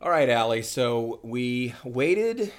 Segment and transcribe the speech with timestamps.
[0.00, 0.62] All right, Allie.
[0.62, 2.52] So we waited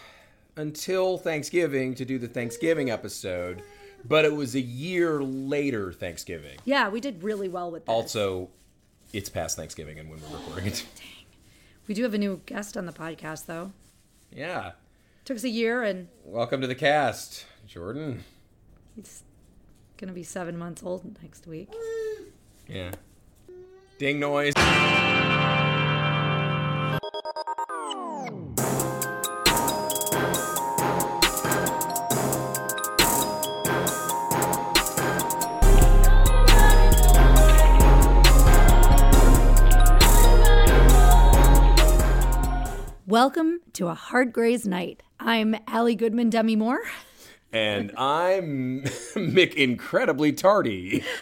[0.56, 3.62] until Thanksgiving to do the Thanksgiving episode,
[4.04, 6.58] but it was a year later Thanksgiving.
[6.66, 7.94] Yeah, we did really well with this.
[7.94, 8.50] Also,
[9.14, 10.86] it's past Thanksgiving and when we're recording it.
[10.96, 11.08] Dang.
[11.88, 13.72] we do have a new guest on the podcast, though.
[14.32, 14.72] Yeah.
[15.26, 18.24] Took us a year, and Welcome to the cast, Jordan.
[18.96, 19.24] he's
[19.98, 21.70] gonna be seven months old next week.
[22.68, 22.92] Yeah.
[24.00, 24.54] Ding noise.
[43.28, 45.04] Welcome to a hard Grey's night.
[45.20, 46.80] I'm Allie Goodman Demi Moore.
[47.52, 48.84] And I'm
[49.16, 51.04] Mick Incredibly Tardy.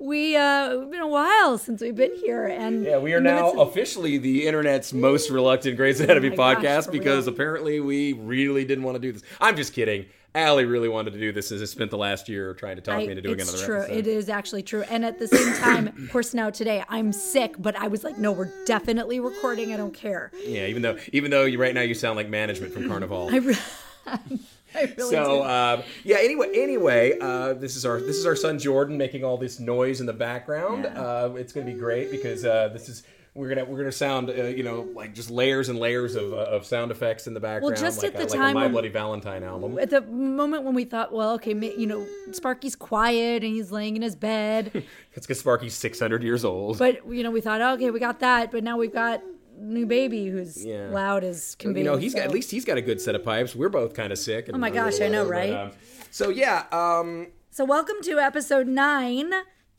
[0.00, 3.50] We uh, it's been a while since we've been here, and Yeah, we are now
[3.52, 7.34] of- officially the internet's most reluctant Grey's Anatomy Oh my gosh, podcast because real.
[7.34, 9.22] apparently we really didn't want to do this.
[9.40, 10.06] I'm just kidding.
[10.34, 12.94] Allie really wanted to do this as I spent the last year trying to talk
[12.94, 13.80] I- me into doing it's another true.
[13.82, 13.96] episode.
[13.96, 14.82] It is actually true.
[14.88, 18.16] And at the same time, of course, now today I'm sick, but I was like,
[18.16, 19.72] no, we're definitely recording.
[19.72, 20.30] I don't care.
[20.46, 23.28] Yeah, even though even though you right now you sound like management from Carnival.
[23.32, 23.56] I, re-
[24.06, 25.42] I really so do.
[25.42, 26.18] um, yeah.
[26.20, 30.00] Anyway, anyway, uh, this is our this is our son Jordan making all this noise
[30.00, 30.84] in the background.
[30.84, 31.00] Yeah.
[31.00, 33.02] Uh, it's going to be great because uh, this is
[33.34, 36.36] we're gonna we're gonna sound uh, you know like just layers and layers of, uh,
[36.36, 37.74] of sound effects in the background.
[37.74, 39.78] Well, just like at the like time a My when- Bloody Valentine album.
[39.78, 43.96] at the moment when we thought, well, okay, you know, Sparky's quiet and he's laying
[43.96, 46.78] in his bed, It's because Sparky's six hundred years old.
[46.78, 49.22] but you know, we thought, okay, we got that, but now we've got
[49.58, 50.88] new baby who's Yeah.
[50.88, 51.80] loud as can be.
[51.80, 53.54] you know, he's got at least he's got a good set of pipes.
[53.54, 54.48] We're both kind of sick.
[54.48, 55.52] And Oh my gosh, I know, but, right?
[55.52, 55.70] um,
[56.10, 59.32] so yeah, um, So welcome to episode nine.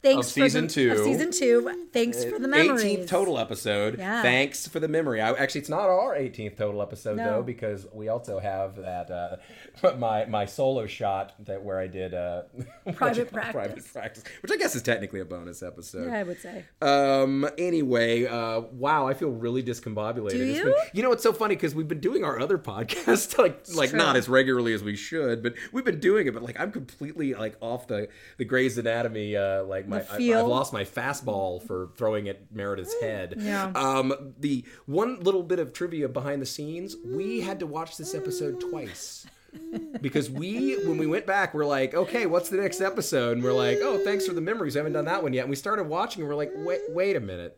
[0.04, 0.92] Thanks Of for the- season two.
[0.94, 1.88] Of season two.
[1.94, 2.84] Thanks for the memories.
[2.84, 4.00] 18th total episode.
[4.00, 4.22] Yeah.
[4.24, 5.22] Thanks for the memory.
[5.22, 7.24] I, actually, it's not our 18th total episode No.
[7.26, 12.14] though, because we also have that uh, my my solo shot that where I did
[12.16, 12.44] uh,
[12.94, 13.88] Private private practice.
[13.92, 16.08] practice, which I guess is technically a bonus episode.
[16.08, 16.66] Yeah, I would say.
[16.82, 17.48] Um.
[17.60, 20.32] Anyway, uh, wow, I feel really discombobulated.
[20.32, 20.64] Do you?
[20.64, 23.90] been- you know, it's so funny because we've been doing our other podcast like like
[23.92, 24.00] true.
[24.00, 26.34] not as regularly as we should, but we've been doing it.
[26.34, 29.36] But like, I'm completely like off the the Grey's Anatomy.
[29.36, 30.40] Uh, like my I.
[30.40, 33.36] I've lost my fastball for throwing at Meredith's head.
[33.38, 33.72] Yeah.
[33.76, 34.34] Um.
[34.40, 38.60] The one little bit of trivia behind the scenes, we had to watch this episode
[38.60, 39.26] twice
[40.00, 43.52] because we when we went back we're like okay what's the next episode and we're
[43.52, 45.84] like oh thanks for the memories i haven't done that one yet and we started
[45.84, 47.58] watching and we're like wait wait a minute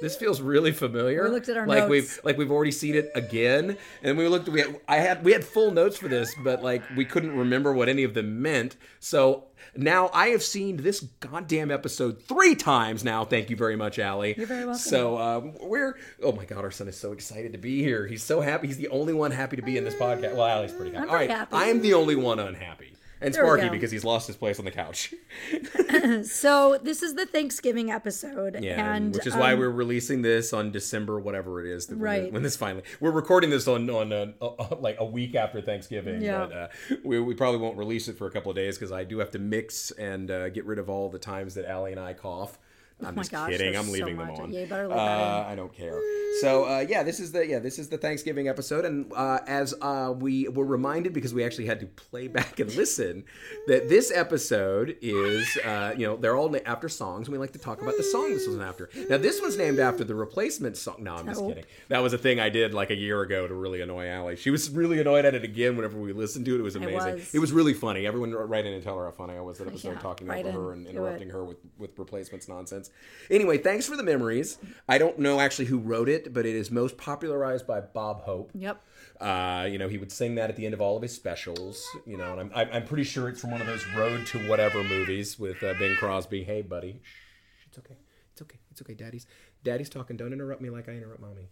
[0.00, 1.90] this feels really familiar We looked at our like notes.
[1.90, 5.32] we've like we've already seen it again and we looked we had, i had we
[5.32, 8.76] had full notes for this but like we couldn't remember what any of them meant
[9.00, 9.44] so
[9.76, 13.24] now I have seen this goddamn episode three times now.
[13.24, 14.34] Thank you very much, Allie.
[14.36, 14.78] You're very welcome.
[14.78, 18.06] So um, we're oh my god, our son is so excited to be here.
[18.06, 18.66] He's so happy.
[18.66, 20.34] He's the only one happy to be in this podcast.
[20.34, 21.04] Well, Allie's pretty happy.
[21.04, 21.54] I'm All right, happy.
[21.56, 22.92] I am the only one unhappy.
[23.22, 25.14] And There Sparky because he's lost his place on the couch.
[26.24, 30.52] So this is the Thanksgiving episode, Yeah, and which is why um, we're releasing this
[30.52, 31.86] on December, whatever it is.
[31.86, 32.32] That when, Right.
[32.32, 36.22] when this finally, we're recording this on on uh, uh, like a week after Thanksgiving.
[36.22, 36.46] Yeah.
[36.46, 36.68] But uh,
[37.04, 39.30] we, we probably won't release it for a couple of days because I do have
[39.32, 42.58] to mix and uh, get rid of all the times that Allie and I cough.
[43.04, 43.76] I'm Oh just gosh, kidding.
[43.76, 44.40] I'm so leaving them much.
[44.40, 44.52] on.
[44.52, 46.00] Yeah, better leave uh, I don't care.
[46.40, 49.74] So uh, yeah, this is the yeah this is the Thanksgiving episode, and uh, as
[49.82, 53.24] uh, we were reminded because we actually had to play back and listen
[53.66, 57.52] that this episode is uh, you know they're all na- after songs, and we like
[57.52, 58.88] to talk about the song this was an after.
[59.10, 60.96] Now this one's named after the replacement song.
[61.00, 61.64] No, I'm just kidding.
[61.88, 64.36] That was a thing I did like a year ago to really annoy Allie.
[64.36, 66.58] She was really annoyed at it again whenever we listened to it.
[66.60, 66.94] It was amazing.
[67.14, 67.34] was.
[67.34, 68.06] It was really funny.
[68.06, 70.48] Everyone write in and tell her how funny I was that episode Yeah, talking over
[70.48, 70.54] in.
[70.54, 72.90] her and interrupting her with with replacements nonsense.
[73.30, 74.58] Anyway, thanks for the memories.
[74.88, 78.50] I don't know actually who wrote it, but it is most popularized by Bob Hope.
[78.54, 78.80] Yep.
[79.20, 81.86] Uh, you know, he would sing that at the end of all of his specials.
[82.04, 84.82] You know, and I'm I'm pretty sure it's from one of those Road to Whatever
[84.82, 86.42] movies with uh, Bing Crosby.
[86.44, 87.96] Hey, buddy, Shh, it's okay,
[88.32, 88.94] it's okay, it's okay.
[88.94, 89.26] Daddy's
[89.62, 90.16] Daddy's talking.
[90.16, 91.48] Don't interrupt me like I interrupt mommy.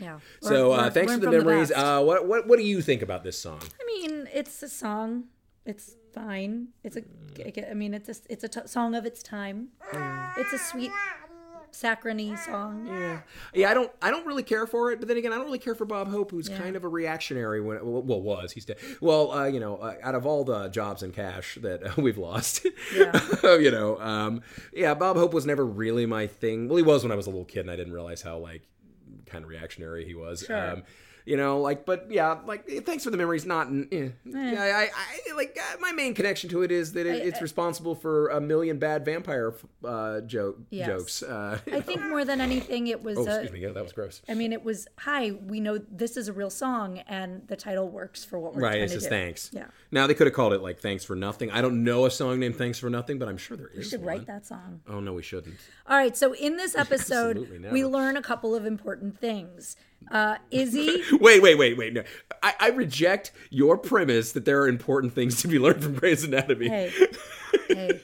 [0.00, 0.18] Yeah.
[0.42, 1.70] So Learn- uh, thanks for the memories.
[1.70, 1.80] best.
[1.80, 3.60] uh, what what what do you think about this song?
[3.80, 5.24] I mean, it's a song.
[5.64, 6.68] It's fine.
[6.84, 7.02] It's a.
[7.70, 8.14] I mean, it's a.
[8.28, 9.68] It's a t- song of its time.
[10.38, 10.90] It's a sweet,
[11.70, 12.86] saccharine song.
[12.86, 13.20] Yeah,
[13.54, 13.70] yeah.
[13.70, 14.98] I don't, I don't really care for it.
[14.98, 17.60] But then again, I don't really care for Bob Hope, who's kind of a reactionary.
[17.60, 18.78] When well, was he's dead?
[19.00, 22.18] Well, uh, you know, uh, out of all the jobs and cash that uh, we've
[22.18, 23.20] lost, Yeah.
[23.56, 24.42] you know, um,
[24.72, 26.68] yeah, Bob Hope was never really my thing.
[26.68, 28.62] Well, he was when I was a little kid, and I didn't realize how like
[29.26, 30.44] kind of reactionary he was.
[30.46, 30.70] Sure.
[30.72, 30.82] Um,
[31.26, 33.44] you know, like, but yeah, like, eh, thanks for the memories.
[33.44, 34.08] Not, eh.
[34.24, 34.88] yeah, I,
[35.32, 38.40] I, like, uh, my main connection to it is that it, it's responsible for a
[38.40, 39.52] million bad vampire
[39.84, 40.86] uh, joke Yes.
[40.86, 41.22] jokes.
[41.22, 43.18] Uh, I think more than anything, it was.
[43.18, 44.22] oh, a, excuse me, yeah, that was gross.
[44.28, 45.32] I mean, it was hi.
[45.32, 48.70] We know this is a real song, and the title works for what we're Right,
[48.72, 49.16] trying it's to just do.
[49.16, 49.50] thanks.
[49.52, 52.10] Yeah, Now they could have called it like "Thanks for Nothing." I don't know a
[52.10, 53.78] song named "Thanks for Nothing," but I'm sure there is.
[53.78, 54.08] we should one.
[54.18, 54.80] write that song.
[54.88, 55.56] Oh no, we shouldn't.
[55.88, 56.16] All right.
[56.16, 59.76] So in this episode, we learn a couple of important things.
[60.10, 61.02] Uh, Izzie.
[61.20, 61.92] Wait, wait, wait, wait.
[61.92, 62.04] No,
[62.42, 66.22] I, I reject your premise that there are important things to be learned from Grey's
[66.22, 66.68] Anatomy.
[66.68, 66.92] hey,
[67.68, 68.00] hey.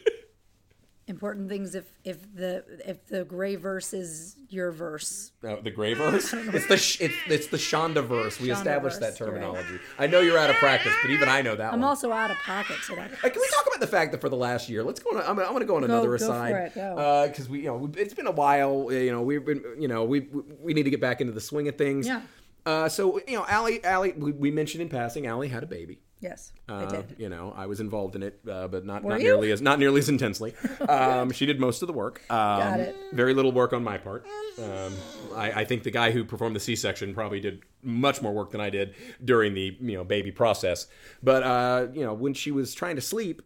[1.12, 5.32] Important things if if the if the gray verse is your verse.
[5.42, 6.32] No, the Grey verse.
[6.56, 8.40] It's the sh- it's, it's the Shonda verse.
[8.40, 9.34] We established that you're right.
[9.40, 9.78] terminology.
[9.98, 11.88] I know you're out of practice, but even I know that I'm one.
[11.90, 13.08] also out of pocket today.
[13.22, 15.22] Hey, can we talk about the fact that for the last year, let's go on.
[15.22, 18.14] I'm, I'm going to go on another go aside because uh, we, you know, it's
[18.14, 18.90] been a while.
[18.90, 21.40] You know, we've been, you know, we we- we need to get back into the
[21.42, 22.06] swing of things.
[22.06, 22.22] Yeah.
[22.64, 26.00] Uh, so you know, Allie, Allie, we, we mentioned in passing, Allie had a baby.
[26.22, 27.16] Yes, I Uh, did.
[27.18, 29.26] You know, I was involved in it, uh, but not, Were not you?
[29.26, 30.54] nearly as not nearly as intensely.
[30.88, 32.22] Um, she did most of the work.
[32.30, 32.96] Um, Got it.
[33.12, 34.24] Very little work on my part.
[34.62, 34.92] Um,
[35.34, 38.60] I, I think the guy who performed the C-section probably did much more work than
[38.60, 40.86] I did during the you know baby process.
[41.22, 43.42] But uh, you know, when she was trying to sleep.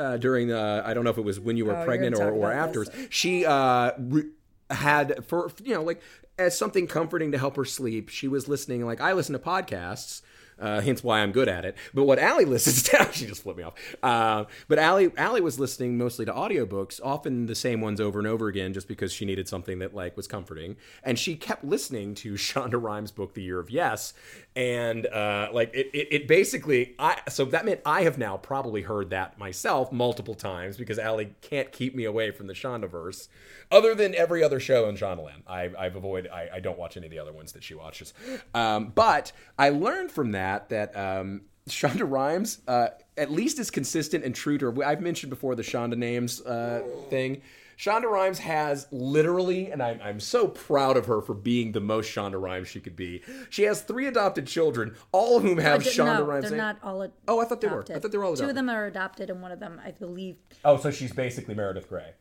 [0.00, 2.30] Uh, during the, I don't know if it was when you were Oh, pregnant or,
[2.30, 2.88] or afterwards.
[2.90, 3.08] this.
[3.10, 4.30] She uh, re-
[4.70, 6.00] had for you know like
[6.38, 8.08] as something comforting to help her sleep.
[8.08, 10.22] She was listening like I listen to podcasts.
[10.60, 11.76] Uh, hence why I'm good at it.
[11.94, 13.74] But what Allie listens to, she just flipped me off.
[14.02, 18.26] Uh, but Allie, Allie was listening mostly to audiobooks, often the same ones over and
[18.26, 20.76] over again, just because she needed something that like was comforting.
[21.02, 24.12] And she kept listening to Shonda Rhimes' book, The Year of Yes,
[24.58, 28.82] and uh, like it, it, it basically, I so that meant I have now probably
[28.82, 33.28] heard that myself multiple times because Allie can't keep me away from the Shondaverse.
[33.70, 36.32] Other than every other show in Shondaland, I, I've avoided.
[36.32, 38.12] I, I don't watch any of the other ones that she watches.
[38.52, 44.24] Um, but I learned from that that um, Shonda Rhimes, uh, at least is consistent
[44.24, 44.84] and true to her.
[44.84, 47.42] I've mentioned before the Shonda names uh, thing.
[47.78, 52.10] Shonda Rhimes has literally, and I'm, I'm so proud of her for being the most
[52.12, 53.22] Shonda Rhimes she could be.
[53.50, 56.48] She has three adopted children, all of whom have Shonda no, Rhimes.
[56.48, 57.04] they're not all.
[57.04, 57.74] Ad- Oh, I thought they were.
[57.74, 58.02] I adopted.
[58.02, 60.36] thought they were all Two of them are adopted, and one of them, I believe,
[60.64, 62.14] Oh, so she's basically Meredith Grey.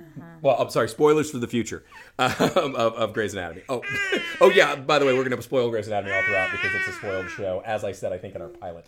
[0.00, 0.22] Uh-huh.
[0.42, 0.88] Well, I'm sorry.
[0.88, 1.84] Spoilers for the future
[2.18, 3.62] um, of, of Grey's Anatomy.
[3.68, 3.82] Oh,
[4.40, 4.76] oh yeah.
[4.76, 7.30] By the way, we're going to spoil Grey's Anatomy all throughout because it's a spoiled
[7.30, 8.12] show, as I said.
[8.12, 8.86] I think in our pilot.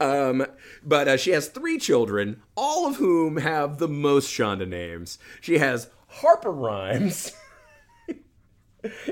[0.00, 0.46] Um,
[0.82, 5.18] but uh, she has three children, all of whom have the most Shonda names.
[5.40, 7.32] She has Harper Rhimes.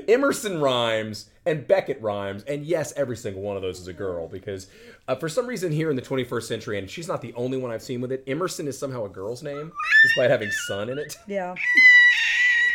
[0.07, 4.27] Emerson Rhimes and Beckett Rhimes, and yes, every single one of those is a girl
[4.27, 4.67] because
[5.07, 7.71] uh, for some reason here in the 21st century, and she's not the only one
[7.71, 8.23] I've seen with it.
[8.27, 9.71] Emerson is somehow a girl's name,
[10.03, 11.17] despite having son in it.
[11.27, 11.55] yeah,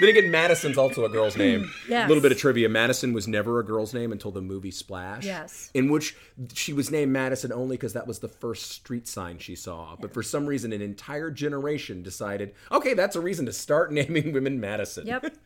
[0.01, 1.71] Then again, Madison's also a girl's name.
[1.89, 2.07] Yes.
[2.07, 5.25] A little bit of trivia: Madison was never a girl's name until the movie Splash.
[5.25, 5.71] Yes.
[5.75, 6.17] In which
[6.55, 9.97] she was named Madison only because that was the first street sign she saw.
[10.01, 14.33] But for some reason, an entire generation decided, okay, that's a reason to start naming
[14.33, 15.07] women Madison.
[15.07, 15.35] Yep.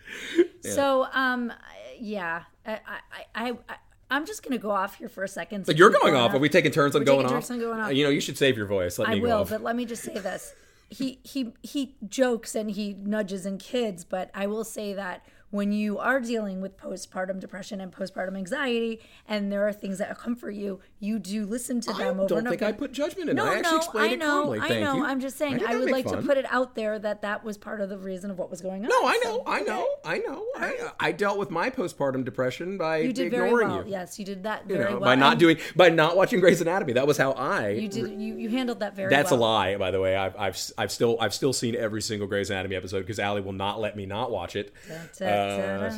[0.63, 1.53] So, um,
[1.97, 3.01] yeah, I, I,
[3.35, 3.77] I, I,
[4.11, 5.67] I'm just gonna go off here for a second.
[5.67, 6.35] But you're going off.
[6.35, 7.51] Are we taking turns on going taking off?
[7.51, 7.93] on going off.
[7.93, 8.99] You know, you should save your voice.
[8.99, 10.55] Let I me go will, but let me just say this.
[10.89, 15.73] He he he jokes and he nudges in kids, but I will say that when
[15.73, 20.51] you are dealing with postpartum depression and postpartum anxiety, and there are things that comfort
[20.53, 22.69] you, you do listen to I them over don't and think over.
[22.69, 23.37] I put judgment in.
[23.37, 24.59] no, I actually no, explained I it know, calmly.
[24.61, 24.95] I know.
[24.97, 25.05] you.
[25.05, 26.17] I'm just saying, did I, would like fun.
[26.21, 28.61] to put it out there that that was part of the reason of what was
[28.61, 28.89] going on.
[28.89, 30.45] No, I know, So, I know, I know.
[30.57, 33.85] I, I dealt with my postpartum depression by You did very ignoring well.
[33.85, 33.91] you.
[33.93, 35.09] Yes, you did that You very know, well.
[35.09, 36.95] by not and doing, by not watching Grey's Anatomy.
[36.95, 37.69] That was how I.
[37.71, 39.17] you did you, you handled that very well.
[39.19, 39.41] That's well.
[39.41, 40.17] a lie, by the way.
[40.17, 43.53] I've, I've, I've still, I've still seen every single Grey's Anatomy episode because Allie will
[43.53, 45.46] not let me not watch it Da-da-da-da.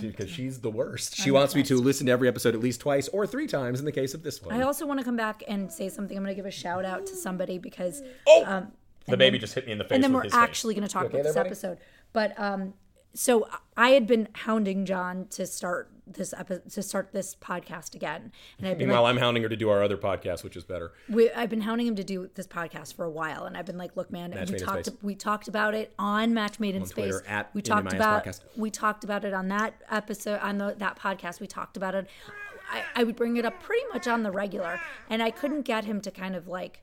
[0.01, 1.17] Because she's the worst.
[1.17, 3.85] She wants me to listen to every episode at least twice or three times in
[3.85, 4.55] the case of this one.
[4.55, 6.17] I also want to come back and say something.
[6.17, 8.73] I'm going to give a shout out to somebody because oh, um,
[9.07, 9.97] the baby just hit me in the face.
[9.97, 11.49] and then with we're his actually going to talk okay about this buddy?
[11.49, 11.79] episode.
[12.13, 12.75] But um,
[13.15, 18.33] so I had been hounding Jon to start this epi- to start this podcast again,
[18.59, 20.65] and I've been Meanwhile, like, I'm hounding her to do our other podcast, which is
[20.65, 20.93] better.
[21.09, 23.79] we, I've been hounding him to do this podcast for a while, and I've been
[23.79, 27.11] like, look, man, Match we talked we talked about it on Match Made in Space.
[27.11, 28.41] Twitter, at we talked about Podcast.
[28.57, 31.41] we talked about it on that episode on the, that podcast.
[31.41, 32.09] We talked about it.
[32.71, 35.85] I, I would bring it up pretty much on the regular, and I couldn't get
[35.85, 36.83] him to kind of like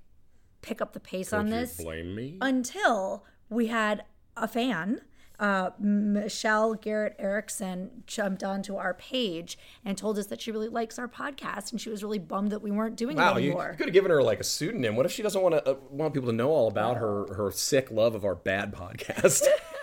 [0.61, 2.37] pick up the pace on you this blame me?
[2.41, 4.03] until we had
[4.35, 5.01] a fan,
[5.39, 10.97] uh, Michelle Garrett Erickson, jumped onto our page and told us that she really likes
[10.99, 13.73] our podcast and she was really bummed that we weren't doing Wow, it you, you
[13.77, 14.95] could have given her like a pseudonym.
[14.95, 17.51] What if she doesn't want to uh, want people to know all about her her
[17.51, 19.43] sick love of our bad podcast?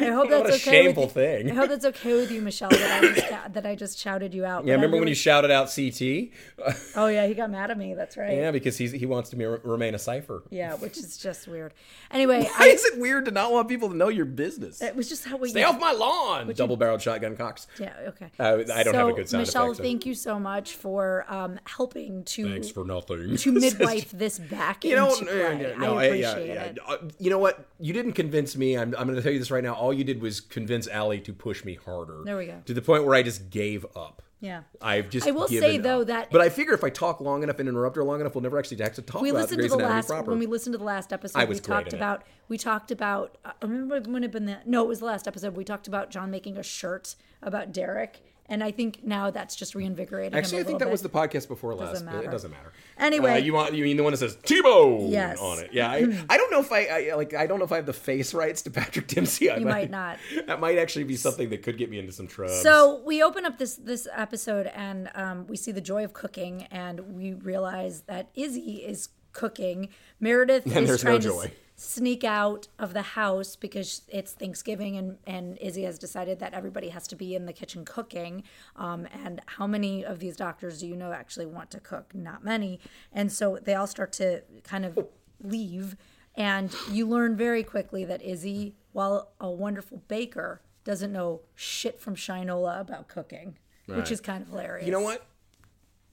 [0.00, 0.82] I hope What that's a okay.
[0.84, 1.50] shameful thing.
[1.50, 2.70] I hope that's okay with you, Michelle.
[2.70, 4.64] That I just that I just shouted you out.
[4.66, 6.30] Yeah, remember when you shouted out CT?
[6.96, 7.94] Oh yeah, he got mad at me.
[7.94, 8.36] That's right.
[8.36, 10.44] yeah, because he's, he wants to be, remain a cipher.
[10.50, 11.72] Yeah, which is just weird.
[12.10, 14.80] Anyway, Why I, is it weird to not want people to know your business?
[14.80, 15.48] it was just how we.
[15.48, 16.52] Stay off my lawn!
[16.54, 17.66] Double barreled shotgun cocks.
[17.80, 17.92] Yeah.
[18.08, 18.30] Okay.
[18.38, 21.24] Uh, I don't have a good sound Michelle, effect, so- thank you so much for
[21.28, 23.36] um, helping to Thanks for nothing.
[23.36, 25.74] to midwife this back You know, into play.
[25.76, 26.62] no, I I- appreciate yeah, yeah.
[26.66, 26.78] it.
[26.86, 27.66] Uh, You know what?
[27.80, 28.76] You didn't convince me.
[28.78, 29.74] I'm, I'm going to tell you this right now.
[29.84, 32.22] All you did was convince Allie to push me harder.
[32.24, 32.62] There we go.
[32.64, 34.22] To the point where I just gave up.
[34.40, 34.62] Yeah.
[34.80, 35.26] I've just.
[35.26, 36.06] I will say, though, up.
[36.06, 38.40] that- But I figure if I talk long enough and interrupt her long enough, we'll
[38.42, 40.30] never actually have to talk we about listened to the last proper.
[40.30, 41.38] when we listened to the last episode.
[41.38, 41.98] I we was great talked in it.
[41.98, 43.36] about we talked about.
[43.44, 44.66] I remember when it been that?
[44.66, 45.54] No, it was the last episode.
[45.54, 49.74] We talked about Jon making a shirt about Derek, and I think now that's just
[49.74, 50.34] reinvigorated.
[50.34, 52.72] Actually, I think that was the podcast before last, Doesn't but it doesn't matter.
[52.98, 53.32] Anyway.
[53.32, 55.38] Uh, you want you mean the one that says Tebow Yes.
[55.40, 55.70] on it?
[55.72, 57.34] Yeah, I, I don't know if I, I like.
[57.34, 59.50] I don't know if I have the face rights to Patrick Dempsey.
[59.50, 60.18] I You might not.
[60.46, 62.52] That might actually be something that could get me into some trouble.
[62.54, 66.64] So we open up this this episode and um, we see the joy of cooking,
[66.70, 69.88] and we realize that Izzie is cooking.
[70.20, 71.44] Meredith And is there's no trying to joy.
[71.46, 76.54] s- sneak out of the house because it's Thanksgiving, and and Izzie has decided that
[76.54, 78.44] everybody has to be in the kitchen cooking.
[78.76, 82.14] Um, and how many of these doctors do you know actually want to cook?
[82.14, 82.80] Not many.
[83.12, 84.98] And so they all start to kind of
[85.42, 85.96] leave,
[86.36, 92.14] and you learn very quickly that Izzie, while a wonderful baker, doesn't know shit from
[92.14, 94.86] Shinola about cooking, which is kind of hilarious.
[94.86, 95.26] you know what?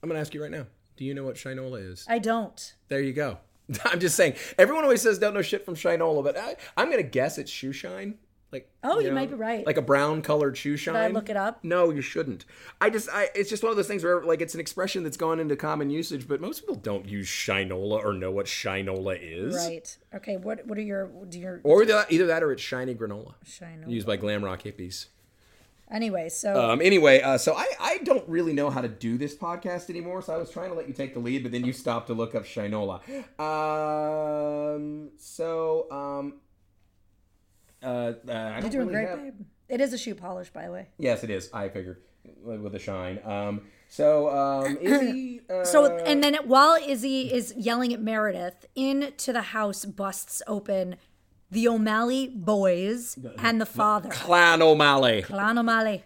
[0.02, 0.66] I'm going to ask you right now.
[0.96, 2.04] Do you know what Shinola is?
[2.08, 2.74] I don't.
[2.88, 3.38] There you go.
[3.84, 4.34] I'm just saying.
[4.58, 7.50] Everyone always says don't know shit from Shinola, but I, I'm going to guess it's
[7.50, 8.18] shoe shine.
[8.52, 9.66] Like Oh, you might be right.
[9.66, 10.94] Like a brown colored shoe shine.
[10.94, 11.60] Should I look it up?
[11.64, 12.44] No, you shouldn't.
[12.82, 15.16] I just, I, it's just one of those things where like it's an expression that's
[15.16, 19.54] gone into common usage, but most people don't use Shinola or know what Shinola is.
[19.54, 19.96] Right.
[20.14, 20.36] Okay.
[20.36, 23.34] What What are your do your Or either that, either that or it's shiny granola
[23.46, 23.88] Shinola?
[23.88, 25.06] used by glam rock hippies.
[25.92, 29.34] Anyway, so Um, anyway, uh, so I, I don't really know how to do this
[29.36, 31.72] podcast anymore, so I was trying to let you take the lead, but then you
[31.74, 33.00] stopped to look up Shinola.
[33.38, 36.34] Um, so, um,
[37.82, 39.34] uh, uh, I you're doing really great, have- babe.
[39.68, 40.88] It is a shoe polish, by the way.
[40.98, 41.48] Yes, it is.
[41.52, 41.98] I figured
[42.44, 43.18] with a shine.
[43.24, 45.40] Um, so, um, Izzie.
[45.48, 50.96] Uh, So, and then while Izzie is yelling at Meredith, into the house busts open
[51.52, 55.22] the O'Malley boys and the father, Clan O'Malley.
[55.22, 56.02] Clan O'Malley,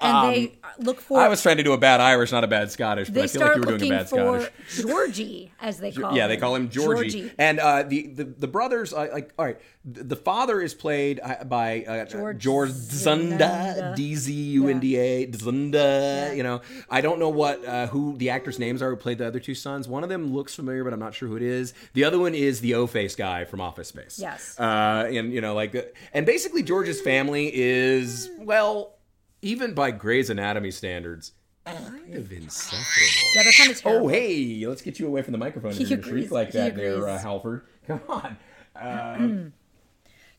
[0.00, 1.18] and they look for.
[1.18, 3.26] Um, I was trying to do a bad Irish, not a bad Scottish, but I
[3.26, 4.82] feel like you were doing a bad for Scottish.
[4.86, 6.28] Georgie, as they call Yeah, him.
[6.30, 7.30] they call him Georgie.
[7.38, 11.20] And uh, the, the the brothers, uh, like, all right, the, the father is played
[11.22, 13.94] uh, by uh, George George Zunda.
[13.96, 16.36] D Z U N D A, Zunda.
[16.36, 16.60] You know,
[16.90, 19.54] I don't know what uh, who the actors' names are who played the other two
[19.54, 19.88] sons.
[19.88, 21.74] One of them looks familiar, but I'm not sure who it is.
[21.94, 24.18] The other one is the O face guy from Office Space.
[24.20, 24.58] Yes.
[24.58, 25.82] Uh, and you know, like, uh,
[26.12, 28.94] and basically George's family is well,
[29.42, 31.32] even by Grey's Anatomy standards.
[31.64, 33.28] Kind of insufferable.
[33.34, 34.06] Yeah, they're kind of terrible.
[34.06, 35.72] Oh, hey, let's get you away from the microphone.
[35.72, 37.18] He You're gonna shriek like that there, uh.
[37.18, 37.62] Halford.
[37.86, 38.36] Come on.
[38.74, 39.50] Uh,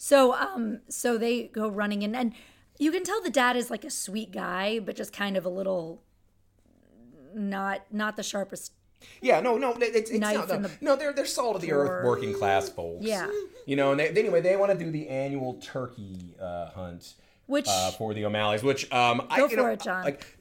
[0.01, 2.33] So um so they go running in and
[2.77, 5.49] you can tell the dad is like a sweet guy, but just kind of a
[5.49, 6.01] little
[7.35, 8.71] not not the sharpest.
[9.21, 11.73] yeah, no, no, it's, it's not, in no, the no, they're they're salt of the
[11.73, 13.05] earth, working class folks.
[13.05, 13.29] Yeah.
[13.65, 17.15] you know, and they, anyway, they want to do the annual turkey uh, hunt
[17.49, 20.03] Which uh, for the O'Malleys, which um, I Go you know, it, John.
[20.03, 20.37] Like,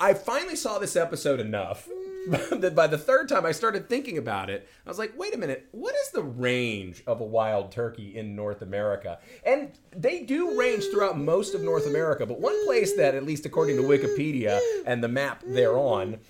[0.00, 1.86] I finally saw this episode enough
[2.50, 5.38] that by the third time I started thinking about it, I was like, wait a
[5.38, 9.18] minute, what is the range of a wild turkey in North America?
[9.44, 13.44] And they do range throughout most of North America, but one place that, at least
[13.44, 16.20] according to Wikipedia and the map thereon,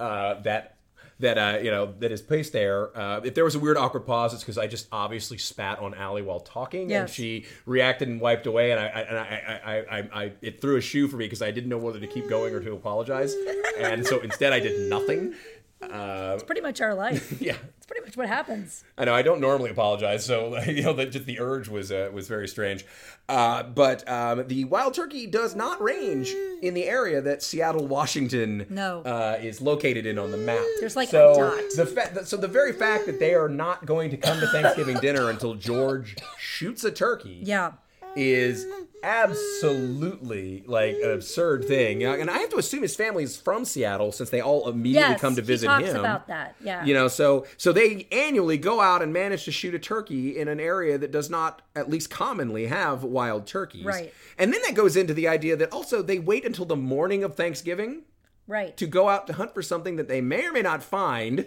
[0.00, 0.78] uh, that
[1.20, 2.96] that uh, you know that is placed there.
[2.96, 5.94] Uh, if there was a weird awkward pause, it's because I just obviously spat on
[5.94, 9.98] Allie while talking, and she reacted and wiped away, and I, and I, I, I,
[9.98, 12.28] I, I it threw a shoe for me because I didn't know whether to keep
[12.28, 13.34] going or to apologize,
[13.78, 15.34] and so instead I did nothing.
[15.82, 17.32] Uh, pretty much our life.
[17.40, 18.84] yeah, It's pretty much what happens.
[18.96, 22.08] I know I don't normally apologize, so you know that just the urge was uh,
[22.12, 22.84] was very strange.
[23.28, 26.32] Uh, but um, the wild turkey does not range
[26.62, 29.02] in the area that Seattle, Washington, No.
[29.02, 30.64] uh, is located in on the map.
[30.80, 31.60] There's like a so dot.
[31.76, 34.98] the fa- so the very fact that they are not going to come to Thanksgiving
[34.98, 37.72] dinner until George shoots a turkey Yeah.
[38.16, 38.66] Is
[39.02, 42.00] absolutely like an absurd thing.
[42.00, 44.68] You know, And I have to assume his family is from Seattle since they all
[44.68, 45.20] immediately Yes.
[45.20, 45.96] come to visit him.
[45.96, 46.54] about that.
[46.62, 46.84] Yeah.
[46.84, 50.48] You know, so so they annually go out and manage to shoot a turkey in
[50.48, 53.84] an area that does not, at least commonly, have wild turkeys.
[53.84, 54.12] Right.
[54.38, 57.34] And then that goes into the idea that also they wait until the morning of
[57.36, 58.02] Thanksgiving
[58.46, 58.76] right.
[58.76, 61.46] to go out to hunt for something that they may or may not find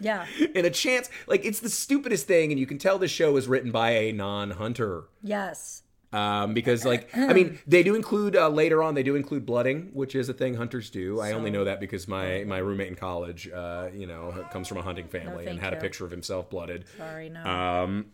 [0.00, 0.26] yeah.
[0.54, 1.08] And a chance.
[1.26, 4.12] Like it's the stupidest thing, and you can tell this show is written by a
[4.12, 5.04] non-hunter.
[5.22, 5.82] Yes.
[6.12, 9.90] Um, because like I mean they do include uh, later on they do include blooding
[9.92, 12.96] which is a thing hunters do I only know that because my my roommate in
[12.96, 16.10] college uh, you know comes from a hunting family and thank had a picture of
[16.10, 17.44] himself blooded Sorry, no.
[17.44, 18.06] um,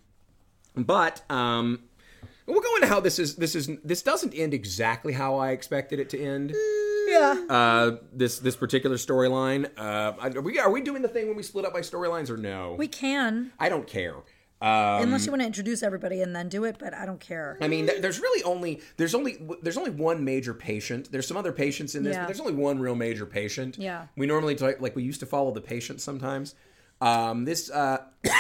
[0.77, 1.85] but um,
[2.47, 3.37] we'll go into how this is.
[3.37, 6.55] This is this doesn't end exactly how I expected it to end.
[7.07, 7.45] Yeah.
[7.49, 9.71] Uh, this this particular storyline.
[9.79, 12.37] Uh, are we are we doing the thing when we split up by storylines or
[12.37, 12.75] no?
[12.79, 14.17] We can, I don't care.
[14.59, 17.59] Um, unless you want to introduce everybody and then do it, but I don't care.
[17.61, 21.13] I mean, th- there's really only there's only there's only one major patient.
[21.13, 22.23] There's some other patients in this, Yeah.
[22.23, 23.77] but there's only one real major patient.
[23.79, 24.07] Yeah.
[24.17, 26.55] We normally talk, like we used to follow the patient sometimes.
[27.01, 27.99] Um, this uh,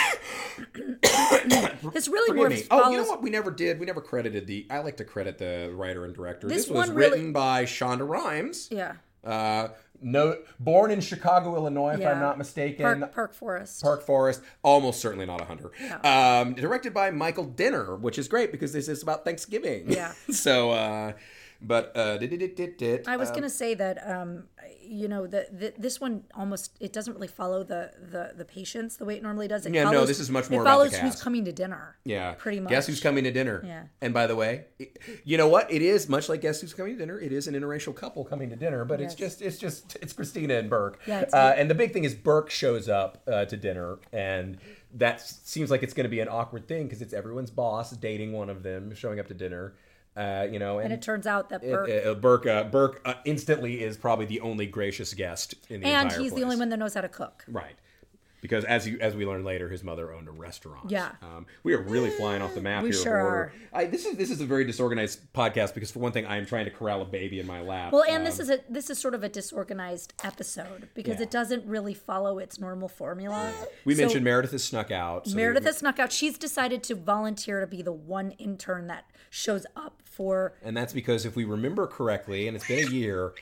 [1.92, 2.56] This really Forgive more me.
[2.56, 2.84] follows.
[2.86, 3.22] Oh, you know what?
[3.22, 3.78] We never did.
[3.78, 4.66] We never credited the.
[4.70, 6.48] I like to credit the writer and director.
[6.48, 8.68] This This, was one really- written by Shonda Rhimes.
[8.70, 8.94] Yeah.
[9.24, 9.68] Uh,
[10.02, 13.00] no, born in Chicago, Illinois, if I'm not mistaken.
[13.00, 13.82] Park, Park Forest.
[13.82, 15.70] Park Forest, almost certainly not a hunter.
[16.04, 19.90] Um, directed by Michael Dinner, which is great because this is about Thanksgiving.
[19.90, 20.12] Yeah.
[20.30, 21.12] so, uh,
[21.60, 24.44] but uh, did, did, did, did, I was uh, gonna say that um,
[24.82, 28.96] you know the, the this one almost it doesn't really follow the the the patients
[28.96, 29.66] the way it normally does.
[29.66, 31.96] It Yeah, no, follows, this is much more It follows who's coming to dinner.
[32.04, 32.34] Yeah.
[32.38, 32.70] pretty much.
[32.70, 33.62] Guess who's coming to dinner?
[33.64, 33.84] Yeah.
[34.00, 35.72] And by the way, it- you know what?
[35.72, 37.18] It is much like Guess Who's Coming to Dinner.
[37.18, 40.54] It is an interracial couple coming to dinner, but it's just it's just it's Cristina
[40.54, 41.00] and Burke.
[41.06, 44.58] Yeah, it's uh, and the big thing is Burke shows up uh, to dinner, and
[44.94, 48.32] that seems like it's going to be an awkward thing because it's everyone's boss dating
[48.32, 49.74] one of them, showing up to dinner.
[50.16, 53.02] Uh, you know, and, And it turns out that it- Burke uh, Burke uh, Burke
[53.04, 56.56] uh, instantly is probably the only gracious guest in the and entire he's the only
[56.56, 57.44] one that knows how to cook.
[57.48, 57.74] Right.
[58.42, 60.88] Because as you as we learned later, his mother owned a restaurant.
[60.90, 61.12] Yeah.
[61.20, 63.02] um, we are really flying off the map We here.
[63.02, 63.52] sure are.
[63.72, 66.46] I, this is this is a very disorganized podcast because for one thing, I am
[66.46, 67.92] trying to corral a baby in my lap.
[67.92, 71.22] Well, and Um, this is a this is sort of a disorganized episode because Yeah.
[71.24, 73.52] it doesn't really follow its normal formula.
[73.84, 75.26] we So mentioned Meredith has snuck out.
[75.26, 76.12] so Meredith we- has snuck out.
[76.12, 80.92] She's decided to volunteer to be the one intern that shows up for and that's
[80.92, 83.34] because if we remember correctly, and it's been a year,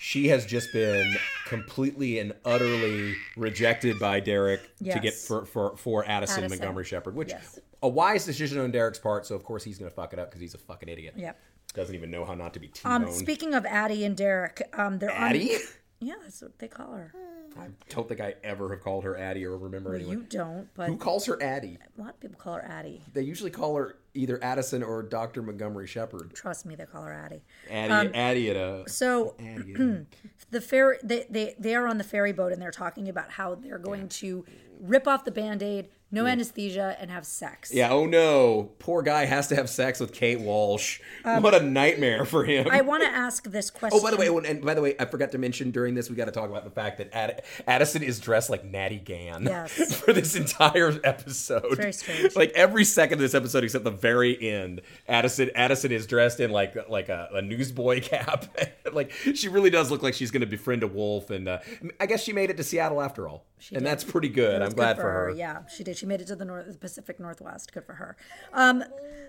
[0.00, 6.04] she has just been completely and utterly rejected by Derek to get for for, for
[6.06, 6.58] Addison, Addison.
[6.60, 7.58] Montgomery Shepherd, which Yes.
[7.82, 9.26] a wise decision on Derek's part.
[9.26, 11.14] So of course he's going to fuck it up because he's a fucking idiot.
[11.16, 11.38] Yep.
[11.74, 13.04] Doesn't even know how not to be T-boned.
[13.06, 15.54] Um, speaking of Addie and Derek, um, they're Addie?
[15.54, 15.60] on.
[16.00, 17.12] Yeah, that's what they call her.
[17.58, 20.16] I don't think I ever have called her Addie or remember anyone.
[20.18, 21.78] You don't, but Who calls her Addie?
[21.98, 23.02] a lot of people call her Addie.
[23.12, 25.42] They usually call her either Addison or Dr.
[25.42, 26.34] Montgomery Shepherd.
[26.34, 27.42] Trust me, they call her Addie.
[27.70, 28.84] Addie, Addie at a.
[28.88, 29.74] So Addie
[30.50, 33.54] the ferry, they, they they are on the ferry boat and they're talking about how
[33.54, 34.44] they're going to
[34.80, 37.72] rip off the band-aid, no anesthesia, and have sex.
[37.72, 38.72] yeah, oh no.
[38.78, 41.00] Poor guy has to have sex with Kate Walsh.
[41.24, 42.66] what a nightmare for him.
[42.66, 43.90] Um, I want to ask this question.
[44.00, 46.08] Oh, by the way, oh, and by the way, I forgot to mention during this,
[46.08, 49.44] we got to talk about the fact that Ad- Addison is dressed like Natty Gann
[49.44, 49.94] Yes.
[50.00, 51.76] for this entire episode.
[51.76, 52.34] very strange.
[52.36, 56.50] Like every second of this episode, except the very end, Addison Addison is dressed in
[56.50, 58.46] like like a, a newsboy cap.
[58.92, 61.58] like she really does look like she's going to befriend a wolf, and uh,
[61.98, 63.86] I guess she made it to Seattle after all, and did.
[63.86, 64.62] that's pretty good.
[64.62, 65.30] I'm glad good for her.
[65.30, 65.96] Yeah, she did.
[66.00, 67.74] She made it to the, North, the Pacific Northwest.
[67.74, 68.16] Good for her.
[68.54, 68.82] Um,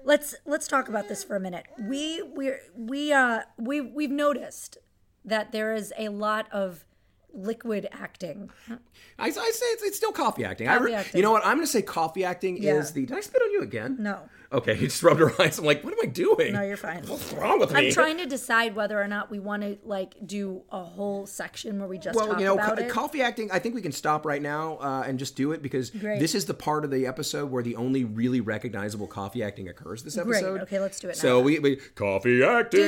[0.05, 1.65] let's let's talk about this for a minute.
[1.77, 4.77] We we we uh we we've noticed
[5.25, 6.85] that there is a lot of
[7.33, 8.49] liquid acting.
[8.69, 8.77] I,
[9.19, 10.69] I say it's, it's still coffee acting.
[10.69, 11.17] I Coffee re- acting.
[11.17, 11.45] You know what?
[11.45, 12.75] I'm going to say coffee acting Yeah.
[12.75, 13.05] is the.
[13.05, 13.97] Did I spit on you again?
[13.99, 14.19] No,
[14.53, 15.57] Okay, he just rubbed her eyes.
[15.59, 16.53] I'm like, what am I doing?
[16.53, 17.03] no, you're fine.
[17.07, 17.87] What's wrong with me?
[17.87, 21.79] I'm trying to decide whether or not we want to like do a whole section
[21.79, 22.89] where we just Well, talk you know, about co- it.
[22.89, 23.49] coffee acting.
[23.51, 26.19] I think we can stop right now uh, and just do it because Great.
[26.19, 30.03] this is the part of the episode where the only really recognizable coffee acting occurs.
[30.03, 30.37] This Great.
[30.37, 30.61] episode.
[30.61, 31.45] Okay, let's do it So now.
[31.45, 32.81] we, we coffee acting.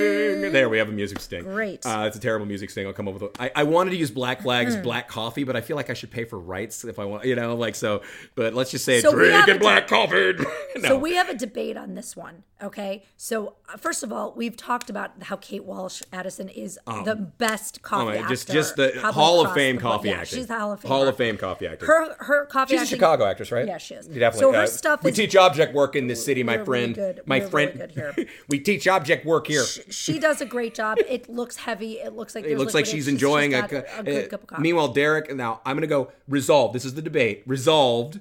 [0.52, 1.44] There we have a music sting.
[1.44, 1.86] Great.
[1.86, 2.88] Uh, it's a terrible music sting.
[2.88, 3.24] I'll come up with.
[3.24, 4.82] A, I, I wanted to use Black Flag's Hmm.
[4.82, 7.26] Black Coffee, but I feel like I should pay for rights if I want.
[7.26, 8.02] You know, like so.
[8.36, 10.34] But let's just say So we have drinking a- black coffee.
[10.78, 10.90] no.
[10.90, 13.04] So we have a debate on this one, okay?
[13.16, 17.82] So uh, first of all, we've talked about how Kate Walsh Addison is the best
[17.84, 18.30] coffee Oh, my- actor.
[18.30, 20.40] just just the Hall of Fame coffee yeah, acting.
[20.40, 20.90] She's the Hall of Fame.
[20.90, 21.88] Hall of Fame coffee acting.
[21.88, 22.86] Her her coffee She's a.
[22.88, 23.68] Chicago actress, right?
[23.68, 24.08] Yeah, she is.
[24.08, 24.40] Definitely.
[24.40, 26.96] So her uh, stuff We is- teach object work in this city, my really friend.
[26.96, 27.22] good.
[27.26, 27.72] My We're friend.
[27.76, 28.28] really good here.
[28.48, 29.64] we teach object work here.
[29.90, 30.98] She does a great job.
[31.08, 31.94] It looks heavy.
[32.00, 34.48] It looks like It looks like she's enjoying just a, got a good cup of
[34.48, 34.62] coffee.
[34.64, 35.34] Meanwhile, Derek.
[35.36, 36.74] Now I'm going to go resolved.
[36.74, 37.44] This is the debate.
[37.46, 38.20] Resolved.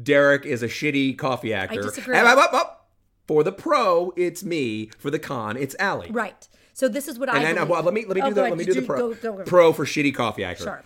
[0.00, 1.82] Derek is a shitty coffee actor.
[1.82, 2.16] disagree.
[2.16, 2.78] Up, up, up.
[3.28, 4.90] For the pro, it's me.
[4.98, 6.10] For the con, it's Allie.
[6.10, 6.48] right.
[6.74, 7.42] So this is what I.
[7.42, 8.50] And uh, well, let me let me Oh, do the ahead.
[8.56, 8.96] let me do the pro.
[8.98, 9.44] Go, go, go.
[9.44, 10.64] Pro for shitty coffee actor.
[10.64, 10.82] Sure.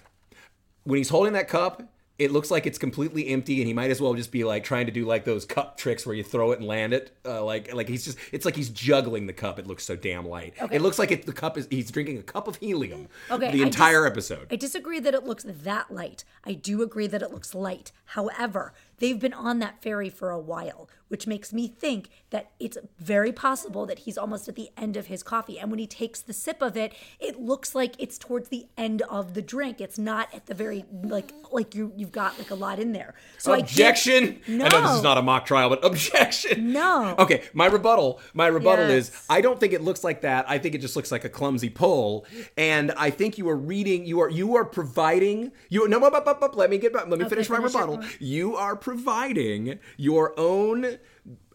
[0.82, 1.82] When he's holding that cup,
[2.18, 4.86] it looks like it's completely empty, and he might as well just be like trying
[4.86, 7.16] to do like those cup tricks where you throw it and land it.
[7.24, 9.58] Uh, like like he's just it's like he's juggling the cup.
[9.60, 10.54] It looks so damn light.
[10.60, 10.74] Okay.
[10.76, 13.06] It looks like it, the cup is he's drinking a cup of helium.
[13.30, 14.48] Okay, The I entire dis- episode.
[14.50, 16.24] I disagree that it looks that light.
[16.44, 17.92] I do agree that it looks light.
[18.06, 22.78] However, they've been on that ferry for a while, which makes me think that it's
[22.98, 25.58] very possible that he's almost at the end of his coffee.
[25.58, 29.02] And when he takes the sip of it, it looks like it's towards the end
[29.02, 29.80] of the drink.
[29.80, 33.14] It's not at the very like like you you've got like a lot in there.
[33.38, 34.40] So I can't- objection.
[34.48, 36.72] I know this is not a mock trial, but objection.
[36.72, 37.14] No.
[37.18, 38.20] Okay, my rebuttal.
[38.34, 40.48] My rebuttal is I don't think it looks like that.
[40.48, 42.26] I think it just looks like a clumsy pull.
[42.56, 44.06] And I think you are reading.
[44.06, 45.52] You are you are providing.
[45.68, 45.96] You no.
[46.06, 46.94] Up, up, up, let me get.
[46.94, 48.00] Let me Okay, finish my rebuttal.
[48.20, 50.98] You are providing your own.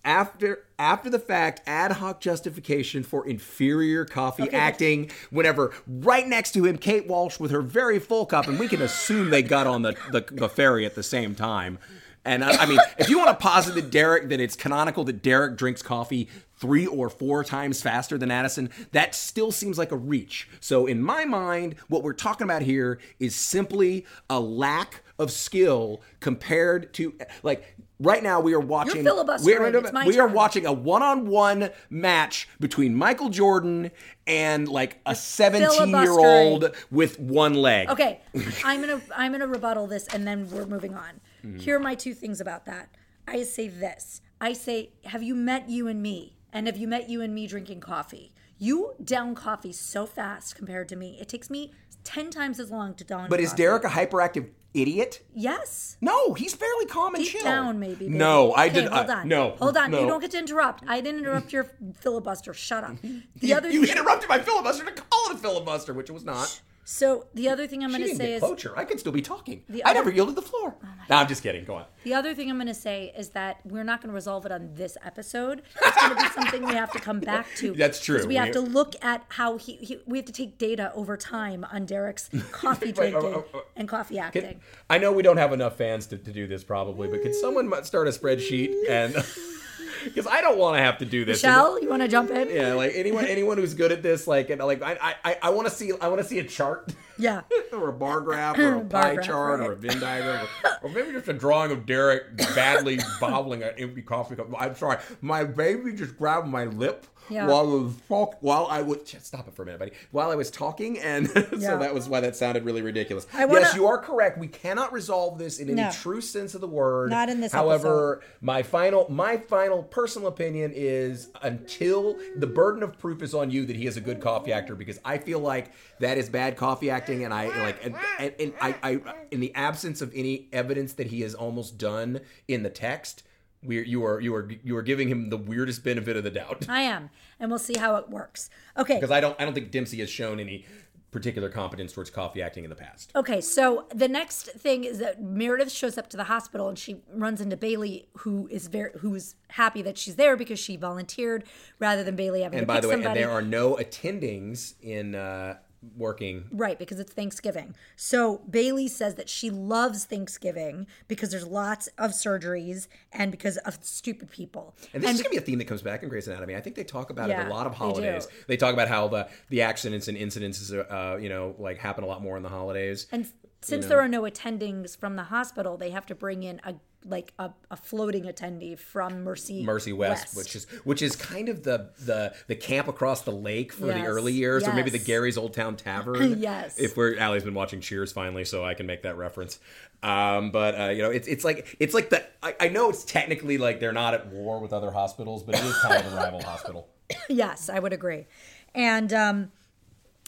[0.04, 5.12] After after the fact, ad hoc justification for inferior coffee Okay, acting.
[5.30, 8.82] Whenever right next to him, Kate Walsh with her very full cup, and we can
[8.82, 11.78] assume they got on the the, the ferry at the same time.
[12.24, 15.24] And I, I mean, if you want to posit that Derek, that it's canonical that
[15.24, 19.98] Derek drinks coffee three or four times faster than Addison, that still seems like a
[19.98, 20.48] reach.
[20.60, 26.02] So in my mind, what we're talking about here is simply a lack of skill
[26.20, 29.60] compared to like right now we are watching filibustering.
[29.60, 33.92] we are, It's my we are watching a one-on-one match between Michael Jordan
[34.28, 37.90] and like a 17-year-old with one leg.
[37.90, 38.22] Okay,
[38.64, 41.22] I'm gonna I'm gonna rebuttal this, and then we're moving on.
[41.46, 41.60] Mm-hmm.
[41.60, 42.90] Here are my two things about that.
[43.28, 44.22] I say this.
[44.40, 46.36] I say, have you met you and me?
[46.52, 48.34] And have you met you and me drinking coffee?
[48.64, 51.18] You down coffee so fast compared to me.
[51.20, 53.28] It takes me ten times as long to down.
[53.28, 53.64] But is coffee.
[53.64, 55.24] Derek a hyperactive idiot?
[55.34, 55.98] Yes.
[56.00, 57.44] No, he's fairly calm and Deep chill.
[57.44, 58.06] down, maybe.
[58.06, 58.10] baby.
[58.10, 58.90] No, I Okay, did.
[58.92, 59.28] Hold I- on.
[59.28, 59.90] no, Hold on.
[59.90, 60.02] no.
[60.02, 60.84] You don't get to interrupt.
[60.88, 62.54] I didn't interrupt your filibuster.
[62.54, 62.98] Shut up.
[63.04, 63.98] The You, other you thing.
[63.98, 66.62] interrupted my filibuster to call it a filibuster, which it was not.
[66.94, 68.78] So the other thing I'm going to say is cloture.
[68.78, 69.64] I could still be talking.
[69.70, 70.76] The I Oh never yielded the floor.
[70.84, 71.64] Oh no, I'm just kidding.
[71.64, 71.86] Go on.
[72.04, 74.52] The other thing I'm going to say is that we're not going to resolve it
[74.52, 75.62] on this episode.
[75.82, 77.72] It's going to be something we have to come back to.
[77.78, 78.18] That's true.
[78.18, 80.00] Because we have We- to look at how he, he.
[80.06, 83.64] We have to take data over time on Derek's coffee Wait, drinking oh, oh, oh.
[83.78, 84.60] and coffee acting.
[84.90, 87.72] I know we don't have enough fans to, to do this probably, but could someone
[87.86, 89.16] start a spreadsheet and
[90.04, 91.44] because I don't want to have to do this.
[91.44, 92.50] Michelle, you want to jump in?
[92.50, 95.68] Yeah, like anyone anyone who's good at this, like and like I I, I want
[95.68, 96.94] to see I want to see a chart.
[97.18, 97.42] Yeah.
[97.72, 99.76] or a bar graph or a Bar pie graph, chart or a.
[99.76, 104.36] Venn diagram or, or maybe just a drawing of Derek badly bobbling an empty coffee
[104.36, 104.48] cup.
[104.58, 107.48] I'm sorry, my baby just grabbed my lip Yeah.
[107.48, 109.92] while I was talk, while I just stop it for a minute, buddy.
[110.12, 111.28] While I was talking, and
[111.62, 113.26] so that was why that sounded really ridiculous.
[113.34, 114.38] Wanna- yes, you are correct.
[114.38, 115.92] We cannot resolve this in any No.
[115.92, 117.10] true sense of the word.
[117.10, 122.98] Not in this However, my final my final personal opinion is until the burden of
[122.98, 125.72] proof is on you that he is a good coffee actor because I feel like
[126.00, 129.00] that is bad coffee acting and I like and, and, and I, I
[129.32, 133.24] in the absence of any evidence that he has almost done in the text
[133.64, 136.68] we you are you are you are giving him the weirdest benefit of the doubt
[136.70, 138.50] I am, and we'll see how it works.
[138.78, 138.96] Okay.
[138.96, 140.66] because I don't I don't think Dempsey has shown any
[141.12, 143.12] particular competence towards coffee acting in the past.
[143.16, 147.02] Okay, so the next thing is that Meredith shows up to the hospital and she
[147.14, 151.44] runs into Bailey, who is very who is happy that she's there because she volunteered
[151.80, 152.76] rather than Bailey having to sit down.
[152.76, 153.22] And to by the way, somebody.
[153.22, 155.58] and there are no attendings in uh,
[155.98, 157.76] working Right, because it's Thanksgiving.
[157.96, 163.78] So Bailey says that she loves Thanksgiving because there's lots of surgeries and because of
[163.82, 164.76] stupid people.
[164.94, 166.56] And this is going to be a theme that comes back in Grey's Anatomy.
[166.56, 168.26] I think they talk about it a lot of holidays.
[168.26, 168.32] do.
[168.48, 172.08] They, talk about how the the accidents and incidences, uh, you know, like happen a
[172.08, 173.08] lot more in the holidays.
[173.12, 173.28] And
[173.62, 177.34] since there are no attendings from the hospital, they have to bring in a like
[177.40, 181.90] a, a floating attendee from Mercy Mercy West, which is which is kind of the
[182.00, 185.02] the the camp across the lake for the early years, or maybe the.
[185.02, 186.40] Gary's Old Town Tavern.
[186.40, 186.80] Yes.
[186.80, 189.60] if we're Allie's been watching Cheers finally, so I can make that reference.
[190.04, 193.04] Um, but uh, you know, it's it's like it's like the I, I know it's
[193.04, 196.16] technically like they're not at war with other hospitals, but it is kind of a
[196.16, 196.88] rival hospital.
[197.30, 198.26] yes, I would agree.
[198.74, 199.52] And um,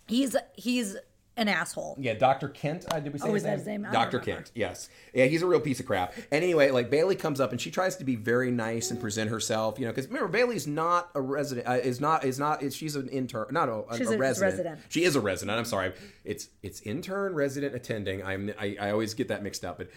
[0.08, 0.98] he's he's
[1.36, 1.98] an asshole.
[2.00, 2.48] Yeah, Dr.
[2.50, 2.86] Kent.
[2.92, 3.58] Uh, did we say Oh, his that name?
[3.58, 3.86] his name?
[3.88, 4.20] I Dr.
[4.20, 4.52] Kent.
[4.54, 4.90] Yes.
[5.14, 6.14] Yeah, he's a real piece of crap.
[6.32, 9.80] Anyway, like Bailey comes up and she tries to be very nice and present herself.
[9.80, 11.68] You know, because remember Bailey's not a resident.
[11.68, 12.62] Uh, is not is not.
[12.62, 13.48] Is, she's an intern.
[13.52, 14.52] Not a, a, She's a a resident.
[14.54, 14.80] resident.
[14.90, 15.58] She is a resident.
[15.58, 15.94] I'm sorry.
[16.24, 18.24] It's it's intern, resident, attending.
[18.24, 19.78] I'm I, I always get that mixed up.
[19.80, 19.90] But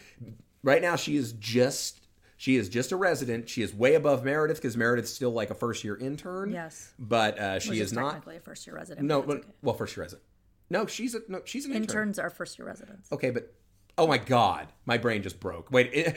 [0.62, 2.01] right now she is just.
[2.38, 3.49] She is just a resident.
[3.49, 6.51] She is way above Meredith because Meredith's still like a first year intern.
[6.51, 6.92] Yes.
[6.99, 8.11] but uh, she Which is not.
[8.11, 9.07] technically a first year resident.
[9.07, 9.46] No, but but okay.
[9.62, 10.22] well, first year resident.
[10.70, 11.42] No, she's a no.
[11.44, 11.83] She's an intern.
[11.83, 13.11] interns are first year residents.
[13.12, 13.55] Okay, but
[13.98, 15.70] oh my god, my brain just broke.
[15.70, 16.16] Wait, it,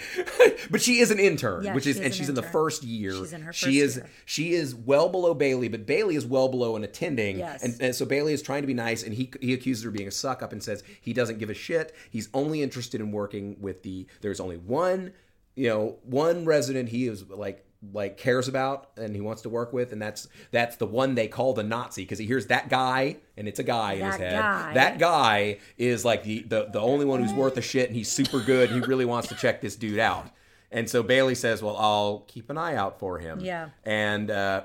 [0.71, 2.83] but she is an intern, Yeah, which is is and an she's in the first
[2.83, 3.11] year.
[3.11, 4.09] She's in her she first is year.
[4.25, 7.39] she is well below Bailey, but Bailey is well below an attending.
[7.39, 7.63] Yes.
[7.63, 9.95] And, and so Bailey is trying to be nice, and he he accuses her of
[9.95, 11.95] being a suck up and says he doesn't give a shit.
[12.09, 14.07] He's only interested in working with the.
[14.21, 15.13] There's only one,
[15.55, 19.71] you know, one resident he is like like cares about and he wants to work
[19.71, 23.15] with and that's that's the one they call the Nazi because he hears that guy
[23.37, 24.73] and it's a guy in his head guy.
[24.73, 28.11] that guy is like the, the the only one who's worth a shit and he's
[28.11, 30.27] super good and he really wants to check this dude out
[30.71, 33.69] And so Bailey says, "Well, I'll keep an eye out for him." Yeah.
[33.85, 34.63] And uh,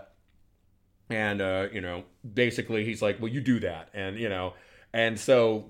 [1.08, 4.52] and uh, you know, basically, he's like, "Well, you do that," and you know,
[4.92, 5.64] and so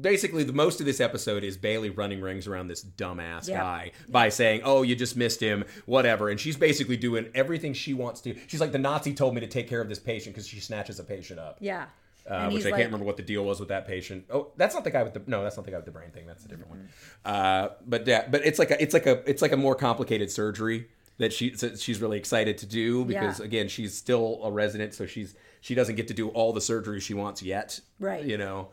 [0.00, 3.58] basically, the most of this episode is Bailey running rings around this dumbass Yeah.
[3.58, 7.94] guy by saying, "Oh, you just missed him," whatever, and she's basically doing everything she
[7.94, 8.34] wants to.
[8.46, 10.98] She's like, "The Nazi told me to take care of this patient because she snatches
[10.98, 11.86] a patient up." Yeah.
[12.28, 14.24] Uh, which I like- can't remember what the deal was with that patient.
[14.30, 16.10] Oh, that's not the guy with the no, that's not the guy with the brain
[16.10, 16.26] thing.
[16.26, 16.88] That's a different one.
[17.24, 20.30] Uh, but yeah, but it's like a it's like a it's like a more complicated
[20.30, 23.46] surgery that she she's really excited to do because Yeah.
[23.46, 27.00] again she's still a resident, so she's she doesn't get to do all the surgery
[27.00, 27.80] she wants yet.
[27.98, 28.24] Right.
[28.24, 28.68] You know,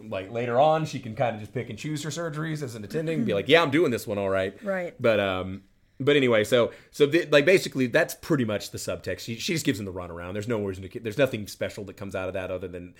[0.00, 2.84] like later on she can kind of just pick and choose her surgeries as an
[2.84, 4.60] attending, and be like, yeah, I'm doing this one all right.
[4.62, 4.94] Right.
[5.00, 5.62] But um.
[6.00, 9.20] But anyway, so so the, like basically that's pretty much the subtext.
[9.20, 10.32] She, she just gives him the runaround.
[10.32, 11.00] There's no reason to.
[11.00, 12.94] There's nothing special that comes out of that other than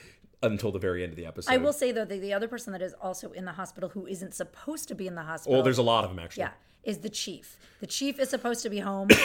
[0.44, 1.52] until the very end of the episode.
[1.52, 4.06] I will say though that the other person that is also in the hospital who
[4.06, 5.54] isn't supposed to be in the hospital.
[5.54, 6.42] Well, there's a lot of them actually.
[6.42, 6.50] yeah,
[6.84, 7.58] is the chief.
[7.84, 9.08] The chief is supposed to be home.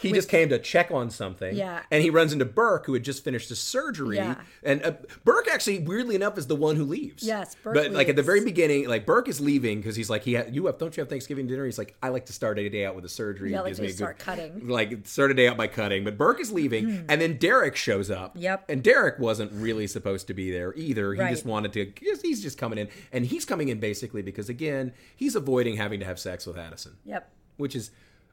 [0.00, 1.54] He just came to check on something.
[1.54, 1.80] Yeah.
[1.92, 4.16] And he runs into Burke, who had just finished a surgery.
[4.16, 4.34] Yeah.
[4.64, 4.92] And uh,
[5.24, 7.22] Burke actually, weirdly enough, is the one who leaves.
[7.22, 10.24] Yes, Burke But like at the very beginning, like Burke is leaving because he's like,
[10.24, 11.64] he ha- you have don't you have Thanksgiving dinner?
[11.64, 13.52] He's like, I like to start a day out with a surgery.
[13.52, 14.66] Yeah, like to start cutting.
[14.66, 16.02] Like start a day out by cutting.
[16.02, 18.32] But Burke is leaving, and then Derek shows up.
[18.36, 18.64] Yep.
[18.70, 21.14] And Derek wasn't really supposed to be there either.
[21.14, 21.30] He Right.
[21.30, 21.92] just wanted to.
[22.22, 26.06] He's just coming in, and he's coming in basically because again, he's avoiding having to
[26.06, 27.30] have sex with Addison yep.
[27.56, 27.90] Which is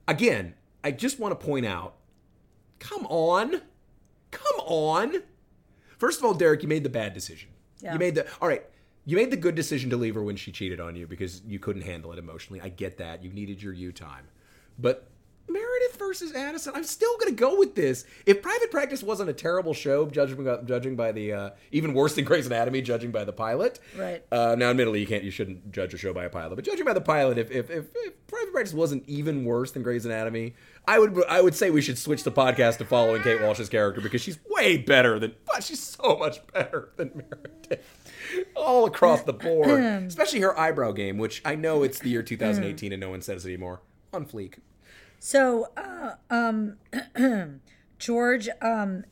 [0.08, 0.54] again
[0.84, 1.96] i just want to point out
[2.80, 3.62] come on
[4.32, 5.24] come on.
[5.98, 7.50] First of all derek you made the bad decision.
[7.82, 7.94] Yeah.
[7.94, 8.64] you made the all right
[9.06, 11.58] you made the good decision to leave her when she cheated on you because you
[11.58, 12.62] couldn't handle it emotionally.
[12.62, 13.24] I get that.
[13.24, 14.28] You needed your you time.
[14.78, 15.10] But
[15.48, 18.06] meredith versus addison i'm still going to go with this.
[18.28, 22.14] If private practice wasn't a terrible show judging by, judging by the uh, even worse
[22.16, 23.80] than grey's anatomy judging by the pilot.
[23.98, 24.24] Right.
[24.32, 26.86] uh, now, admittedly, you can't, you shouldn't judge a show by a pilot, but judging
[26.86, 28.14] by the pilot, if, if, if, if
[28.50, 30.56] Private Practice wasn't even worse than Grey's Anatomy,
[30.88, 34.02] I would I would say we should switch the podcast to following Kate Walsh's character
[34.02, 37.86] because she's way better than, but she's so much better than Meredith.
[38.56, 39.70] All across the board,
[40.08, 43.46] especially her eyebrow game, which I know it's the year 2018 and no one says
[43.46, 43.82] it anymore.
[44.14, 44.56] On fleek.
[45.20, 46.78] So, uh, um,
[48.00, 49.04] George um,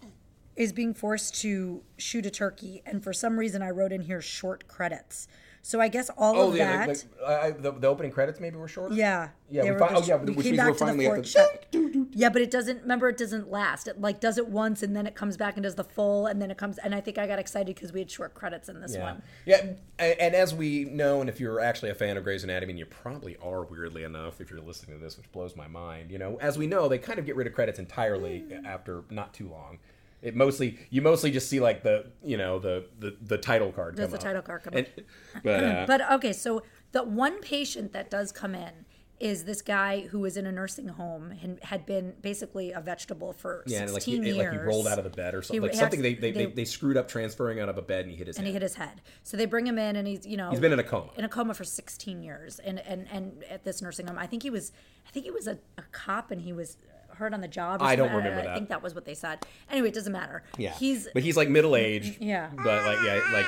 [0.55, 4.21] is being forced to shoot a turkey, and for some reason, I wrote in here
[4.21, 5.27] short credits.
[5.67, 6.87] So I guess all Oh, of the, that.
[6.87, 8.95] like, I, the, the opening credits maybe were shorter.
[8.95, 11.07] yeah, Yeah, we were fi- oh, yeah, we which came back we're to the finally
[11.07, 12.07] at fourth the-.
[12.13, 12.83] Yeah, but it doesn't.
[12.83, 13.89] Remember, it doesn't last.
[13.89, 16.41] It like does it once, and then it comes back and does the full, and
[16.41, 16.77] then it comes.
[16.77, 19.03] And I think I got excited because we had short credits in this Yeah.
[19.03, 19.21] one.
[19.45, 22.71] Yeah, and, and as we know, and if you're actually a fan of Grey's Anatomy,
[22.71, 26.11] and you probably are, weirdly enough, if you're listening to this, which blows my mind,
[26.11, 28.65] you know, as we know, they kind of get rid of credits entirely mm.
[28.65, 29.79] after not too long.
[30.21, 33.95] It mostly, you mostly just see like the, you know, the the, the title card.
[33.95, 34.23] Does the up.
[34.23, 34.87] title card come And-
[35.43, 38.85] but uh, But okay, so the one patient that does come in
[39.19, 43.33] is this guy who was in a nursing home and had been basically a vegetable
[43.33, 44.37] for yeah, and like 16 he, years.
[44.37, 45.55] like he rolled out of the bed or something.
[45.61, 48.01] He like something they they, they they- they screwed up transferring out of a bed
[48.01, 48.49] and he hit his and head.
[48.49, 49.01] he hit his head.
[49.23, 51.09] So they bring him in, and he's you know He's been in a coma.
[51.17, 54.43] in a coma for 16 years, and and and at this nursing home, I think
[54.43, 54.71] he was,
[55.07, 56.77] I think he was a, a cop, and he was
[57.17, 57.81] hurt on the job.
[57.81, 58.47] Or I don't remember I, that.
[58.51, 59.45] I think that was what they said.
[59.69, 60.43] Anyway, it doesn't matter.
[60.57, 62.17] Yeah, he's but he's like middle aged.
[62.21, 62.49] Yeah.
[62.55, 63.45] but like yeah, like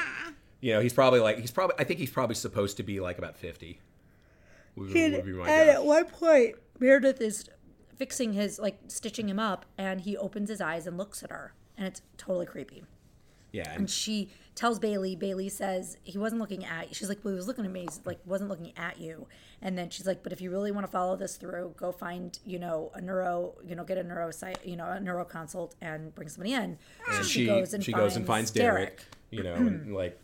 [0.61, 3.17] you know, he's probably like he's probably I think he's probably supposed to be like
[3.17, 3.79] about fifty.
[4.75, 5.75] Would, And, would be my and guess.
[5.77, 7.49] at one point, Meredith is
[7.95, 11.53] fixing his like stitching him up, and he opens his eyes and looks at her,
[11.77, 12.83] and it's totally creepy.
[13.51, 15.15] Yeah, And she tells Bailey.
[15.15, 16.89] Bailey says he wasn't looking at.
[16.89, 16.93] you.
[16.93, 17.81] She's like, well, he was looking at me.
[17.81, 19.25] He's like, wasn't looking at you.
[19.61, 22.37] And then she's like, but if you really want to follow this through, go find
[22.45, 24.29] you know a neuro, you know, get a neuro
[24.65, 26.77] you know a neuro consult and bring somebody in.
[27.07, 27.45] So and she
[27.81, 29.67] she goes and finds Derek, you know, hmm.
[29.67, 30.19] and like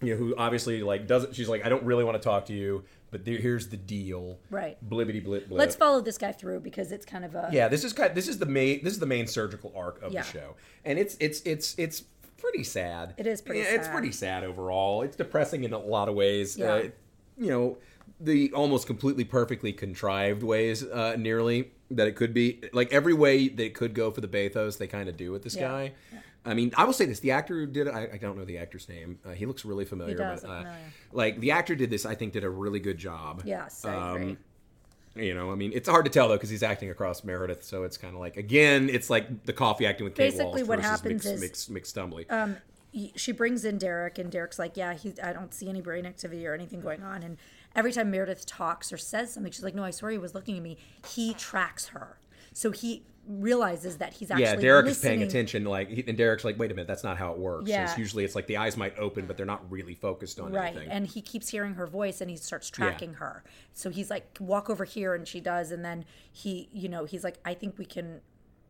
[0.00, 1.36] you know who obviously like doesn't.
[1.36, 4.38] She's like, I don't really want to talk to you, but there, here's the deal.
[4.50, 4.76] Right.
[4.88, 5.58] Blibbity blip blip.
[5.58, 8.10] Let's follow this guy through because it's kind of a yeah, this is kind.
[8.10, 8.82] Of, This is the main.
[8.82, 10.22] This is the main surgical arc of Yeah.
[10.22, 12.02] the show, and it's it's it's it's
[12.42, 13.14] pretty sad.
[13.16, 13.92] It is pretty Yeah, It's sad.
[13.94, 15.00] pretty sad overall.
[15.02, 16.58] It's depressing in a lot of ways.
[16.58, 16.72] Yeah.
[16.74, 16.82] Uh,
[17.38, 17.78] you know,
[18.20, 22.60] the almost completely perfectly contrived ways, uh, nearly that it could be.
[22.72, 25.42] Like every way that it could go for the Bathos, they kind of do with
[25.42, 25.68] this Yeah.
[25.68, 25.92] guy.
[26.44, 28.44] I mean, I will say this: the actor who did it, I, I don't know
[28.44, 29.20] the actor's name.
[29.24, 30.78] Uh, he looks really familiar, does but uh, familiar.
[31.12, 33.42] like the actor did this, I think did a really good job.
[33.44, 34.36] Yes, I Um, agree.
[35.14, 37.84] You know, I mean, it's hard to tell though because he's acting across Meredith, so
[37.84, 40.78] it's kind of like again, it's like the coffee acting with Kate Basically Walsh what
[40.78, 42.30] versus happens is- Mick, Mick Stumbly.
[42.32, 42.56] um,
[43.16, 46.46] she brings in Derek, and Derek's like, "Yeah, he, I don't see any brain activity
[46.46, 47.36] or anything going on." And
[47.74, 50.56] every time Meredith talks or says something, she's like, "No, I swear he was looking
[50.56, 50.76] at me."
[51.08, 52.18] He tracks her,
[52.52, 55.64] so he realizes that he's actually yeah, Derek is paying attention.
[55.64, 57.84] Like, he- and Derek's like, "Wait a minute, that's not how it works." Yeah.
[57.84, 60.68] It's usually it's like the eyes might open, but they're not really focused on Right.
[60.74, 60.90] anything.
[60.90, 63.44] And he keeps hearing her voice and he starts tracking her.
[63.74, 65.14] So he's like, walk over here.
[65.14, 65.70] And she does.
[65.70, 68.20] And then he, you know, he's like, I think we can,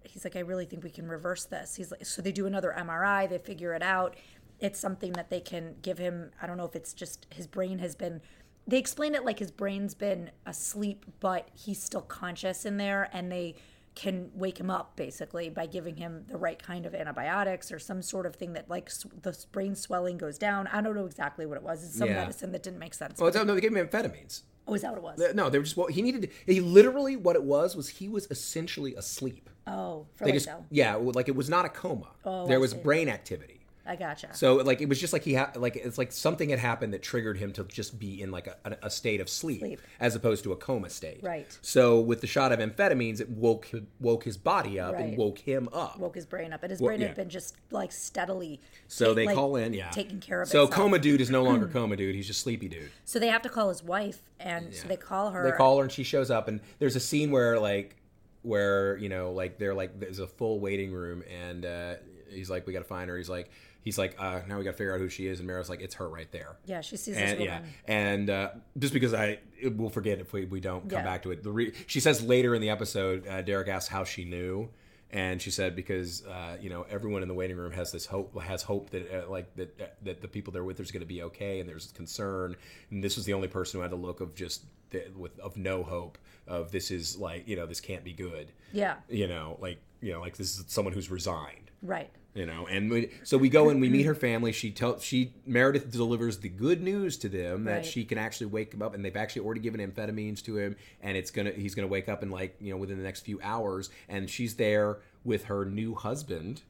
[0.04, 1.74] he's like, I really think we can reverse this.
[1.76, 4.16] He's like, so they do another MRI, they figure it out.
[4.60, 6.30] It's something that they can give him.
[6.40, 8.20] I don't know if it's just his brain has been,
[8.66, 13.08] they explain it like his brain's been asleep, but he's still conscious in there.
[13.12, 13.56] And they,
[13.94, 18.00] can wake him up basically by giving him the right kind of antibiotics or some
[18.02, 20.66] sort of thing that like s- the brain swelling goes down.
[20.68, 21.84] I don't know exactly what it was.
[21.84, 22.14] It's some Yeah.
[22.22, 23.18] medicine that didn't make sense.
[23.18, 24.42] well, it's, oh, no, they gave him amphetamines.
[24.66, 25.34] oh, is that what it was?
[25.34, 26.30] No, they were just well, he needed.
[26.46, 29.50] He literally what it was was he was essentially asleep.
[29.66, 32.08] oh, for They like just yeah, like it was not a coma.
[32.24, 32.78] Oh, there I was see.
[32.78, 33.61] brain activity.
[33.84, 34.28] I gotcha.
[34.32, 37.02] So like it was just like he had like it's like something had happened that
[37.02, 39.80] triggered him to just be in like a, a, state of sleep, Sleep.
[39.98, 41.18] as opposed to a coma state.
[41.20, 41.46] Right.
[41.62, 43.68] So with the shot of amphetamines, it woke
[43.98, 45.06] woke his body up Right.
[45.06, 45.98] and woke him up.
[45.98, 47.08] Woke his brain up, and his Well, brain yeah.
[47.08, 48.60] had been just like steadily.
[48.86, 50.76] so take- they like, call in, yeah, taking care of So itself.
[50.76, 52.90] coma dude is no longer coma dude; he's just sleepy dude.
[53.04, 55.42] So they have to call his wife, and so they call her.
[55.50, 57.96] They call her and she shows up, and there's a scene where like
[58.42, 61.94] where you know like they're like there's a full waiting room, and uh,
[62.30, 63.16] he's like, we got to find her.
[63.16, 63.50] He's like.
[63.82, 65.80] He's like, uh, now we got to figure out who she is, and Meryl's like,
[65.80, 66.56] it's her right there.
[66.66, 67.62] Yeah, she sees this and woman.
[67.64, 71.04] yeah, and uh, just because I we'll forget if we, we don't come Yeah.
[71.04, 71.42] back to it.
[71.42, 74.68] The re- she says later in the episode, uh, Derek asks how she knew,
[75.10, 78.40] and she said because uh, you know everyone in the waiting room has this hope
[78.42, 81.06] has hope that uh, like that uh, that the people they're with is going to
[81.06, 82.54] be okay, and there's concern,
[82.90, 85.56] and this was the only person who had a look of just the, with of
[85.56, 89.58] no hope of this is like you know this can't be good, Yeah, you know
[89.60, 92.10] like you know like this is someone who's resigned right.
[92.34, 95.32] You know and we, so we go and we meet her family she tells she
[95.46, 97.84] meredith delivers the good news to them that Right.
[97.86, 101.16] she can actually wake him up and they've actually already given amphetamines to him and
[101.16, 103.90] it's gonna he's gonna wake up in like you know within the next few hours
[104.08, 106.62] and she's there with her new husband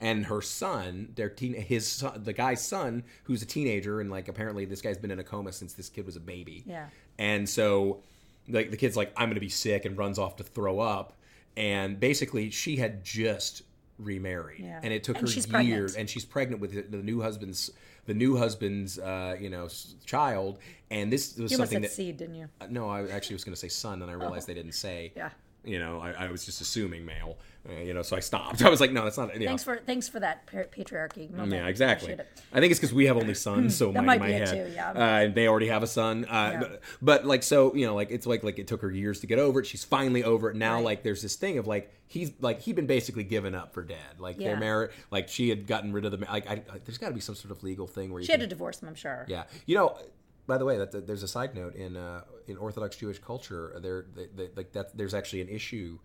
[0.00, 4.28] and her son their teen his son the guy's son who's a teenager and like
[4.28, 6.86] apparently this guy's been in a coma since this kid was a baby Yeah.
[7.18, 8.02] and so
[8.48, 11.14] like the kid's like i'm gonna be sick and runs off to throw up
[11.56, 13.62] and basically she had just
[14.04, 14.80] remarried Yeah.
[14.82, 15.32] and it took And her
[15.62, 15.96] years pregnant.
[16.00, 17.70] and she's pregnant with the, new husband's
[18.06, 20.58] the new husband's uh, you know s- child
[20.90, 22.48] and this was something that You something said that seed, didn't you?
[22.60, 25.12] uh, no i actually was going to say son and i realized they didn't say
[25.16, 25.18] Oh.
[25.20, 25.30] Yeah.
[25.64, 27.36] You know I, I was just assuming male
[27.68, 29.46] uh, you know so i stopped i was like no that's not you know.
[29.46, 31.30] Thanks for thanks for that patriarchy.
[31.30, 31.52] moment.
[31.52, 32.12] Yeah, exactly.
[32.12, 32.26] It.
[32.52, 34.48] I think it's because we have only sons, so That my, might my be it
[34.48, 34.66] head.
[34.68, 34.90] too, yeah.
[34.92, 38.26] Uh, they already have a son, uh, but, but like so, you know, like it's
[38.26, 39.66] like like it took her years to get over it.
[39.66, 40.76] She's finally over it now.
[40.76, 40.84] Right.
[40.84, 44.18] Like there's this thing of like he's like he'd been basically given up for dead.
[44.18, 44.48] Like Yeah.
[44.48, 46.48] their marriage, like she had gotten rid of the like.
[46.48, 48.40] I, I, there's got to be some sort of legal thing where you She had
[48.40, 49.26] can, to divorce him, I'm sure.
[49.28, 49.44] yeah.
[49.66, 49.98] You know,
[50.46, 53.78] by the way, that there's a side note in uh, in Orthodox Jewish culture.
[53.80, 54.96] There, they, they, like that.
[54.96, 55.98] There's actually an issue,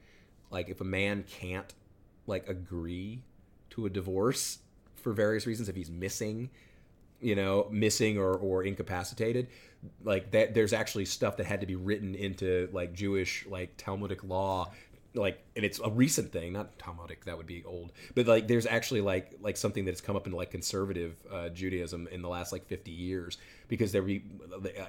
[0.52, 1.74] like if a man can't
[2.28, 3.24] like agree
[3.72, 4.60] to a divorce
[4.96, 6.50] for various reasons, if he's missing,
[7.20, 9.48] you know, missing or or incapacitated,
[10.04, 10.54] like that.
[10.54, 14.72] There's actually stuff that had to be written into like Jewish like Talmudic law.
[15.16, 17.26] Like, and it's a recent thing, not Talmudic.
[17.26, 20.34] That would be old, but like, there's actually like like something that's come up in
[20.34, 24.24] like conservative uh, Judaism in the last like 50 years because there be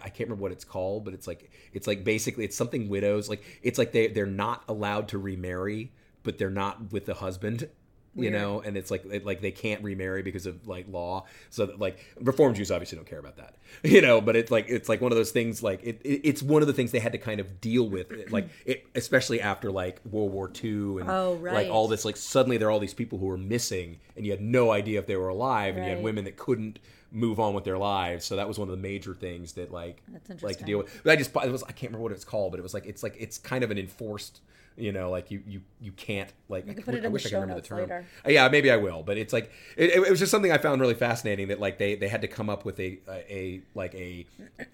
[0.03, 3.29] I can't remember what it's called, but it's like it's like basically it's something widows
[3.29, 7.69] like it's like they they're not allowed to remarry, but they're not with the husband
[8.17, 8.33] you Weird.
[8.33, 11.27] know and it's like it, like they can't remarry because of like law.
[11.51, 14.67] So that, like reform jews obviously don't care about that you know but it's like
[14.69, 16.99] it's like one of those things like it, it it's one of the things they
[16.99, 20.71] had to kind of deal with It- like it especially after like world war ii
[20.71, 23.99] and Oh, like all this like suddenly there are all these people who are missing
[24.17, 26.79] and you had no idea if they were alive and you had women that couldn't
[27.13, 28.25] move on with their lives.
[28.25, 30.03] So that was one of the major things that like
[30.43, 31.01] like to deal with.
[31.05, 32.87] But i just it was i can't remember what it's called but it was like
[32.87, 34.41] it's like it's kind of an enforced
[34.77, 37.03] you know like you you you can't like You I can put it I in
[37.05, 37.79] the wish I could show remember the term.
[37.81, 38.07] later.
[38.27, 39.03] Yeah, maybe I will.
[39.03, 41.95] But it's like it, it was just something I found really fascinating that like they
[41.95, 44.27] they had to come up with a a, a like a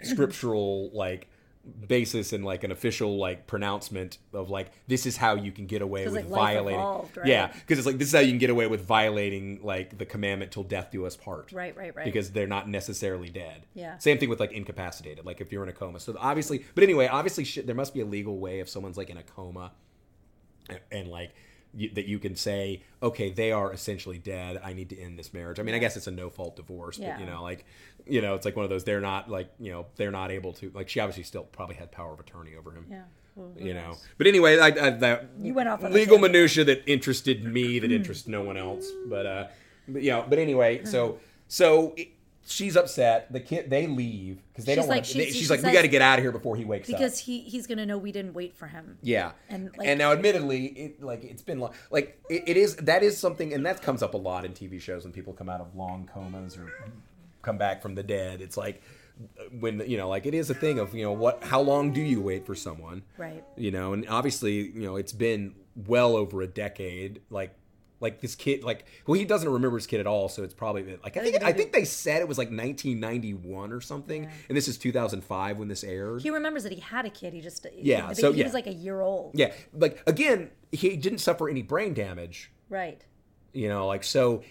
[0.03, 1.29] scriptural like
[1.87, 5.81] basis and like an official like pronouncement of like this is how you can get
[5.81, 7.27] away with like, violating evolved, right?
[7.27, 10.05] yeah because it's like this is how you can get away with violating like the
[10.05, 12.05] commandment till death do us part Right, right, right.
[12.05, 13.97] because they're not necessarily dead Yeah.
[13.99, 17.07] same thing with like incapacitated like if you're in a coma so obviously but anyway
[17.07, 19.71] obviously shit, there must be a legal way if someone's like in a coma
[20.91, 21.33] and, like
[21.75, 24.61] you, that you can say okay they are essentially dead.
[24.63, 25.59] I need to end this marriage.
[25.59, 27.65] I mean i guess it's a no fault divorce but you know like
[28.07, 30.53] you know it's like one of those they're not like you know they're not able
[30.55, 32.87] to like she obviously still probably had power of attorney over him.
[32.91, 33.03] Yeah.
[33.35, 33.97] Well, you know.
[34.19, 37.91] but anyway I, I, that You went off on legal minutia that interested me that
[37.91, 38.91] interests no one else.
[39.07, 39.47] But uh
[39.89, 41.19] but yeah but anyway so
[41.49, 41.95] so
[42.47, 43.33] she's upset.
[43.33, 45.07] The kid they leave because they She's don't like- want.
[45.07, 46.89] she- They, she she's like, we got to get out of here before he wakes
[46.89, 46.97] up.
[46.99, 48.99] because he he's gonna know we didn't wait for him.
[49.03, 51.73] Yeah, And, and now, admittedly, it like it's been long.
[51.91, 54.81] Like it, it is that is something, and that comes up a lot in TV
[54.81, 56.73] shows when people come out of long comas or
[57.43, 58.41] come back from the dead.
[58.41, 58.83] It's like
[59.61, 61.45] when you know, like it is a thing of you know what?
[61.45, 63.03] How long do you wait for someone?
[63.19, 63.45] Right.
[63.57, 65.55] You know, and obviously, you know, it's been
[65.87, 67.21] well over a decade.
[67.31, 67.55] Like.
[68.03, 70.99] Like this kid, like well, he doesn't remember his kid at all, so it's probably
[71.03, 74.57] like I think I they think they said it was like 1991 or something, and
[74.57, 76.23] this is 2005 when this aired.
[76.23, 77.33] He remembers that he had a kid.
[77.33, 78.45] He just Yeah, He, so, he yeah.
[78.45, 79.33] was like a year old.
[79.35, 82.51] Yeah, like again, he didn't suffer any brain damage.
[82.69, 83.05] Right.
[83.53, 84.43] You know, like so.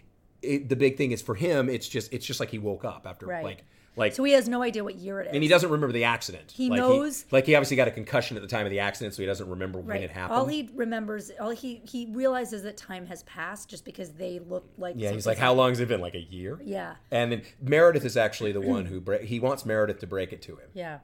[0.42, 3.06] It, the big thing is for him, it's just it's just like he woke up
[3.06, 3.44] after Right.
[3.44, 3.64] like
[3.96, 5.34] like, So he has no idea what year it is.
[5.34, 6.52] and he doesn't remember the accident.
[6.52, 9.14] He like knows- like he obviously got a concussion at the time of the accident,
[9.14, 10.40] so he doesn't remember when it happened.
[10.40, 14.66] All he remembers, all he he realizes that time has passed just because they look
[14.78, 14.96] like.
[14.98, 16.02] yeah, he's like, how long has it been?
[16.02, 16.60] Like a year.
[16.64, 16.96] Yeah.
[17.12, 20.42] And then Meredith is actually the one who bre- he wants Meredith to break it
[20.44, 20.70] to him.
[20.74, 21.00] Yeah.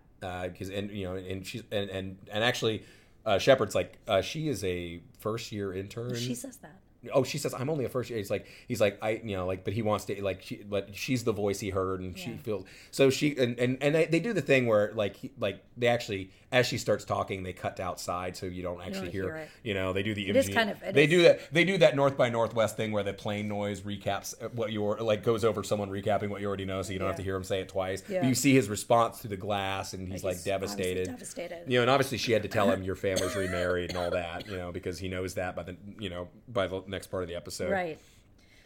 [0.47, 2.83] because and you know and she's and and and actually
[3.25, 6.15] uh, Shepherd's like uh, she is a first year intern.
[6.15, 6.79] She says that.
[7.13, 8.17] Oh she says i'm only a first year.
[8.17, 10.95] He's like he's like i you know like but he wants to like she but
[10.95, 14.19] she's the voice he heard and she feels so she and and, and they, they
[14.19, 17.75] do the thing where like he, like they actually as she starts talking they cut
[17.77, 20.35] to outside so you don't actually don't hear, hear you know they do the It
[20.35, 22.91] is imaging- kind of- they is- do that they do that north by northwest thing
[22.91, 26.41] where the plane noise recaps uh, what you are like goes over someone recapping what
[26.41, 28.01] you already know so you don't have to hear him say it twice.
[28.09, 28.25] Yeah.
[28.25, 31.63] you see his response through the glass and he's like, He's devastated Devastated.
[31.67, 34.47] you know, and obviously she had to tell him your family's remarried and all that,
[34.47, 37.29] you know, because he knows that by the you know by the next part of
[37.29, 37.71] the episode.
[37.71, 37.97] Right.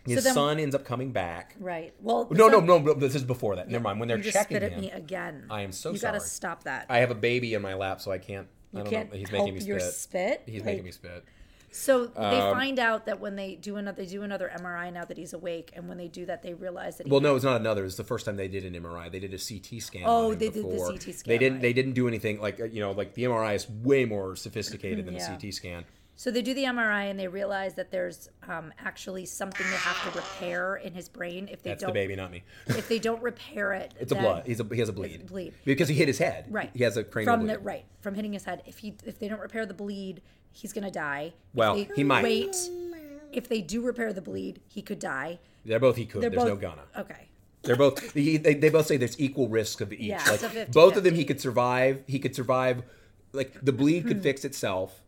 [0.05, 1.55] His So then- son ends up coming back.
[1.59, 1.93] Right.
[2.01, 2.27] Well.
[2.31, 2.93] No, no, no, no.
[2.95, 3.69] This is before that.
[3.69, 3.99] Never mind.
[3.99, 5.45] When they're you just checking spit at him, me again.
[5.49, 6.87] I am so You gotta stop that.
[6.89, 8.47] I have a baby in my lap, so I can't.
[8.73, 9.17] I you don't can't know.
[9.19, 9.93] He's making me your spit.
[9.93, 10.43] spit.
[10.47, 11.23] He's Like, making me spit.
[11.73, 15.05] So they Um, find out that when they do another, they do another MRI now
[15.05, 17.45] that he's awake, and when they do that, they realize that he Well, no, it's
[17.45, 17.85] not another.
[17.85, 19.07] It's the first time they did an MRI.
[19.07, 20.03] They did a CT scan.
[20.05, 20.87] Oh, they did the before.
[20.89, 21.53] CT scan, They didn't.
[21.57, 21.61] right.
[21.61, 25.13] They didn't do anything like you know, like the MRI is way more sophisticated than
[25.13, 25.27] Yeah.
[25.27, 25.85] the CT scan.
[26.15, 30.03] So they do the MRI and they realize that there's um, actually something they have
[30.11, 32.43] to repair in his brain if they That's don't the baby, not me.
[32.67, 33.93] if they don't repair it.
[33.99, 34.43] It's a blood.
[34.45, 35.25] He's a, he has a bleed.
[35.25, 35.53] bleed.
[35.65, 36.45] because he hit his head.
[36.49, 36.69] Right.
[36.73, 37.55] He has a cranial from bleed.
[37.55, 38.61] the right from hitting his head.
[38.65, 41.33] If he if they don't repair the bleed, he's gonna die.
[41.53, 42.23] Well, he might.
[42.23, 42.55] wait.
[43.31, 45.39] If they do repair the bleed, he could die.
[45.65, 46.21] They're both he could.
[46.21, 46.83] They're There's both no gonna.
[46.97, 47.29] Okay.
[47.63, 48.13] They're both.
[48.13, 50.01] He, they, they both say there's equal risk of each.
[50.01, 50.71] Yeah, like a 50-50.
[50.73, 52.03] both of them, he could survive.
[52.07, 52.83] He could survive.
[53.33, 55.00] Like the bleed could fix itself,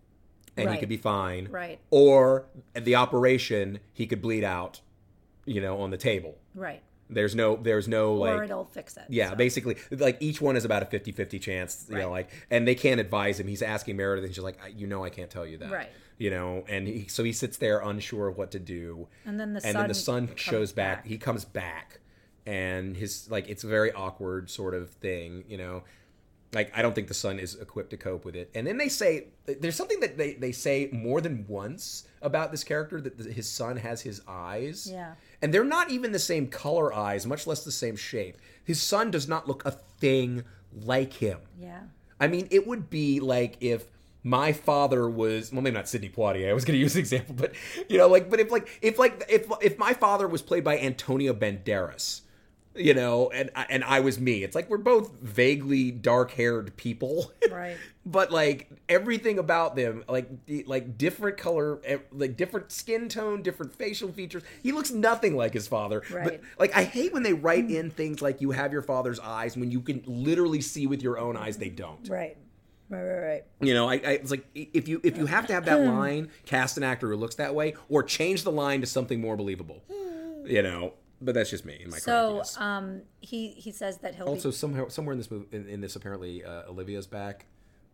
[0.58, 0.80] and he Hmm.
[0.80, 1.48] Could be fine.
[1.52, 1.80] Right.
[1.90, 4.82] Or the operation, he could bleed out.
[5.46, 6.38] You know, on the table.
[6.56, 6.82] Right.
[7.10, 7.58] There's no.
[7.58, 8.34] There's no like.
[8.40, 9.04] or it'll fix it.
[9.10, 9.36] Yeah, so.
[9.36, 11.86] basically, like each one is about a 50-50 chance.
[11.90, 13.48] You know, like, and they can't advise him.
[13.48, 15.90] He's asking Meredith, and she's like, "I- "You know, I can't tell you that." Right.
[16.18, 19.10] You know, and he, so he sits there unsure of what to do.
[19.26, 21.00] And then the and then the son shows back.
[21.04, 21.08] back.
[21.08, 22.00] He comes back,
[22.46, 25.44] and his like it's a very awkward sort of thing.
[25.48, 25.84] You know,
[26.54, 28.50] like I don't think the son is equipped to cope with it.
[28.56, 32.64] And then they say there's something that they they say more than once about this
[32.64, 34.90] character that the, his son has his eyes.
[34.92, 35.14] Yeah.
[35.42, 38.38] And they're not even the same color eyes, much less the same shape.
[38.64, 40.44] His son does not look a thing
[40.86, 41.40] like him.
[41.60, 41.82] Yeah.
[42.20, 43.86] I mean, it would be like if
[44.24, 46.50] my father was well, maybe not Sidney Poitier.
[46.50, 47.54] I was going to use an example, but
[47.90, 50.78] you know, like, but if like if like if if my father was played by
[50.80, 52.22] Antonio Banderas,
[52.76, 57.78] you know, and and I was me, it's like we're both vaguely dark-haired people, Right.
[58.06, 60.30] but like everything about them, like
[60.66, 64.44] like different color, eh, like different skin tone, different facial features.
[64.62, 66.02] He looks nothing like his father.
[66.10, 66.42] But Right.
[66.60, 69.70] like I hate when they write in things like you have your father's eyes when
[69.72, 72.08] you can literally see with your own eyes they don't.
[72.10, 72.38] Right.
[72.90, 73.02] Right.
[73.02, 73.20] Right.
[73.22, 73.44] Right.
[73.62, 76.30] You know, I, I it's like if you if you have to have that line,
[76.46, 79.84] cast an actor who looks that way, or change the line to something more believable.
[80.46, 80.94] You know,
[81.24, 84.56] but that's just me In my So um, he he says that he'll also, be
[84.56, 87.46] somehow somewhere in this movie, in, in this apparently, uh, Olivia's back,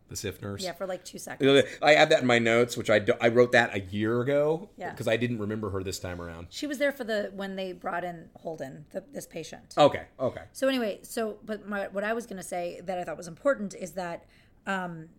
[0.08, 0.64] the syph nurse.
[0.64, 1.64] yeah for like two seconds.
[1.82, 4.70] I have that in my notes, which I, do, I wrote that a year ago
[4.78, 4.90] Yeah.
[4.92, 6.48] because I didn't remember her this time around.
[6.50, 9.76] She was there for the when they brought in Holden, the, this patient.
[9.78, 10.44] Okay, okay.
[10.52, 13.28] So anyway, so but my, what I was going to say that I thought was
[13.28, 14.26] important is that
[14.66, 15.10] um,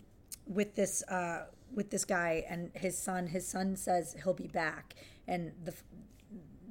[0.47, 4.95] with this uh, with this guy and his son, his son says he'll be back,
[5.29, 5.73] and the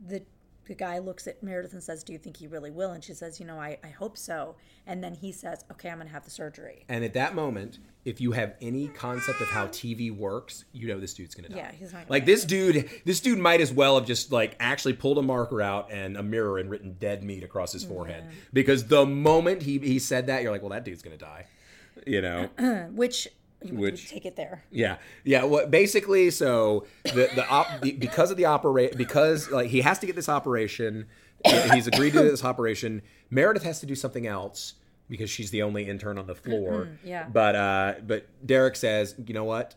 [0.05, 0.23] the
[0.69, 3.13] the guy looks at Meredith and says, "Do you think he really will?" And she
[3.15, 4.55] says, "You know, I, I hope so."
[4.85, 7.79] And then he says, "Okay, I'm going to have the surgery." And at that moment,
[8.05, 11.57] if you have any concept of how TV works, you know this dude's gonna die.
[11.57, 12.87] Yeah, he's not gonna like this dude.
[13.03, 16.23] This dude might as well have just like actually pulled a marker out and a
[16.23, 18.25] mirror and written "dead meat" across his forehead.
[18.53, 21.47] Because the moment he he said that, you're like, well, that dude's gonna die.
[22.05, 22.49] You know.
[22.93, 23.27] Which
[23.63, 24.63] you would Which- take it there.
[24.71, 25.43] Yeah, yeah.
[25.43, 26.29] What basically?
[26.31, 30.29] So the the, op, because of the operate because like he has to get this
[30.29, 31.07] operation
[31.73, 33.01] he's agreed to this operation.
[33.29, 34.75] Meredith has to do something else
[35.09, 36.89] because she's the only intern on the floor.
[37.03, 37.27] yeah.
[37.31, 39.75] But uh, but Derek says, you know what?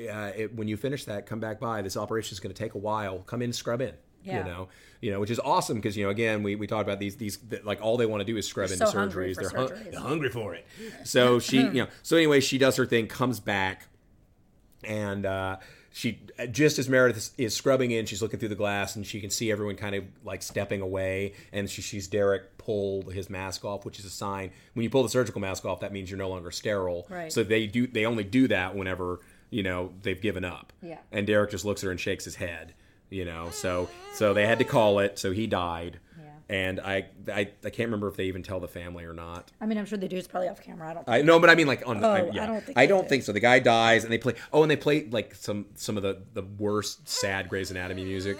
[0.00, 1.82] Uh, it, when you finish that, come back by.
[1.82, 3.18] This operation is going to take a while.
[3.20, 3.94] Come in, scrub in.
[4.24, 4.38] Yeah.
[4.38, 4.68] You know,
[5.00, 7.38] you know, which is awesome because you know, again, we, we talked about these these
[7.62, 9.36] like all they want to do is scrub They're into so surgeries.
[9.36, 10.66] They're, hun- they're hungry for it.
[11.04, 13.86] So she, you know, so anyway, she does her thing, comes back,
[14.82, 15.58] and uh,
[15.92, 16.20] she
[16.50, 19.30] just as Meredith is, is scrubbing in, she's looking through the glass and she can
[19.30, 23.84] see everyone kind of like stepping away, and she sees Derek pull his mask off,
[23.84, 26.28] which is a sign when you pull the surgical mask off, that means you're no
[26.30, 27.06] longer sterile.
[27.10, 27.32] Right.
[27.32, 29.20] So they do they only do that whenever
[29.50, 30.72] you know they've given up.
[30.82, 30.98] Yeah.
[31.12, 32.74] And Derek just looks at her and shakes his head.
[33.10, 35.18] You know, so so they had to call it.
[35.18, 36.00] So he died.
[36.18, 36.24] Yeah.
[36.48, 39.52] And I, I I can't remember if they even tell the family or not.
[39.60, 40.16] I mean, I'm sure they do.
[40.16, 40.90] It's probably off camera.
[40.90, 41.08] I don't.
[41.08, 42.02] I no, but I mean like on.
[42.04, 43.08] Oh, I, I don't think I don't do.
[43.08, 43.32] think so.
[43.32, 44.34] The guy dies, and they play.
[44.52, 48.38] Oh, and they play like some some of the the worst sad Grey's Anatomy music.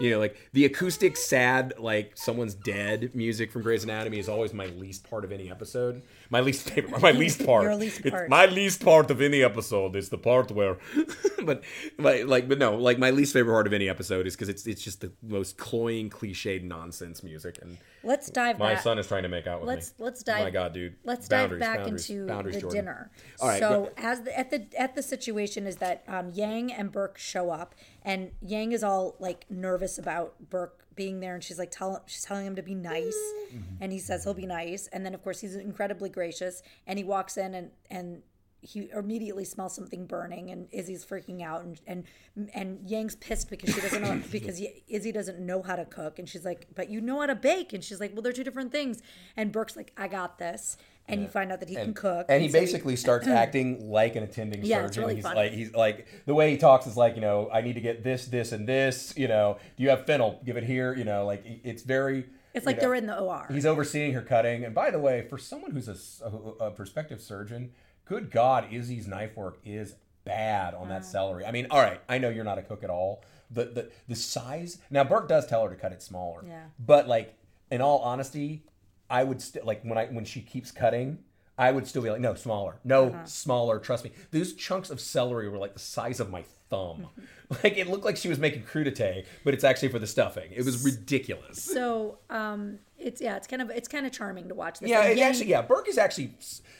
[0.00, 4.52] You know, like the acoustic sad like someone's dead music from Grey's Anatomy is always
[4.54, 6.02] my least part of any episode.
[6.30, 7.02] My least favorite.
[7.02, 7.64] My least part.
[7.64, 8.28] Your least It's part.
[8.30, 10.78] my least part of any episode is the part where,
[11.44, 11.62] but
[11.98, 14.66] like like but no like my least favorite part of any episode is because it's
[14.66, 18.82] it's just the most cloying cliched nonsense music and Let's dive my back.
[18.82, 20.04] son is trying to make out with let's me.
[20.06, 20.40] let's dive.
[20.40, 20.96] Oh My God, dude.
[21.04, 22.78] Let's Boundaries, dive back boundaries, into boundaries, the Jordan.
[22.78, 23.10] dinner.
[23.40, 26.90] All right, so as the, at the at the situation is that um, Yang and
[26.90, 31.58] Burke show up, and Yang is all like nervous about Burke being there, and she's
[31.58, 33.16] like tell she's telling him to be nice,
[33.52, 33.76] Mm-hmm.
[33.80, 37.04] and he says he'll be nice, and then of course he's incredibly gracious, and he
[37.04, 38.22] walks in and and
[38.62, 42.04] he immediately smells something burning and Izzie's freaking out and and
[42.52, 46.18] and Yang's pissed because she doesn't know because Izzie doesn't know how to cook.
[46.18, 47.72] And she's like but you know how to bake.
[47.72, 49.00] And she's like well they're two different things.
[49.34, 50.76] And Burke's like I got this
[51.12, 54.16] and you find out that he can cook And he so basically starts acting like
[54.16, 55.02] an attending Yeah, surgeon.
[55.02, 55.36] really he's funny.
[55.36, 58.02] like he's like the way he talks is like, you know, I need to get
[58.02, 60.40] this, this, and this, you know, do you have fennel?
[60.44, 63.46] Give it here, you know, like it's very it's like know, they're in the OR
[63.50, 64.64] He's overseeing her cutting.
[64.64, 67.72] And by the way, for someone who's a a prospective surgeon,
[68.04, 69.94] good God, Izzie's knife work is
[70.24, 71.06] bad on that mm.
[71.06, 71.44] celery.
[71.44, 73.24] I mean, all right, I know you're not a cook at all.
[73.50, 74.78] The the the size.
[74.90, 76.42] Now Burke does tell her to cut it smaller.
[76.46, 76.64] Yeah.
[76.78, 77.36] But like,
[77.70, 78.64] in all honesty,
[79.10, 81.18] I would still like when I when she keeps cutting.
[81.58, 83.24] I would still be like, no, smaller, no, Uh-huh.
[83.26, 83.78] smaller.
[83.78, 84.12] Trust me.
[84.30, 87.08] Those chunks of celery were like the size of my thumb.
[87.62, 90.50] like it looked like she was making crudité, but it's actually for the stuffing.
[90.52, 91.62] It was ridiculous.
[91.62, 95.04] so um it's yeah it's kind of it's kind of charming to watch this Yeah,
[95.04, 95.60] it actually, yeah.
[95.60, 96.32] Burke is actually,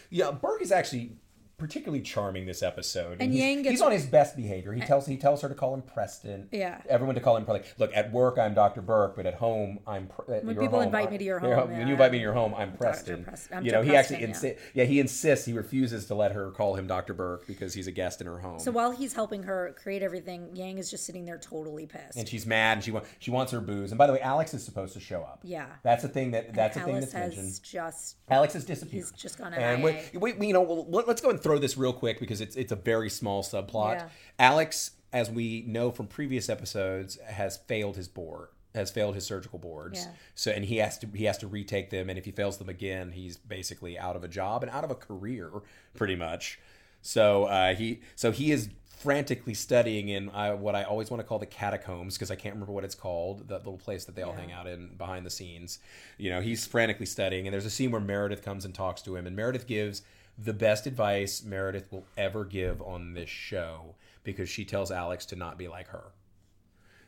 [0.08, 1.12] yeah, Burke is actually
[1.60, 3.18] particularly charming this episode.
[3.20, 4.72] And he's, Yang gets- he's on his best behavior.
[4.72, 6.48] He tells he tells her to call him Preston.
[6.50, 6.80] Yeah.
[6.88, 8.80] everyone to call him like, look, at work I'm Dr.
[8.82, 10.08] Burke, but at home I'm.
[10.08, 12.12] Pre- at When people home, invite me to your you know, home, when you invite
[12.12, 13.24] me to your home, I'm Preston.
[13.24, 13.58] Preston.
[13.58, 14.54] I'm you know, he actually Preston, yeah.
[14.54, 15.46] insi- yeah, he insists.
[15.46, 17.12] He refuses to let her call him Dr.
[17.14, 18.58] Burke because he's a guest in her home.
[18.58, 22.28] so while he's helping her create everything Yang is just sitting there totally pissed and
[22.28, 23.90] she's mad, and she wants she wants her booze.
[23.90, 25.40] And by the way, Alex is supposed to show up.
[25.42, 25.66] Yeah.
[25.82, 27.60] that's a thing that that's a thing Alice that's has mentioned.
[27.62, 29.04] just Alex has disappeared.
[29.04, 31.92] He's just gone And we, we, you know, well, let's go and throw this real
[31.92, 33.94] quick because it's it's a very small subplot.
[33.94, 34.08] Yeah.
[34.38, 39.58] Alex, as we know from previous episodes, has failed his board, has failed his surgical
[39.58, 40.04] boards.
[40.04, 40.12] Yeah.
[40.34, 42.68] So, and he has to he has to retake them, and if he fails them
[42.68, 45.50] again, he's basically out of a job and out of a career,
[45.94, 46.58] pretty much.
[47.02, 48.68] So uh, he so he is
[49.00, 52.54] frantically studying in uh, what I always want to call the catacombs because I can't
[52.54, 55.30] remember what it's called, that little place that they all hang out in behind the
[55.30, 55.78] scenes.
[56.18, 59.16] You know, he's frantically studying, and there's a scene where Meredith comes and talks to
[59.16, 60.02] him, and Meredith gives
[60.42, 65.36] the best advice Meredith will ever give on this show because she tells Alex to
[65.36, 66.12] not be like her.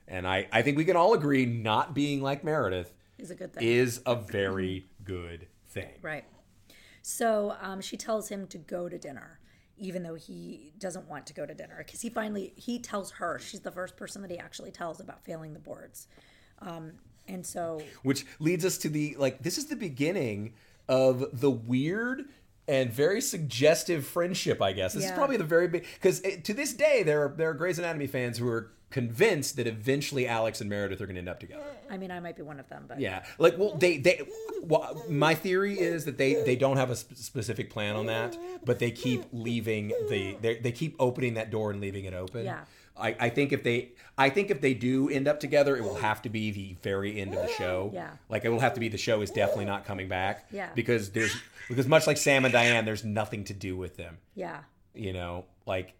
[0.09, 3.53] And I, I think we can all agree not being like Meredith is a good
[3.53, 5.93] thing is a very good thing.
[6.03, 6.25] Right.
[7.03, 9.41] So um, she tells him to go to dinner,
[9.77, 13.39] even though he doesn't want to go to dinner, because he finally he tells her
[13.39, 16.09] she's the first person that he actually tells about failing the boards,
[16.61, 16.93] um,
[17.29, 20.55] and so which leads us to the like this is the beginning
[20.89, 22.25] of the weird
[22.69, 24.95] and very suggestive friendship i guess.
[24.95, 27.79] This is probably the very big because to this day there are there are Grey's
[27.79, 31.41] Anatomy fans who are convinced that eventually alex and meredith are going to end up
[31.41, 31.63] together.
[31.91, 33.25] I mean I might be one of them, but yeah.
[33.39, 34.23] Like well they they
[34.63, 38.37] well, my theory is that they they don't have a sp- specific plan on that
[38.65, 42.45] but they keep leaving the they, they keep opening that door and leaving it open.
[42.45, 42.65] Yeah.
[43.03, 45.97] I, I think if they I think if they do end up together, it will
[45.97, 47.91] have to be the very end of the show.
[47.93, 48.11] Yeah.
[48.29, 50.49] Like it will have to be the show is definitely not coming back.
[50.53, 50.69] Yeah.
[50.75, 51.35] Because there's
[51.69, 54.19] because much like Sam and Diane, there's nothing to do with them.
[54.35, 54.61] yeah,
[54.95, 55.95] You know, like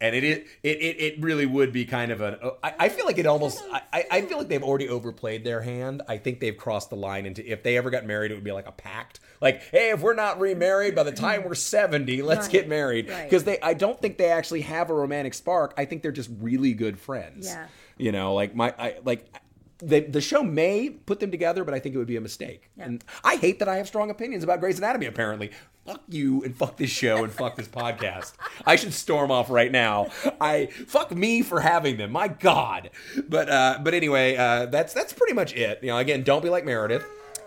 [0.00, 3.04] and it is it, it, it really would be kind of an I, I feel
[3.06, 6.02] like it almost I, I feel like they've already overplayed their hand.
[6.08, 8.52] I think they've crossed the line into if they ever got married, it would be
[8.52, 9.20] like a pact.
[9.40, 12.52] Like, hey, if we're not remarried by the time we're seventy, let's Right.
[12.52, 13.08] get married.
[13.10, 13.24] Right.
[13.24, 15.74] Because they I don't think they actually have a romantic spark.
[15.76, 17.46] I think they're just really good friends.
[17.46, 17.66] Yeah.
[17.96, 19.26] You know, like my I like
[19.78, 22.70] they, the show may put them together, but I think it would be a mistake.
[22.78, 25.06] And I hate that I have strong opinions about Grey's Anatomy.
[25.06, 25.50] Apparently,
[25.86, 28.32] fuck you and fuck this show and fuck this podcast.
[28.66, 30.08] I should storm off right now.
[30.40, 32.10] I fuck me for having them.
[32.12, 32.90] My God.
[33.28, 35.78] But uh, but anyway, uh, that's that's pretty much it.
[35.82, 37.06] You know, again, don't be like Meredith.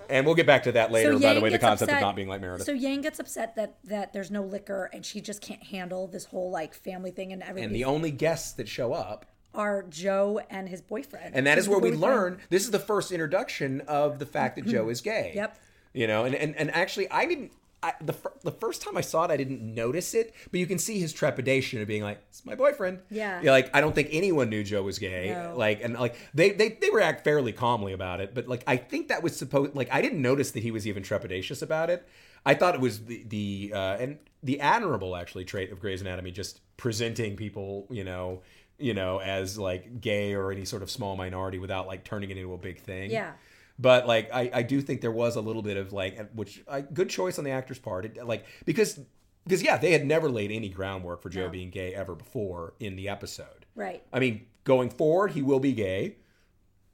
[0.09, 1.17] And we'll get back to that later.
[1.17, 2.65] by the way, the concept of not being like Meredith.
[2.65, 6.25] So Yang gets upset that that there's no liquor and she just can't handle this
[6.25, 7.65] whole like family thing and everything.
[7.67, 11.35] and the only guests that show up are Joe and his boyfriend.
[11.35, 14.65] and that is where we learn this is the first introduction of the fact that
[14.65, 15.57] joe is gay Yep.
[15.93, 17.51] you know and and, and actually i didn't
[17.83, 20.77] I, the, the first time I saw it, I didn't notice it, but you can
[20.77, 23.41] see his trepidation of being like, "It's my boyfriend." Yeah.
[23.41, 25.31] You're like I don't think anyone knew Joe was gay.
[25.31, 25.55] No.
[25.57, 29.07] Like, and like they, they they react fairly calmly about it, but like I think
[29.07, 29.73] that was supposed.
[29.75, 32.07] Like I didn't notice that he was even trepidatious about it.
[32.45, 36.29] I thought it was the the uh, and the admirable actually trait of Grey's Anatomy,
[36.29, 38.43] just presenting people, you know,
[38.81, 42.37] you know, as like gay or any sort of small minority without like turning it
[42.37, 43.11] into a big thing.
[43.11, 43.33] Yeah.
[43.79, 46.81] But like, I, I do think there was a little bit of like, which I,
[46.81, 48.05] good choice on the actor's part.
[48.05, 48.99] It, like because
[49.45, 51.49] because yeah, they had never laid any groundwork for Joe No.
[51.49, 53.65] being gay ever before in the episode.
[53.75, 54.03] Right.
[54.13, 56.17] I mean, going forward, he will be gay.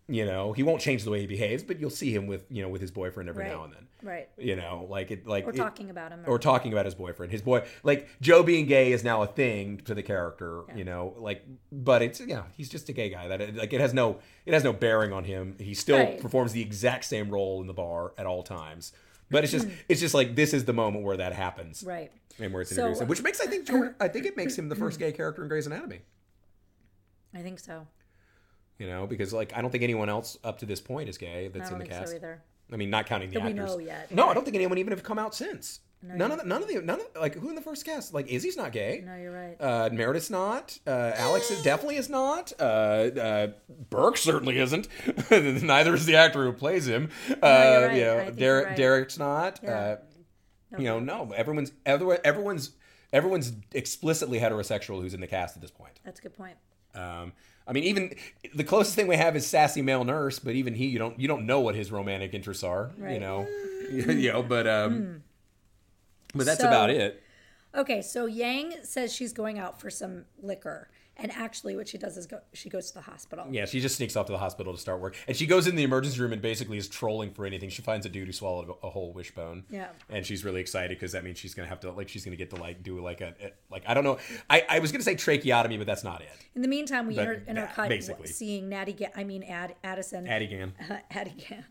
[0.10, 2.62] You know, he won't change the way he behaves, but you'll see him with you
[2.62, 3.52] know with his boyfriend every Right.
[3.52, 3.88] now and then.
[4.02, 4.30] Right.
[4.38, 6.24] You know, like it like Or it- talking about him.
[6.26, 7.32] or talking about his boyfriend.
[7.34, 11.14] His boy, like Joe being gay is now a thing to the character, you know.
[11.18, 11.44] Like,
[11.74, 13.28] but it's yeah, he's just a gay guy.
[13.28, 15.56] That like it has no it has no bearing on him.
[15.60, 16.22] He still Right.
[16.22, 18.94] performs the exact same role in the bar at all times.
[19.30, 22.14] But it's just it's just like this is the moment where that happens, right.
[22.40, 24.38] and where it's So- introduced, which makes I uh, think uh, Jordan, I think it
[24.38, 26.00] makes him the first gay character in Grey's Anatomy.
[27.34, 27.88] I think so.
[28.80, 31.48] You know, because like I don't think anyone else up to this point is gay
[31.48, 32.10] that's in the cast.
[32.10, 32.42] so either.
[32.72, 33.70] I mean, not counting the That we actors.
[33.72, 34.12] know yet.
[34.12, 35.80] No, I don't think anyone even have come out since.
[36.04, 38.28] none of the, none of the none of like who in the first cast like
[38.28, 39.02] Izzie's not gay.
[39.06, 39.56] No, you're right.
[39.60, 40.78] Uh, Meredith's not.
[40.86, 42.54] Uh, Alex is, definitely is not.
[42.60, 43.48] Uh, uh,
[43.90, 44.88] Burke certainly isn't.
[45.32, 47.10] Neither is the actor who plays him.
[47.30, 47.96] Uh, you're right.
[47.96, 48.78] You know, Derek, right.
[48.78, 49.60] Derek's not.
[49.64, 49.70] Yeah.
[49.72, 49.98] Uh,
[50.78, 51.32] you know, no.
[51.36, 52.72] Everyone's everyone, everyone's
[53.14, 56.00] everyone's explicitly heterosexual who's in the cast at this point.
[56.04, 56.58] That's a good point.
[56.94, 57.32] Um,
[57.68, 58.16] I mean, even
[58.56, 61.28] the closest thing we have is sassy male nurse, but even he, you don't you
[61.28, 62.92] don't know what his romantic interests are.
[63.00, 63.48] You know,
[63.92, 65.24] you know, but um,
[66.34, 67.24] but that's So- about it.
[67.76, 70.90] Okay, so Yang says she's going out for some liquor,
[71.20, 72.40] and actually, what she does is go.
[72.54, 73.46] She goes to the hospital.
[73.50, 75.76] Yeah, she just sneaks off to the hospital to start work, and she goes in
[75.76, 77.70] the emergency room and basically is trolling for anything.
[77.70, 79.64] She finds a dude who swallowed a whole wishbone.
[79.70, 79.88] Yeah.
[80.10, 82.50] and she's really excited because that means she's gonna have to like she's gonna get
[82.52, 84.18] to like do like a, a- like I don't know.
[84.50, 86.30] I I was gonna say tracheotomy, but that's not it.
[86.56, 88.28] In the meantime, we But inter- intercut basically.
[88.28, 88.94] seeing Natty.
[88.94, 90.28] Ga- I mean, Ad- Addison.
[90.28, 90.74] Addie Gann.
[91.12, 91.66] Addie Gann.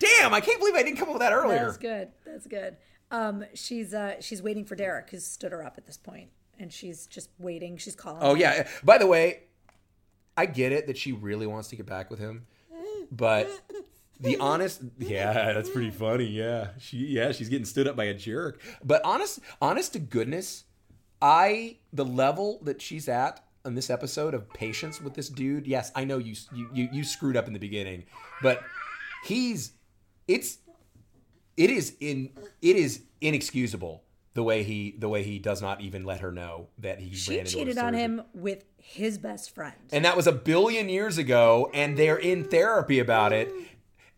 [0.00, 1.64] Damn, I can't believe I didn't come up with that earlier.
[1.66, 2.08] That's good.
[2.24, 2.76] That's good.
[3.10, 6.28] Um, she's uh, she's waiting for Derek, who's stood her up at this point,
[6.58, 7.76] and she's just waiting.
[7.76, 8.22] She's calling.
[8.22, 8.40] Oh him.
[8.40, 8.68] yeah.
[8.84, 9.44] By the way,
[10.36, 12.46] I get it that she really wants to get back with him,
[13.10, 13.48] but
[14.20, 16.26] the honest, yeah, that's pretty funny.
[16.26, 18.60] Yeah, she, yeah, she's getting stood up by a jerk.
[18.84, 20.64] But honest, honest to goodness,
[21.20, 25.66] I the level that she's at on this episode of patience with this dude.
[25.66, 28.04] Yes, I know you, you, you, you screwed up in the beginning,
[28.42, 28.62] but
[29.24, 29.72] he's,
[30.26, 30.58] it's,
[31.56, 32.30] it is in,
[32.62, 34.02] it is inexcusable.
[34.38, 37.32] The way he, the way he does not even let her know that he She
[37.32, 39.74] ran into cheated on him with his best friend.
[39.90, 43.52] And that was a billion years ago, and they're in therapy about it.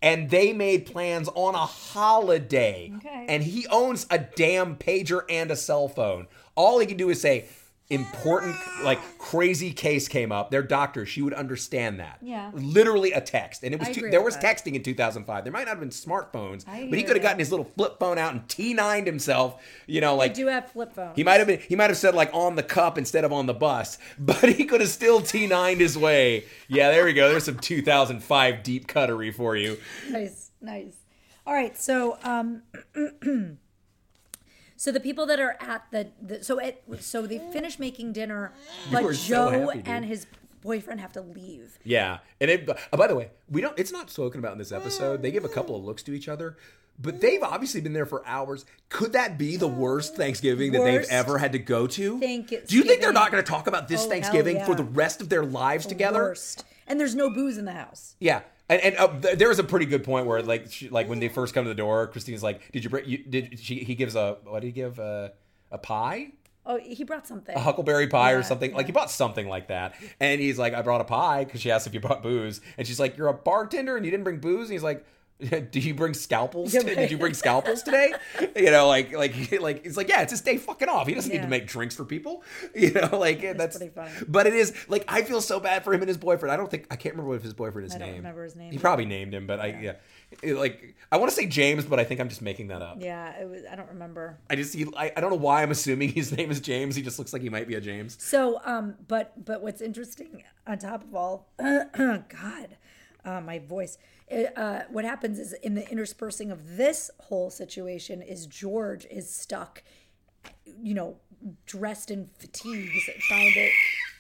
[0.03, 2.93] And they made plans on a holiday.
[2.99, 3.25] Okay.
[3.31, 6.27] And he owns a damn pager and a cell phone.
[6.55, 7.47] All he can do is say,
[7.91, 10.51] important, like crazy case came up.
[10.51, 11.09] They're doctors.
[11.09, 12.19] She would understand that.
[12.23, 12.51] Yeah.
[12.55, 13.65] Literally a text.
[13.65, 14.65] And it was I two, there was that.
[14.65, 15.45] texting in 2005.
[15.45, 17.99] There might not have been smartphones, I but he could have gotten his little flip
[17.99, 21.17] phone out and T9'd himself, you know, I like do have flip phones.
[21.17, 21.61] he might have been.
[21.69, 24.65] He might have said like on the cup instead of on the bus, but he
[24.65, 26.45] could have still T9'd his way.
[26.69, 27.29] Yeah, there we go.
[27.29, 29.79] There's some 2005 deep cuttery for you.
[30.09, 30.95] nice, nice.
[31.47, 32.63] All right, so um,
[34.81, 38.55] so the people that are at the, the so it so they finish making dinner,
[38.91, 39.89] but were so Joe happy, dude.
[39.89, 40.27] and his
[40.63, 41.79] boyfriend have to leave.
[41.85, 43.79] Yeah, and it, uh, by the way, we don't.
[43.79, 45.21] It's not spoken about in this episode.
[45.21, 46.57] They give a couple of looks to each other.
[46.99, 48.65] But they've obviously been there for hours.
[48.89, 52.19] Could that be the worst Thanksgiving that they've ever had to go to?
[52.19, 54.77] Do you think they're not going to talk about this Oh, hell Thanksgiving for yeah.
[54.79, 56.21] the rest of their lives together?
[56.23, 56.65] Worst.
[56.87, 58.17] And there's no booze in the house.
[58.19, 58.41] Yeah,
[58.71, 61.21] and, and uh, th- there was a pretty good point where like she, like when
[61.21, 63.05] they first come to the door, Cristina's like, "Did you bring?
[63.07, 65.29] You, did she?" He gives a what did he give uh,
[65.71, 66.29] a pie,
[66.65, 67.55] Oh, he brought something.
[67.57, 68.73] a huckleberry pie or Yeah, something.
[68.73, 71.71] Like he brought something like that, and he's like, "I brought a pie" because she
[71.71, 74.39] asked if you brought booze, and she's like, "You're a bartender and you didn't bring
[74.39, 75.05] booze," and he's like.
[75.71, 76.75] Do you bring scalpels?
[76.75, 76.83] Yeah.
[76.83, 78.13] Did you bring scalpels today?
[78.57, 81.07] You know, like like like it's like yeah, it's his day fucking off.
[81.07, 82.43] He doesn't need to make drinks for people.
[82.75, 84.11] You know, like that's, pretty funny.
[84.27, 86.53] But it is like I feel so bad for him and his boyfriend.
[86.53, 88.17] I don't think I can't remember what his boyfriend is I named.
[88.19, 89.93] remember his name He probably named him, but I yeah,
[90.43, 92.99] It, like I want to say James, but I think I'm just making that up.
[93.01, 93.63] Yeah, it was.
[93.71, 94.39] I don't remember.
[94.49, 96.95] I just he, I, I don't know why I'm assuming his name is James.
[96.97, 98.17] He just looks like he might be a James.
[98.21, 102.77] So, um, but but what's interesting on top of all, God,
[103.25, 103.99] uh, my voice.
[104.29, 109.29] It, uh, what happens is in the interspersing of this whole situation is George is
[109.29, 109.83] stuck,
[110.65, 111.17] you know,
[111.67, 113.69] dressed in fatigues, trying to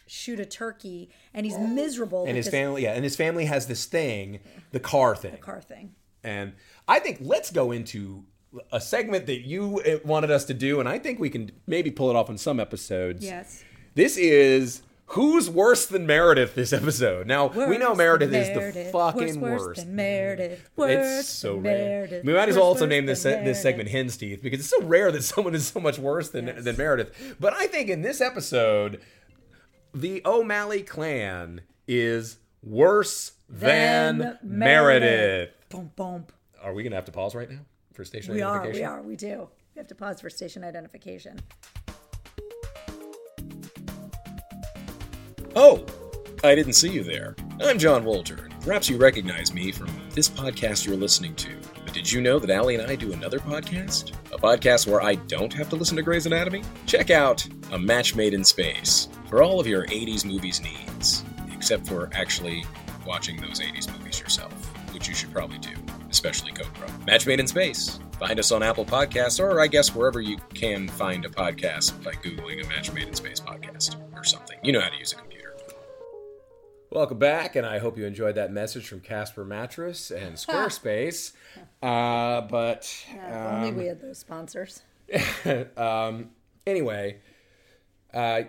[0.06, 2.24] shoot a turkey, and he's miserable.
[2.26, 4.40] And his family, yeah, and his family has this thing,
[4.72, 5.36] the car thing.
[5.38, 5.94] car thing.
[6.24, 6.54] And
[6.88, 8.24] I think let's go into
[8.72, 11.90] a segment that you uh, wanted us to do, and I think we can maybe
[11.90, 13.24] pull it off in some episodes.
[13.24, 13.62] Yes.
[13.94, 17.26] This is who's worse than Meredith this episode.
[17.26, 18.92] Now we know Worse Meredith is the Meredith.
[18.92, 19.80] fucking worse, worst.
[19.86, 20.70] Than Meredith.
[20.76, 21.78] Worse It's so than rare.
[22.06, 22.24] Meredith.
[22.24, 24.82] We might as well also name this than this segment "Hen's Teeth" because it's so
[24.82, 27.36] rare that someone is so much worse than than Meredith.
[27.40, 29.00] But I think in this episode,
[29.94, 35.50] the O'Malley clan is worse than, Than Meredith.
[35.70, 36.26] Boom, boom.
[36.62, 37.60] Are we gonna have to pause right now
[37.94, 38.80] for station We are, identification?
[38.80, 39.48] we are, we do.
[39.74, 41.40] We have to pause for station identification.
[45.56, 45.84] Oh,
[46.44, 47.34] I didn't see you there.
[47.60, 48.48] I'm Jon Walter.
[48.50, 51.48] And perhaps you recognize me from this podcast you're listening to.
[51.84, 54.14] But did you know that Allie and I do another podcast?
[54.32, 56.62] A podcast where I don't have to listen to Grey's Anatomy?
[56.86, 61.88] Check out A Match Made in Space for all of your 80s movies needs, except
[61.88, 62.64] for actually
[63.04, 64.52] watching those 80s movies yourself,
[64.94, 65.74] which you should probably do,
[66.10, 66.88] especially Cobra.
[67.08, 67.98] Match Made in Space.
[68.20, 72.12] Find us on Apple Podcasts, or I guess wherever you can find a podcast by
[72.12, 74.58] Googling a Match Made in Space podcast or something.
[74.62, 75.29] You know how to use computer.
[76.92, 81.32] Welcome back, and I hope you enjoyed that message from Casper Mattress and Squarespace.
[81.80, 84.82] uh, but If only we had those sponsors.
[85.76, 86.30] um,
[86.66, 87.18] anyway,
[88.12, 88.42] uh,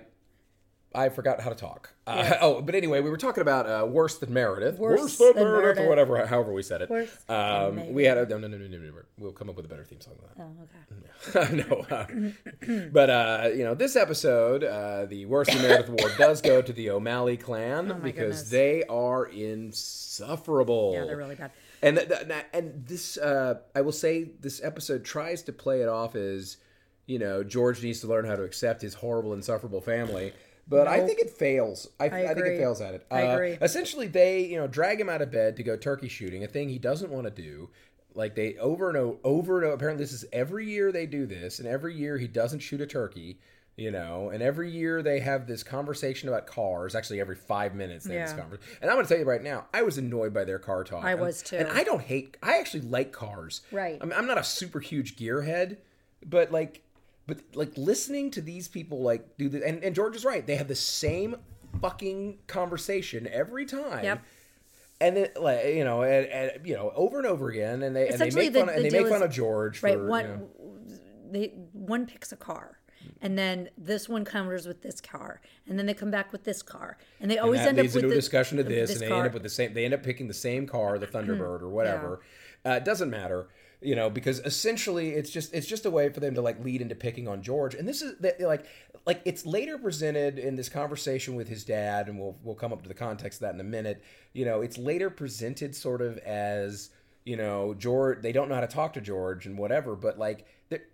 [0.93, 1.93] I forgot how to talk.
[2.05, 5.43] Uh, oh, but anyway, we were talking about uh, worse than Meredith, Worse than, than
[5.43, 5.87] Meredith, or Meredith.
[5.89, 6.89] whatever, however we said it.
[6.89, 8.91] Worse than um, we had a no, no, no, no, no, no.
[9.17, 10.47] We'll come up with a better theme song than
[11.33, 11.39] that.
[11.39, 11.53] Oh, okay.
[11.55, 11.69] that.
[12.67, 16.41] no, uh, but uh, you know, this episode, uh, the worst than Meredith award does
[16.41, 18.49] go to the O'Malley clan because Oh goodness.
[18.49, 20.91] they are insufferable.
[20.93, 21.51] Yeah, they're really bad.
[21.81, 25.81] And th- th- th- and this, uh, I will say, this episode tries to play
[25.81, 26.57] it off as,
[27.07, 30.33] you know, George needs to learn how to accept his horrible, insufferable family.
[30.71, 31.87] But I think it fails.
[31.99, 33.05] I, I, think it fails at it.
[33.11, 33.57] I Uh, agree.
[33.61, 36.69] Essentially, they you know drag him out of bed to go turkey shooting, a thing
[36.69, 37.69] he doesn't want to do.
[38.15, 39.73] Like they over and over, over and over.
[39.75, 42.87] Apparently, this is every year they do this, and every year he doesn't shoot a
[42.87, 43.39] turkey.
[43.77, 46.93] You know, and every year they have this conversation about cars.
[46.93, 48.77] Actually, every five minutes they have this conversation.
[48.81, 51.03] And I'm going to tell you right now, I was annoyed by their car talk.
[51.03, 51.55] I was too.
[51.55, 52.37] And I don't hate.
[52.43, 53.61] I actually like cars.
[53.71, 53.97] Right.
[53.99, 55.77] I mean, I'm not a super huge gearhead,
[56.25, 56.83] but like,
[57.27, 60.45] but like listening to these people like do the and, and George is right.
[60.45, 61.35] They have the same
[61.81, 64.03] fucking conversation every time.
[64.03, 64.21] Yep.
[64.99, 68.07] And then, like you know, and, and you know, over and over again, and they
[68.09, 69.97] and they make the- fun the and they make fun is- of George for Right.
[69.97, 70.49] you One, know,
[71.31, 72.77] they one picks a car,
[73.21, 76.61] and then this one counters with this car, and then they come back with this
[76.61, 79.01] car, and they always that end up with a the- discussion of this, this and
[79.01, 79.19] they car.
[79.19, 79.73] end up with the same.
[79.73, 82.21] They end up picking the same car, the Thunderbird or whatever.
[82.63, 83.47] Uh, it doesn't matter,
[83.81, 86.81] you know, because essentially it's just it's just a way for them to like lead
[86.81, 87.73] into picking on George.
[87.73, 88.65] And this is that like
[89.05, 92.83] like it's later presented in this conversation with his dad, and we'll we'll come up
[92.83, 94.03] to the context of that in a minute.
[94.33, 96.91] You know, it's later presented sort of as
[97.25, 98.21] you know George.
[98.21, 100.45] They don't know how to talk to George and whatever, but like.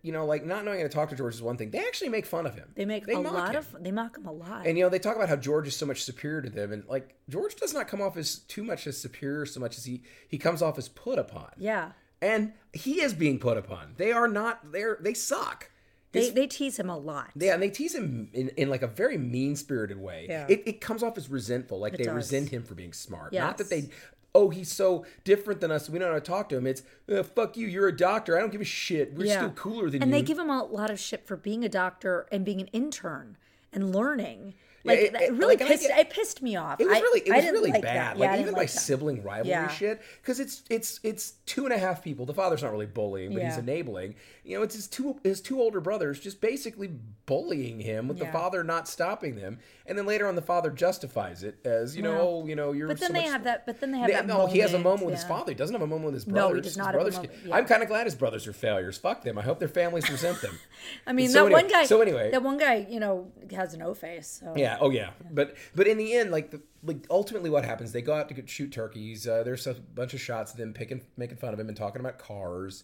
[0.01, 1.69] You know, like not knowing how to talk to George is one thing.
[1.69, 2.67] They actually make fun of him.
[2.73, 3.57] They make a lot him.
[3.57, 3.83] of.
[3.83, 4.65] They mock him a lot.
[4.65, 6.83] And you know, they talk about how George is so much superior to them, and
[6.87, 10.01] like George does not come off as too much as superior, so much as he
[10.27, 11.51] he comes off as put upon.
[11.59, 11.91] yeah.
[12.21, 13.93] And he is being put upon.
[13.97, 14.71] They are not.
[14.71, 15.69] They're they suck.
[16.13, 17.31] They, they tease him a lot.
[17.35, 20.25] yeah, and they tease him in, in like a very mean spirited way.
[20.29, 20.47] Yeah.
[20.49, 22.15] It, it comes off as resentful, like they does.
[22.15, 23.33] resent him for being smart.
[23.33, 23.89] Not that they,
[24.33, 25.89] oh, he's so different than us.
[25.89, 26.65] We don't know how to talk to him.
[26.65, 27.67] It's uh, fuck you.
[27.67, 28.37] You're a doctor.
[28.37, 29.13] I don't give a shit.
[29.15, 30.15] We're still cooler than and you.
[30.17, 32.67] And they give him a lot of shit for being a doctor and being an
[32.67, 33.37] intern
[33.73, 34.55] and learning.
[34.83, 35.87] Like it- it- really like, pissed.
[35.87, 36.79] get- it pissed me off.
[36.79, 37.95] It was I- really, it I was really like bad.
[37.95, 38.17] That.
[38.17, 38.69] Like Yeah, even by that.
[38.69, 39.67] sibling rivalry Yeah.
[39.69, 42.25] shit, because it's it's it's two and a half people.
[42.25, 44.15] The father's not really bullying, but he's enabling.
[44.43, 46.89] You know, it's his two his two older brothers just basically
[47.25, 51.43] bullying him with the father not stopping them, and then later on the father justifies
[51.43, 52.87] it as you know, oh, you know, you're.
[52.87, 53.65] But then so they much- have that.
[53.65, 54.25] But then they have They- that.
[54.27, 55.19] no, he has a moment with yeah.
[55.21, 55.51] his father.
[55.51, 57.31] He doesn't have a moment with his No, he does His not have a moment.
[57.45, 57.55] Yeah.
[57.55, 58.97] I'm kind of glad his brothers are failures.
[58.97, 59.37] Fuck them.
[59.37, 60.57] I hope their families resent them.
[61.07, 61.85] I mean, that one guy.
[61.85, 64.39] so anyway- that one guy, you know, has no face.
[64.43, 64.53] So.
[64.67, 64.77] Yeah.
[64.79, 65.11] Oh, yeah.
[65.31, 67.91] But but in the end, like the like ultimately, what happens?
[67.91, 69.27] They go out to shoot turkeys.
[69.27, 71.99] Uh, there's a bunch of shots of them picking, making fun of him and talking
[71.99, 72.83] about cars.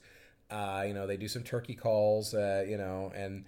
[0.50, 2.34] Uh, you know, they do some turkey calls.
[2.34, 3.46] Uh, you know, and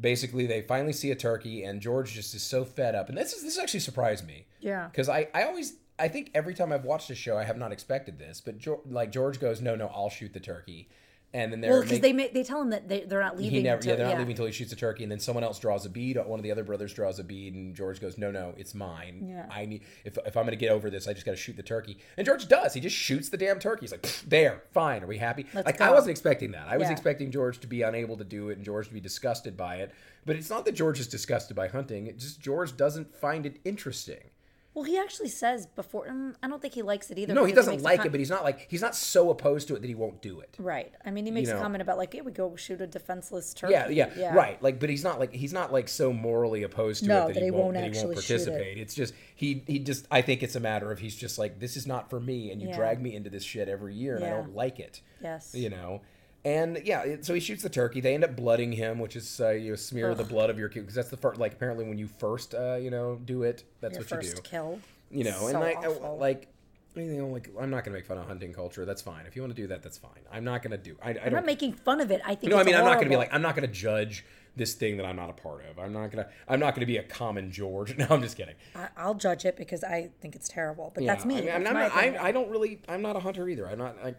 [0.00, 3.08] basically they finally see a turkey, and George just is so fed up.
[3.08, 4.46] And this is this actually surprised me.
[4.60, 4.88] Yeah.
[4.88, 5.74] Because I I always.
[5.98, 8.80] I think every time I've watched a show, I have not expected this, but George,
[8.88, 10.88] like George goes, no, no, I'll shoot the turkey,
[11.34, 13.50] and then they're Well, because they they tell him that they, they're not leaving.
[13.52, 15.44] he never, until, yeah, they're not leaving until he shoots a turkey, and then someone
[15.44, 16.18] else draws a bead.
[16.24, 19.28] One of the other brothers draws a bead, and George goes, "No, no, it's mine.
[19.30, 19.46] Yeah.
[19.50, 21.56] I need if if I'm going to get over this, I just got to shoot
[21.56, 22.74] the turkey." And George does.
[22.74, 23.82] He just shoots the damn turkey.
[23.82, 25.02] He's like, "There, fine.
[25.02, 26.68] Are we happy?" Let's like I wasn't expecting that.
[26.68, 29.56] I was expecting George to be unable to do it and George to be disgusted
[29.56, 29.92] by it.
[30.24, 32.06] But it's not that George is disgusted by hunting.
[32.06, 34.31] It just George doesn't find it interesting.
[34.74, 36.06] Well, he actually says before.
[36.06, 37.34] mm, I don't think he likes it either.
[37.34, 39.68] No, he doesn't a like com- it, but he's not like he's not so opposed
[39.68, 40.56] to it that he won't do it.
[40.58, 40.90] right.
[41.04, 41.58] I mean, he makes know.
[41.58, 44.62] a comment about like, "Yeah, we go shoot a defenseless turkey." Yeah, yeah, yeah, right.
[44.62, 47.42] Like, but he's not like he's not like so morally opposed to No, it that,
[47.42, 48.46] he won't, that he actually won't shoot it.
[48.46, 48.78] participate.
[48.78, 51.76] It's just he he just I think it's a matter of he's just like this
[51.76, 52.76] is not for me, and you Yeah.
[52.76, 55.02] drag me into this shit every year, and I don't like it.
[55.22, 55.54] Yes.
[55.54, 56.00] You know.
[56.44, 58.00] And yeah, so he shoots the turkey.
[58.00, 60.68] They end up blooding him, which is uh, you know, smear the blood of your
[60.68, 61.38] because that's the first.
[61.38, 64.40] Like apparently, when you first uh, you know do it, that's Your what you do.
[64.42, 64.80] kill.
[65.10, 66.18] You know, and So like I- awful.
[66.18, 66.48] like
[66.96, 68.84] you know, like I'm not gonna make fun of hunting culture.
[68.84, 69.24] That's fine.
[69.26, 70.10] If you want to do that, that's fine.
[70.32, 70.96] I'm not gonna do.
[71.00, 72.20] I, I I'm don't not making fun of it.
[72.24, 72.50] I think.
[72.52, 74.24] no, I mean, I'm not going to be like, I'm not going to judge
[74.56, 75.78] this thing that I'm not a part of.
[75.78, 77.96] I'm not going to, I'm not going to be a common George.
[77.98, 78.54] No, I'm just kidding.
[78.74, 80.92] I, I'll judge it because I think it's terrible.
[80.94, 81.36] But that's me.
[81.50, 82.18] I mean, I'm, not, I.
[82.20, 83.66] I don't really, I'm not a hunter either.
[83.66, 84.14] I'm not, I,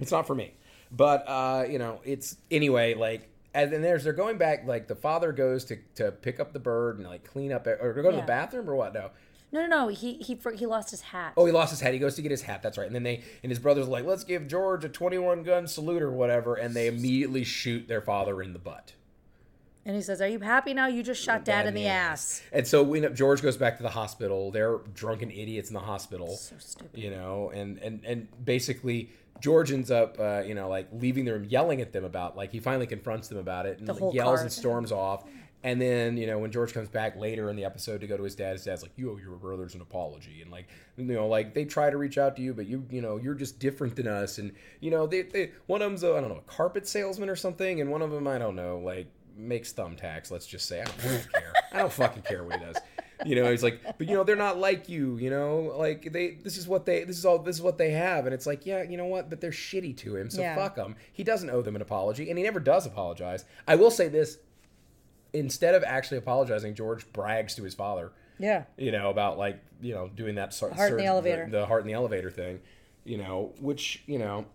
[0.00, 0.54] it's not for me.
[0.90, 4.94] But, uh, you know, it's, anyway, like, and then there's, they're going back, like, the
[4.94, 8.16] father goes to, to pick up the bird and, like, clean up, or go to
[8.16, 8.20] Yeah.
[8.22, 8.94] the bathroom or what?
[8.94, 9.10] No.
[9.50, 9.88] No, no, no.
[9.88, 11.32] He he he lost his hat.
[11.34, 11.94] Oh, he lost his hat.
[11.94, 12.62] He goes to get his hat.
[12.62, 12.86] That's right.
[12.86, 16.10] And then they and his brothers like, let's give George a 21 gun salute or
[16.12, 16.54] whatever.
[16.56, 18.92] And they immediately shoot their father in the butt.
[19.86, 20.86] And he says, "Are you happy now?
[20.86, 23.78] You just shot dad in the ass." And so we end up, George goes back
[23.78, 24.50] to the hospital.
[24.50, 26.36] They're drunken idiots in the hospital.
[26.36, 27.00] So stupid.
[27.00, 29.08] You know, and and and basically
[29.40, 32.52] George ends up, uh, you know, like leaving the room, yelling at them about, like
[32.52, 35.24] he finally confronts them about it and The like, yells car and storms off.
[35.64, 38.22] And then you know when George comes back later in the episode to go to
[38.22, 41.26] his dad, his dad's like, "You owe your brothers an apology," and like you know,
[41.26, 43.96] like they try to reach out to you, but you you know you're just different
[43.96, 46.50] than us, and you know they, they one of them's a, I don't know a
[46.52, 50.30] carpet salesman or something, and one of them I don't know like makes thumbtacks.
[50.30, 51.52] Let's just say I don't, I don't care.
[51.72, 52.76] I don't fucking care what he does.
[53.24, 55.16] You know, he's like, but you know, they're not like you.
[55.18, 56.38] You know, like they.
[56.42, 57.04] This is what they.
[57.04, 57.38] This is all.
[57.38, 59.28] This is what they have, and it's like, yeah, you know what?
[59.28, 60.54] But they're shitty to him, so Yeah.
[60.54, 63.44] fuck them He doesn't owe them an apology, and he never does apologize.
[63.66, 64.38] I will say this:
[65.32, 68.12] instead of actually apologizing, George brags to his father.
[68.38, 68.64] Yeah.
[68.76, 71.48] You know about like you know doing that sort Heart in the elevator.
[71.50, 72.60] the, heart in the elevator thing.
[73.04, 74.46] You know, which you know,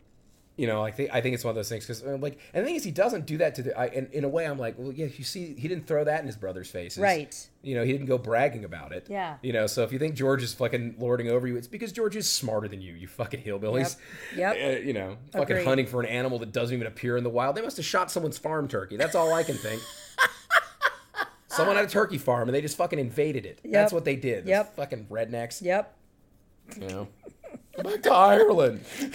[0.56, 2.68] you know, I think I think it's one of those things because like, and the
[2.68, 3.78] thing is, he doesn't do that to the.
[3.78, 6.20] I, and in a way, I'm like, well, yeah, you see, he didn't throw that
[6.22, 7.36] in his brother's face, Right.
[7.64, 9.38] You know, he didn't go bragging about it, Yeah.
[9.42, 12.16] You know, so if you think George is fucking lording over you, it's because George
[12.16, 13.96] is smarter than you, you fucking hillbillies.
[14.36, 14.58] Yep.
[14.64, 15.66] Uh, you know, fucking Agreed.
[15.66, 17.56] hunting for an animal that doesn't even appear in the wild.
[17.56, 18.96] They must have shot someone's farm turkey.
[18.98, 19.82] That's all I can think.
[21.48, 23.60] Someone had a turkey farm and they just fucking invaded it.
[23.64, 24.48] That's what they did.
[24.48, 24.76] Yep.
[24.76, 25.62] Fucking rednecks.
[25.62, 25.96] Yep.
[26.80, 27.08] You know.
[27.84, 28.84] Back to Ireland.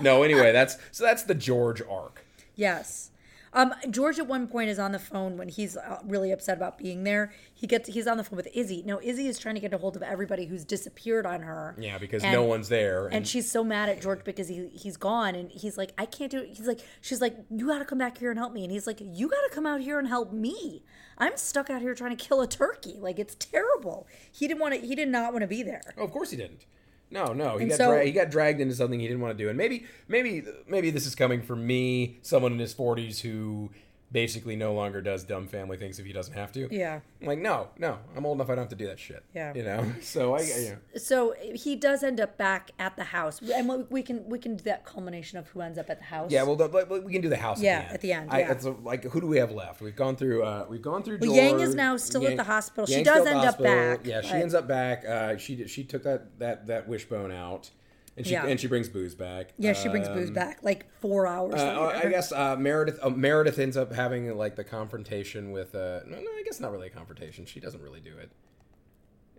[0.00, 2.24] no, anyway, that's so that's the George arc.
[2.54, 3.10] Yes.
[3.54, 6.76] Um, George at one point is on the phone when he's uh, really upset about
[6.76, 7.32] being there.
[7.54, 8.82] He gets he's on the phone with Izzie.
[8.84, 11.74] Now Izzie is trying to get a hold of everybody who's disappeared on her.
[11.78, 13.06] Yeah, because And- no one's there.
[13.06, 16.30] And she's so mad at George because he he's gone and he's like, I can't
[16.30, 16.48] do it.
[16.50, 18.64] He's like, she's like, you got to come back here and help me.
[18.64, 20.84] And he's like, you got to come out here and help me.
[21.16, 22.96] I'm stuck out here trying to kill a turkey.
[23.00, 24.06] Like it's terrible.
[24.30, 24.80] He didn't want to.
[24.86, 25.80] He did not want to be there.
[25.96, 26.66] Oh, of course he didn't.
[27.10, 29.36] No, no, he And got so- dra- he got dragged into something he didn't want
[29.36, 33.20] to do, and maybe, maybe, maybe this is coming from me, someone in his forties
[33.20, 33.70] who
[34.10, 36.68] basically no longer does dumb family things if he doesn't have to.
[36.74, 37.00] Yeah.
[37.20, 38.48] I'm like, no, no, I'm old enough.
[38.48, 39.22] I don't have to do that shit.
[39.34, 39.52] Yeah.
[39.54, 39.84] you know.
[40.02, 40.74] So I, yeah.
[40.96, 44.56] So he does end up back at the house, and we- we can we can
[44.56, 46.30] do that culmination of who ends up at the house.
[46.30, 47.60] Yeah, well, the, but- but we can do the house.
[47.60, 48.30] Yeah, at the end.
[48.30, 48.52] at the end, I, yeah.
[48.52, 49.80] it's a- like, who do we have left?
[49.82, 50.42] We've gone through.
[50.44, 51.18] Uh, we've gone through.
[51.20, 51.36] Well, George.
[51.36, 52.86] Yang is now still at the hospital.
[52.86, 55.04] She does still at the end up back, Yeah, she but- ends up back.
[55.06, 57.70] Uh, she did- she took that that that wishbone out,
[58.18, 58.46] and she Yeah.
[58.46, 59.54] and she brings booze back.
[59.58, 61.54] Yeah, she brings booze Um, back like four hours.
[61.54, 62.00] Uh.
[62.04, 65.74] I guess uh, Meredith uh, Meredith ends up having like the confrontation with.
[65.74, 67.46] Uh, no, no, I guess not really a confrontation.
[67.46, 68.30] She doesn't really do it.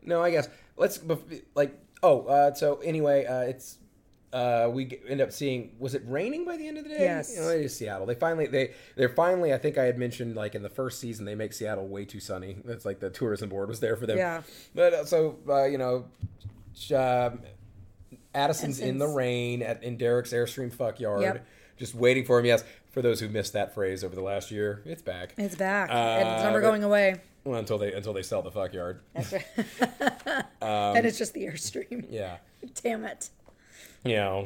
[0.01, 0.99] No, I guess let's
[1.55, 1.77] like.
[2.01, 3.77] Oh, uh, so anyway, uh, it's
[4.31, 5.75] uh, we end up seeing.
[5.77, 6.99] Was it raining by the end of the day?
[6.99, 7.35] Yes.
[7.35, 8.05] You know, it is Seattle.
[8.07, 9.53] They finally they they're finally.
[9.53, 12.21] I think I had mentioned like in the first season they make Seattle way too
[12.21, 12.57] sunny.
[12.63, 14.17] That's like the tourism board was there for them.
[14.17, 14.43] Yeah.
[14.73, 16.05] But uh, so uh, you know.
[16.95, 17.41] Um,
[18.39, 21.45] Addison's in the rain at in Derek's Airstream fuck yard Yep.
[21.77, 22.45] just waiting for him.
[22.45, 25.33] Yes, For those who missed that phrase over the last year, it's back.
[25.37, 25.89] It's back.
[25.91, 27.21] and it's Uh, never going away.
[27.43, 29.01] Well, until they until they sell the fuck yard.
[29.13, 29.45] That's right.
[30.61, 32.05] Um, and it's just the airstream.
[32.09, 32.37] Yeah.
[32.83, 33.29] Damn it.
[34.03, 34.45] You know.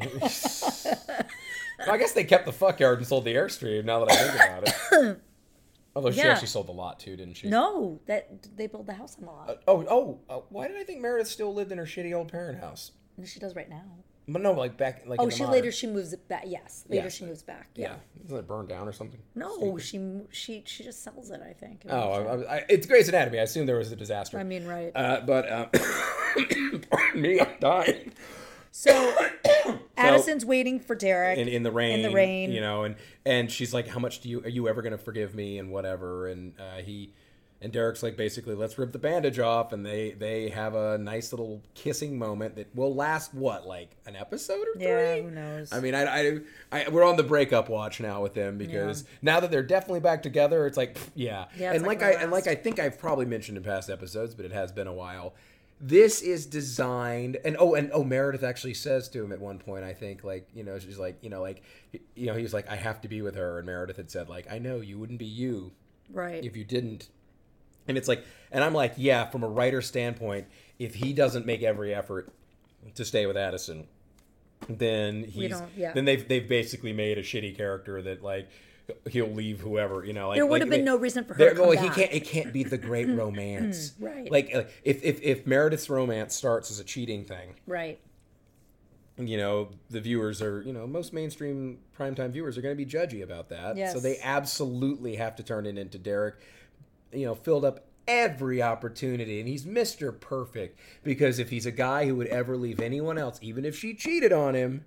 [1.79, 3.83] Well, I guess they kept the fuck yard and sold the airstream.
[3.85, 4.67] Now that I think about
[5.11, 5.19] it.
[5.95, 6.27] Although she Yeah.
[6.33, 7.49] actually sold the lot too, didn't she?
[7.49, 9.59] No, that they built the house on the lot.
[9.67, 12.59] Oh, oh, uh, why did I think Meredith still lived in her shitty old parent
[12.59, 12.91] house?
[13.25, 13.83] She does right now.
[14.27, 16.43] But no, like back, like Oh, she later she moves it back.
[16.47, 17.09] Yes, later Yeah.
[17.09, 17.69] she moves back.
[17.75, 18.23] Yeah, Yeah.
[18.25, 19.19] isn't it burned down or something?
[19.35, 19.99] No, she
[20.31, 21.41] she she just sells it.
[21.41, 21.83] I think.
[21.89, 22.11] Oh,
[22.47, 23.39] I, I, it's Grey's Anatomy.
[23.39, 24.39] I assume there was a disaster.
[24.39, 24.91] I mean, right.
[24.95, 25.65] uh, but uh,
[26.89, 28.13] pardon me, I'm dying.
[28.75, 29.15] So
[29.95, 32.51] Addison's waiting for Derek in, in the rain, In the rain.
[32.51, 35.35] you know, and and she's like, "How much do you are you ever gonna forgive
[35.35, 37.13] me?" and whatever, and uh, he
[37.63, 41.31] and Derek's like, basically, let's rip the bandage off, and they they have a nice
[41.31, 44.83] little kissing moment that will last what like an episode or three.
[44.83, 45.71] Yeah, who knows?
[45.71, 46.39] I mean, I, I,
[46.71, 50.21] I we're on the breakup watch now with them because now that they're definitely back
[50.21, 52.99] together, it's like pff, yeah, Yeah, and like like, I and like I think I've
[52.99, 55.33] probably mentioned in past episodes, but it has been a while.
[55.79, 59.83] This is designed, and oh, and oh, Meredith actually says to him at one point,
[59.83, 61.63] I think, like you know, she's like, you know, like,
[62.15, 64.51] you know, he's like, I have to be with her, and Meredith had said, like,
[64.51, 65.71] I know you wouldn't be you
[66.11, 66.43] right.
[66.43, 67.09] if you didn't.
[67.87, 70.47] And it's like, and I'm like, yeah, from a writer standpoint,
[70.79, 72.31] if he doesn't make every effort
[72.95, 73.87] to stay with Addison,
[74.69, 75.91] then he's yeah.
[75.93, 78.47] then they've they've basically made a shitty character that like
[79.09, 80.29] he'll leave whoever you know.
[80.29, 81.75] Like, There would like, have been they- no reason for her there- to come well,
[81.75, 81.95] back.
[81.95, 82.13] he can't.
[82.13, 84.31] It can't be the great romance, Right.
[84.31, 87.99] Like, like if, if if Meredith's romance starts as a cheating thing, Right.
[89.17, 92.89] you know, the viewers are, you know, most mainstream primetime viewers are going to be
[92.89, 93.75] judgy about that.
[93.77, 93.93] Yes.
[93.93, 96.35] So they absolutely have to turn it into Derek,
[97.13, 99.39] you know, filled up every opportunity.
[99.39, 100.17] And he's Mr.
[100.17, 103.93] Perfect because if he's a guy who would ever leave anyone else, even if she
[103.93, 104.85] cheated on him,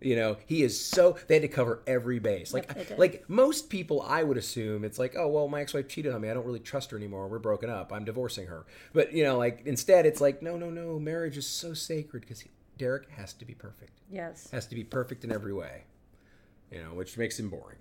[0.00, 2.52] you know, he is so they had to cover every base.
[2.52, 2.98] Like did.
[2.98, 6.28] like most people I would assume it's like, oh well, my ex-wife cheated on me.
[6.30, 7.26] I don't really trust her anymore.
[7.26, 7.92] We're broken up.
[7.92, 8.66] I'm divorcing her.
[8.92, 10.98] But you know, like instead it's like, no, no, no.
[10.98, 12.44] Marriage is so sacred because
[12.76, 14.50] Derek has to be perfect Yes.
[14.50, 15.84] has to be perfect in every way,
[16.70, 17.78] you know, which makes him boring.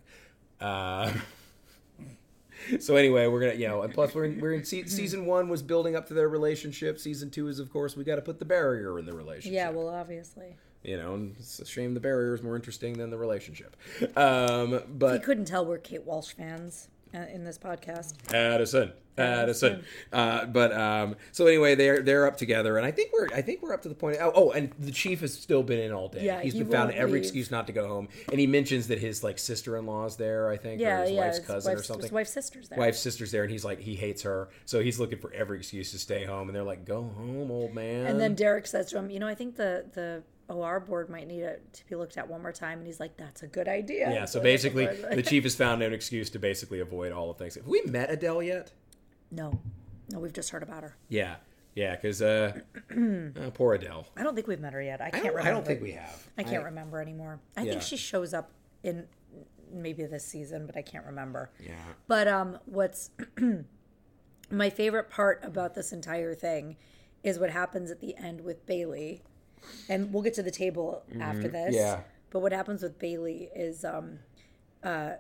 [0.62, 1.12] Uh,
[2.80, 5.50] so anyway, we're gonna, you know, and plus we're in, we're in se- season one
[5.50, 7.00] was building up to their relationship.
[7.00, 9.54] Season two is, of course, we got to put the barrier in the relationship.
[9.54, 9.70] Yeah.
[9.70, 13.18] Well, obviously, you know, and it's a shame the barrier is more interesting than the
[13.18, 13.76] relationship.
[14.18, 18.34] Um, you but couldn't tell we're Kate Walsh fans uh, in this podcast.
[18.34, 19.84] Addison, Addison.
[20.12, 23.62] Uh, but um, so anyway, they're they're up together, and I think we're I think
[23.62, 24.18] we're up to the point.
[24.20, 26.26] Oh, oh, and the chief has still been in all day.
[26.26, 27.24] Yeah, he's he been found every leave.
[27.24, 30.50] excuse not to go home, and he mentions that his like sister in law's there.
[30.50, 31.00] I think, Yeah.
[31.00, 31.20] or his yeah.
[31.26, 32.04] wife's his cousin wife's, or something.
[32.04, 32.80] His wife's sister's there.
[32.80, 35.92] Wife's sister's there, and he's like he hates her, so he's looking for every excuse
[35.92, 36.50] to stay home.
[36.50, 39.28] And they're like, "Go home, old man." And then Derek says to him, "You know,
[39.28, 42.52] I think the the OR board might need it to be looked at one more
[42.52, 45.82] time." And he's like, "That's a good idea." yeah, so basically, the chief has found
[45.82, 47.56] an excuse to basically avoid all of things.
[47.56, 48.72] Have we met Adele yet?
[49.34, 49.60] No,
[50.10, 50.96] no, we've just heard about her.
[51.10, 51.36] Yeah,
[51.76, 52.60] yeah, because uh,
[52.92, 54.08] uh, poor Adele.
[54.16, 55.02] I don't think we've met her yet.
[55.02, 55.50] I I can't don't, remember.
[55.50, 56.28] I don't think we have.
[56.38, 57.40] I can't remember anymore.
[57.58, 57.72] I Yeah.
[57.72, 58.52] think she shows up
[58.84, 59.08] in
[59.72, 61.50] maybe this season, but I can't remember.
[61.60, 61.74] Yeah.
[62.08, 63.10] But um, what's
[64.52, 66.78] my favorite part about this entire thing
[67.24, 69.24] is what happens at the end with Bailey,
[69.90, 71.74] and we'll get to the table after this.
[71.74, 71.74] Mm-hmm.
[71.76, 72.02] Yeah.
[72.30, 74.20] But what happens with Bailey is um,
[74.84, 75.14] uh,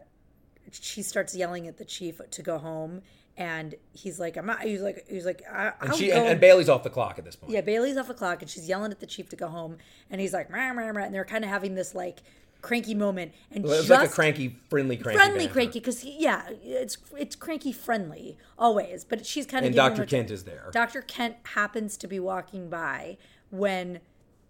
[0.71, 3.01] she starts yelling at the chief to go home,
[3.37, 6.69] and he's like, "I'm not." He's like, "He's like, I, And she and, and Bailey's
[6.69, 7.51] off the clock at this point.
[7.51, 9.77] Yeah, Bailey's off the clock and she's yelling at the chief to go home,
[10.09, 12.19] and he's like, rah, rah, rah, and they're kind of having this like
[12.61, 15.53] cranky moment, and Well, it was just like a cranky, friendly, cranky, friendly banter.
[15.53, 19.97] cranky because yeah, it's it's cranky friendly always, but she's kind of And Dr.
[20.01, 20.69] her- Kent is there.
[20.71, 21.01] Dr.
[21.01, 23.17] Kent happens to be walking by
[23.49, 23.99] when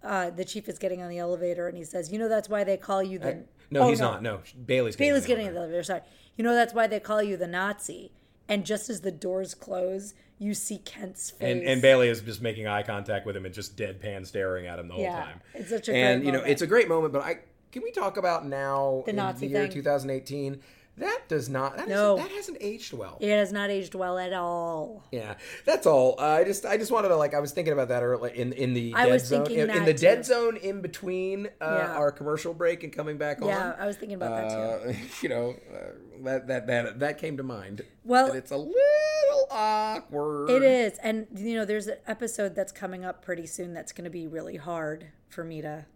[0.02, 2.62] uh, the chief is getting on the elevator, and he says, "You know that's why
[2.64, 4.22] they call you the." No, Oh, he's not.
[4.22, 5.82] No, Bailey's getting Bailey's getting on the elevator.
[5.82, 6.00] Sorry.
[6.36, 8.12] You know that's why they call you the Nazi.
[8.48, 11.38] And just as the doors close, you see Kent's face.
[11.48, 14.78] and, and Bailey is just making eye contact with him and just deadpan staring at
[14.78, 15.40] him the whole Yeah, time.
[15.54, 16.52] it's such a and great you know moment.
[16.52, 17.12] it's a great moment.
[17.12, 17.38] But I
[17.72, 19.72] can we talk about now The in Nazi the year thing.
[19.72, 20.60] 2018?
[20.96, 21.76] That does not.
[21.76, 22.16] That, No.
[22.16, 23.18] hasn't, that hasn't aged well.
[23.20, 25.02] It has not aged well at all.
[25.10, 25.34] Yeah,
[25.64, 26.14] that's all.
[26.18, 28.52] Uh, I just I just wanted to like I was thinking about that earlier in
[28.52, 31.46] in the I dead was zone thinking in, in that the dead zone in between
[31.46, 31.96] uh, Yeah.
[31.96, 33.48] our commercial break and coming back on.
[33.48, 34.90] Yeah, I was thinking about that too.
[34.90, 35.78] Uh, you know, uh,
[36.22, 37.82] that that that that came to mind.
[38.04, 40.50] Well- And it's a little awkward.
[40.50, 40.98] It is.
[40.98, 44.26] And, you know, there's an episode that's coming up pretty soon that's going to be
[44.26, 45.86] really hard for me to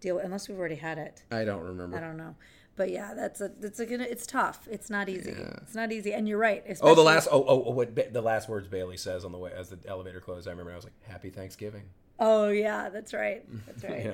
[0.00, 1.22] deal with, unless we've already had it.
[1.30, 1.96] I don't remember.
[1.96, 2.34] I don't know.
[2.74, 4.66] But yeah, that's a, that's a, gonna, it's tough.
[4.70, 5.30] It's not easy.
[5.32, 6.14] It's not easy.
[6.14, 6.64] And you're right.
[6.80, 9.38] Oh, the last oh oh, oh what ba- the last words Bailey says on the
[9.38, 10.48] way as the elevator closed.
[10.48, 11.82] I remember I was like, "Happy Thanksgiving."
[12.18, 13.44] Oh, yeah, that's right.
[13.66, 14.04] That's right.
[14.04, 14.12] Yeah.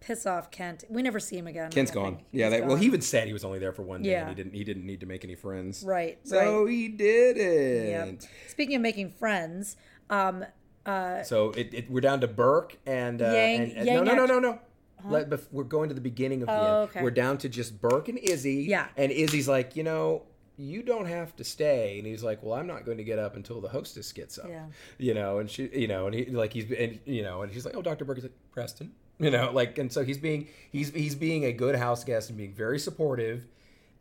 [0.00, 0.84] piss off Kent.
[0.88, 1.70] We never see him again.
[1.70, 2.18] Kent's gone.
[2.30, 4.12] Yeah, they, well, he even said he was only there for one day.
[4.12, 4.20] Yeah.
[4.20, 4.54] And he didn't.
[4.54, 5.82] He didn't need to make any friends.
[5.84, 6.70] Right, So right.
[6.70, 7.88] he did it.
[7.88, 8.22] Yep.
[8.48, 9.76] Speaking of making friends,
[10.10, 10.44] um,
[10.86, 14.14] uh, So it, it, we're down to Burke and, uh, Yang- and, and- Yang no,
[14.14, 14.58] no, no, act- no,
[15.04, 15.10] no.
[15.10, 16.90] Let, bef- we're going to the beginning of the Oh, end.
[16.90, 17.02] okay.
[17.02, 18.64] We're down to just Burke and Izzie.
[18.68, 18.86] Yeah.
[18.96, 20.22] And Izzie's like, you know,
[20.56, 21.98] you don't have to stay.
[21.98, 24.46] And he's like, well, I'm not going to get up until the hostess gets up.
[24.48, 24.66] Yeah.
[24.98, 27.64] You know, and she, you know, and he like he's and you know, and he's
[27.64, 28.04] like, oh, Dr.
[28.04, 28.92] Burke is like Preston.
[29.20, 32.36] You know, like, and so he's being he's he's being a good house guest and
[32.36, 33.46] being very supportive.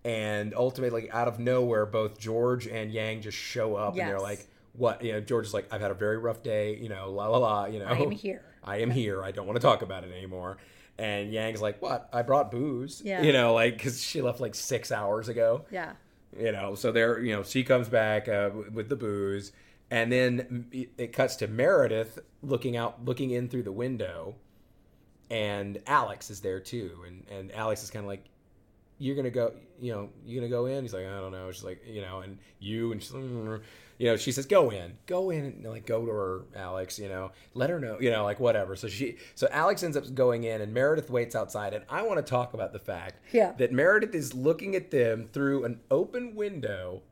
[0.06, 4.20] And ultimately, like out of nowhere, both George and Yang just show up, and they're
[4.20, 7.10] like, "What?" You know, George is like, "I've had a very rough day." You know,
[7.12, 7.66] la la la.
[7.68, 8.44] You know, I am here.
[8.64, 9.24] I am here.
[9.24, 10.58] I don't want to talk about it anymore.
[10.98, 12.08] And Yang's like, "What?
[12.14, 13.22] I brought booze." Yeah.
[13.24, 15.66] You know, like because she left like six hours ago.
[15.72, 15.94] yeah,
[16.40, 19.52] You know, so there, you know, she comes back uh, with the booze,
[19.90, 24.36] and then it cuts to Meredith looking out, looking in through the window,
[25.30, 28.26] and Alex is there too, and and Alex is kind of like,
[28.98, 31.64] "You're gonna go, you know, you're gonna go in?" He's like, "I don't know." She's
[31.64, 33.62] like, you know, and you and she's like, "Mm."
[34.00, 37.08] you know, she says, "Go in, go in," and like go to her, Alex, you
[37.08, 38.76] know, let her know, you know, like whatever.
[38.76, 42.18] So she, so Alex ends up going in, and Meredith waits outside, and I want
[42.18, 43.54] to talk about the fact Yeah.
[43.60, 47.04] that Meredith is looking at them through an open window,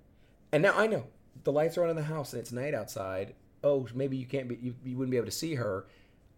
[0.52, 1.06] and now I know
[1.44, 3.36] the lights are on in the house and it's night outside.
[3.64, 5.86] Oh, maybe you can't be, you, you wouldn't be able to see her,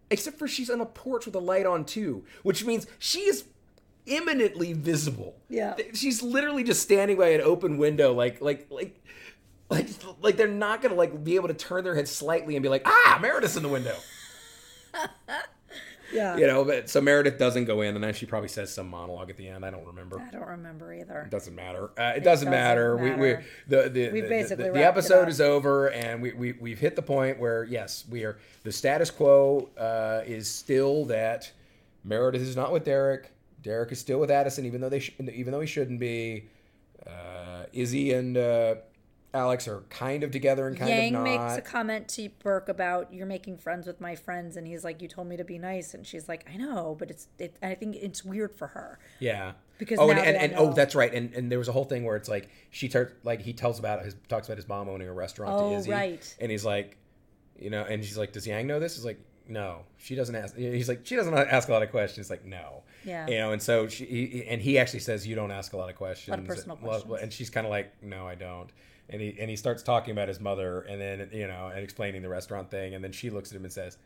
[0.10, 3.46] except for she's on a porch with a light on too, which means she is
[4.06, 5.36] imminently visible.
[5.50, 5.76] Yeah.
[5.94, 9.00] she's literally just standing by an open window, like like like.
[9.70, 9.88] Like,
[10.22, 12.84] like they're not gonna like be able to turn their head slightly and be like,
[12.86, 13.96] ah, Meredith's in the window,
[16.14, 16.38] yeah.
[16.38, 16.64] you know.
[16.64, 19.48] But so Meredith doesn't go in, and then she probably says some monologue at the
[19.48, 19.66] end.
[19.66, 20.20] I don't remember.
[20.20, 21.22] I don't remember either.
[21.22, 21.86] It doesn't matter.
[21.98, 22.98] Uh, it, doesn't, doesn't matter.
[22.98, 23.36] We, we
[23.68, 27.02] the the We've the, the, the episode is over, and we, we we've hit the
[27.02, 28.38] point where yes, we are.
[28.64, 31.52] The status quo uh, is still that
[32.04, 33.32] Meredith is not with Derek.
[33.64, 36.50] Derek is still with Addison, even though they sh- even though he shouldn't be.
[37.06, 38.76] Uh, Izzie and uh,
[39.34, 41.26] Alex are kind of together and kind Yang of not.
[41.26, 41.60] Yang makes not.
[41.60, 45.08] a comment to Burke about you're making friends with my friends, and he's like, "You
[45.08, 47.96] told me to be nice," and she's like, "I know, but it's it." I think
[47.96, 49.00] it's weird for her.
[49.20, 49.54] Yeah.
[49.80, 51.12] Because oh, and, and, and oh, that's right.
[51.12, 53.80] And and there was a whole thing where it's like she tur- like he tells
[53.80, 56.36] about his talks about his mom owning a restaurant Oh, to Izzie, right.
[56.40, 56.98] And he's like,
[57.60, 58.96] you know, and she's like, does Yang know this?
[58.96, 60.56] He's like, no, she doesn't ask.
[60.56, 62.30] He's like, she doesn't ask a lot of questions.
[62.30, 62.84] Like, no.
[63.04, 63.28] Yeah.
[63.28, 65.90] You know, and so she he, and he actually says you don't ask a lot
[65.90, 66.30] of questions.
[66.30, 67.22] A lot of personal Well, questions.
[67.24, 68.70] And she's kind of like, no, I don't.
[69.10, 72.22] And he and he starts talking about his mother, and then you know, and explaining
[72.22, 73.98] the restaurant thing, and then she looks at him and says.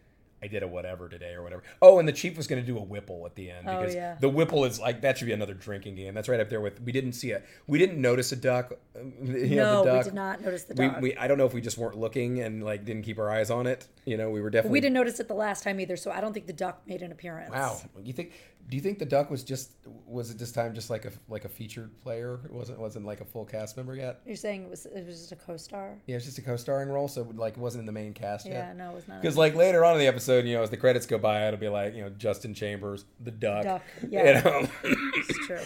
[0.41, 1.63] I did a whatever today or whatever.
[1.81, 3.95] Oh, and the chief was going to do a whipple at the end Oh, because
[3.95, 4.17] yeah.
[4.21, 6.13] the whipple is like that should be another drinking game.
[6.13, 8.73] That's right up there with we didn't see a we didn't notice a duck.
[8.95, 11.45] uh, You know, no, the we did not notice the We, we I don't know
[11.47, 13.87] if we just weren't looking and like didn't keep our eyes on it.
[14.05, 14.73] You know, we were definitely.
[14.73, 17.01] we didn't notice it the last time either, so I don't think the duck made
[17.01, 17.51] an appearance.
[17.51, 18.31] Wow, you think?
[18.69, 19.71] Do you think the duck was just
[20.05, 22.41] was it this time just like a like a featured player?
[22.43, 24.19] It wasn't wasn't like a full cast member yet.
[24.25, 25.97] You're saying it was it was just a co-star?
[26.05, 28.45] Yeah, it was just a co-starring role, so like it wasn't in the main cast
[28.45, 28.53] yet.
[28.53, 28.77] Yeah, yet.
[28.77, 29.21] no, it was not.
[29.21, 31.59] Because like later on in the episode, you know, as the credits go by, it'll
[31.59, 33.63] be like you know Justin Chambers, the duck.
[33.63, 34.41] Duck, You yeah.
[34.41, 34.67] know?
[34.83, 35.59] It's true.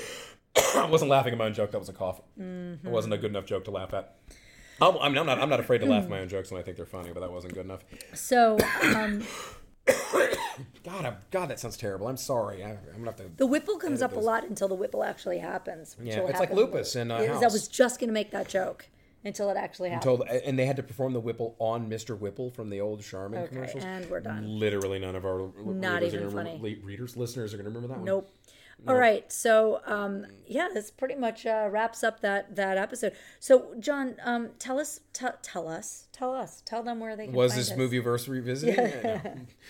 [0.76, 1.72] I wasn't laughing at my own joke.
[1.72, 2.22] That was a cough.
[2.40, 2.86] Mm-hmm.
[2.86, 4.18] It wasn't a good enough joke to laugh at.
[4.82, 5.40] I'm, I mean, I'm not.
[5.40, 7.20] I'm not afraid to laugh at my own jokes when I think they're funny, but
[7.22, 7.84] that wasn't good enough.
[8.14, 9.24] So um,
[10.84, 12.08] God, I, God, that sounds terrible.
[12.08, 12.64] I'm sorry.
[12.64, 13.32] I, I'm gonna have to.
[13.38, 15.96] the whipple comes up a lot until the whipple actually happens.
[16.02, 18.88] Yeah, it's like lupus in, uh, Yes, I was just gonna make that joke
[19.24, 20.04] until it actually happened.
[20.04, 22.18] Told, and they had to perform the Whipple on Mr.
[22.18, 23.84] Whipple from the old Charmin Okay, commercials.
[23.84, 24.60] and we're done.
[24.60, 26.60] Literally, none of our Not even funny.
[26.62, 28.06] Remember, readers, listeners are going to remember that one.
[28.06, 28.32] Nope.
[28.88, 33.14] All right, so um, yeah, this pretty much uh, wraps up that that episode.
[33.40, 37.36] So, Jon, um, tell us, t- tell us, tell us, tell them where they can
[37.36, 37.78] Was this us.
[37.78, 38.76] movie verse revisiting?
[39.04, 39.22] No.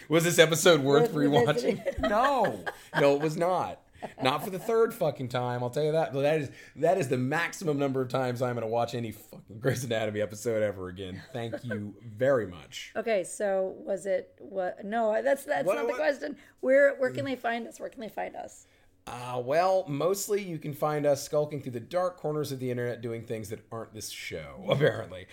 [0.08, 2.00] Was this episode worth rewatching?
[2.10, 2.64] no,
[3.00, 3.82] no, it was not.
[4.24, 5.62] Not for the third fucking time.
[5.62, 6.12] I'll tell you that.
[6.12, 9.12] But that is that is the maximum number of times I'm going to watch any
[9.12, 11.22] fucking Grey's Anatomy episode ever again.
[11.34, 12.94] Thank you very much.
[12.96, 14.84] Okay, so was it what?
[14.84, 16.36] No, that's that's What- not the what- question.
[16.62, 17.80] Where where can they find us?
[17.80, 18.66] Where can they find us?
[19.08, 23.02] Uh, well, mostly you can find us skulking through the dark corners of the internet
[23.02, 25.28] doing things that aren't this show, apparently.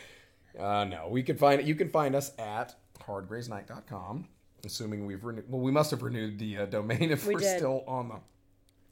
[0.58, 2.74] Uh, no, we can find you can find us at
[3.06, 4.26] hardgreysnight.com,
[4.64, 5.44] assuming we've renewed.
[5.48, 8.16] Well, we must have renewed the uh, domain if We are still on the.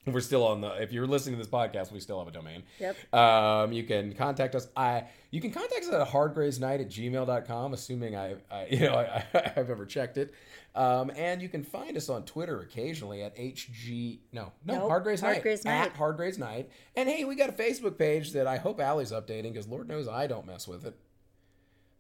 [0.07, 0.69] We're still on the.
[0.81, 2.63] If you're listening to this podcast, we still have a domain.
[2.79, 3.15] Yep.
[3.15, 4.69] Um, you can contact us.
[4.77, 9.25] I you can contact us at hardgreysnight at gmail.com, assuming I, I you know I,
[9.57, 10.33] have ever checked it.
[10.77, 15.43] Um, and you can find us on Twitter occasionally at hg no no Nope, night
[15.43, 15.91] Hardgreys Night.
[15.91, 16.71] at night.
[16.95, 20.07] And hey, we got a Facebook page that I hope Ali's updating because Lord knows
[20.07, 20.95] I don't mess with it.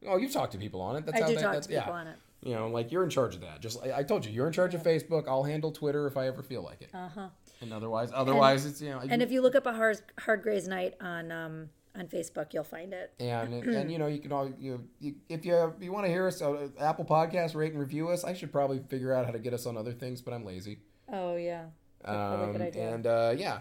[0.06, 1.06] Oh, you've talked to people on it.
[1.06, 2.16] That's I how do they- talk that's- to people on it.
[2.42, 3.60] You know, like you're in charge of that.
[3.60, 5.26] Just I, I told you, you're in charge of Facebook.
[5.26, 6.90] I'll handle Twitter if I ever feel like it.
[6.94, 7.28] Uh huh.
[7.60, 9.00] And otherwise, otherwise it's you know.
[9.08, 12.64] And if you look up a hard hard Grey's night on um on Facebook, you'll
[12.64, 13.12] find it.
[13.18, 16.26] and and you know you can all you, you if you you want to hear
[16.26, 18.24] us uh, Apple Podcast rate and review us.
[18.24, 20.78] I should probably figure out how to get us on other things, but I'm lazy.
[21.10, 21.66] Oh yeah,
[22.04, 23.60] Um, and uh, yeah,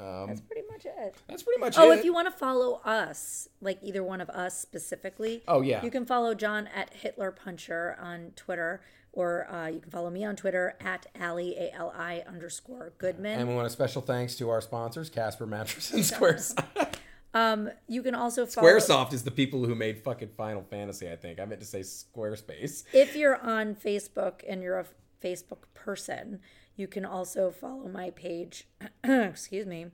[0.00, 1.14] um, that's pretty much it.
[1.28, 1.94] that's pretty much Oh, it.
[1.94, 5.84] Oh, if you want to follow us, like either one of us specifically, Oh, yeah.
[5.84, 8.80] you can follow Jon at Hitler Puncher on Twitter,
[9.12, 13.38] or uh, you can follow me on Twitter at Ali A L I underscore Goodman.
[13.40, 16.94] and we want a special thanks to our sponsors, Casper Mattress and Squaresoft.
[17.32, 21.10] Um, you can also follow Squaresoft is the people who made fucking Final Fantasy.
[21.10, 22.84] I think I meant to say Squarespace.
[22.92, 24.86] if you're on Facebook and you're a
[25.22, 26.40] Facebook person,
[26.76, 28.66] you can also follow my page.
[29.04, 29.86] excuse me,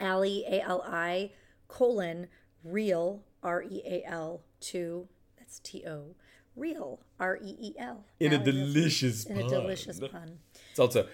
[0.00, 1.30] Ali A L I
[1.68, 2.28] colon
[2.64, 5.08] real R E A L two.
[5.38, 6.16] That's T O
[6.56, 10.38] real R E E L In a delicious in a delicious pun.
[10.70, 11.06] It's also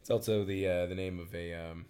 [0.00, 1.86] it's also the uh, the name of a um,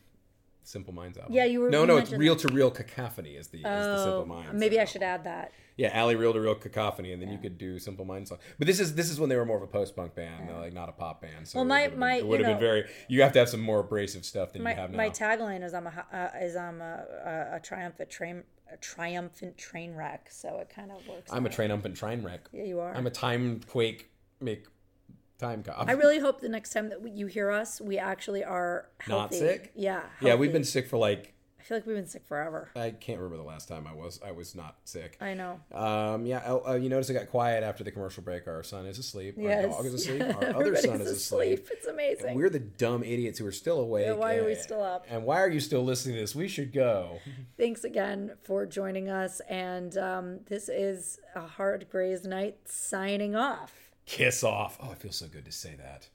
[0.62, 1.32] Simple Minds album.
[1.34, 3.98] Yeah, you were- No, you no, it's real to real cacophony is the is the
[4.04, 4.52] Simple Oh, Minds.
[4.54, 5.52] maybe I should add that.
[5.76, 8.38] Yeah, Ali Real to Real Cacophony, and then you could do Simple Minds song.
[8.58, 10.72] But this is this is when they were more of a post punk band, like
[10.72, 11.46] not a pop band.
[11.46, 12.88] So Well, my- been- my- it would you have been very.
[13.08, 14.96] You have to have some more abrasive stuff than My you have now.
[14.96, 17.04] my tagline is I'm a uh, is I'm a,
[17.52, 20.28] a, a triumphant train a triumphant train wreck.
[20.30, 21.30] So it kind of works.
[21.30, 22.48] I'm a triumphant train wreck.
[22.52, 22.94] Yeah, you are.
[22.94, 24.08] I'm a time quake
[24.40, 24.64] make
[25.38, 25.88] time cop.
[25.88, 29.34] I really hope the next time that we- you hear us, we actually are Not
[29.34, 29.72] sick?
[29.74, 30.02] Yeah.
[30.22, 31.34] yeah, we've been sick for like
[31.66, 32.70] feel like we've been sick forever.
[32.76, 35.16] I can't remember the last time I was I was not sick.
[35.20, 35.60] I know.
[35.72, 38.46] Um, yeah, oh, uh, you notice I got quiet after the commercial break.
[38.46, 39.34] Our son is asleep.
[39.36, 39.64] Yes.
[39.64, 40.22] Our dog is asleep.
[40.22, 41.66] Our other son is asleep.
[41.70, 42.26] It's amazing.
[42.28, 44.06] And we're the dumb idiots who are still awake.
[44.06, 45.06] Yeah, why are we and- still up?
[45.10, 46.34] And why are you still listening to this?
[46.34, 47.18] We should go.
[47.58, 49.40] Thanks again for joining us.
[49.48, 53.72] And um, this is a hard Grey's night signing off.
[54.06, 54.78] Kiss off.
[54.80, 56.08] Oh, it feels so good to say that.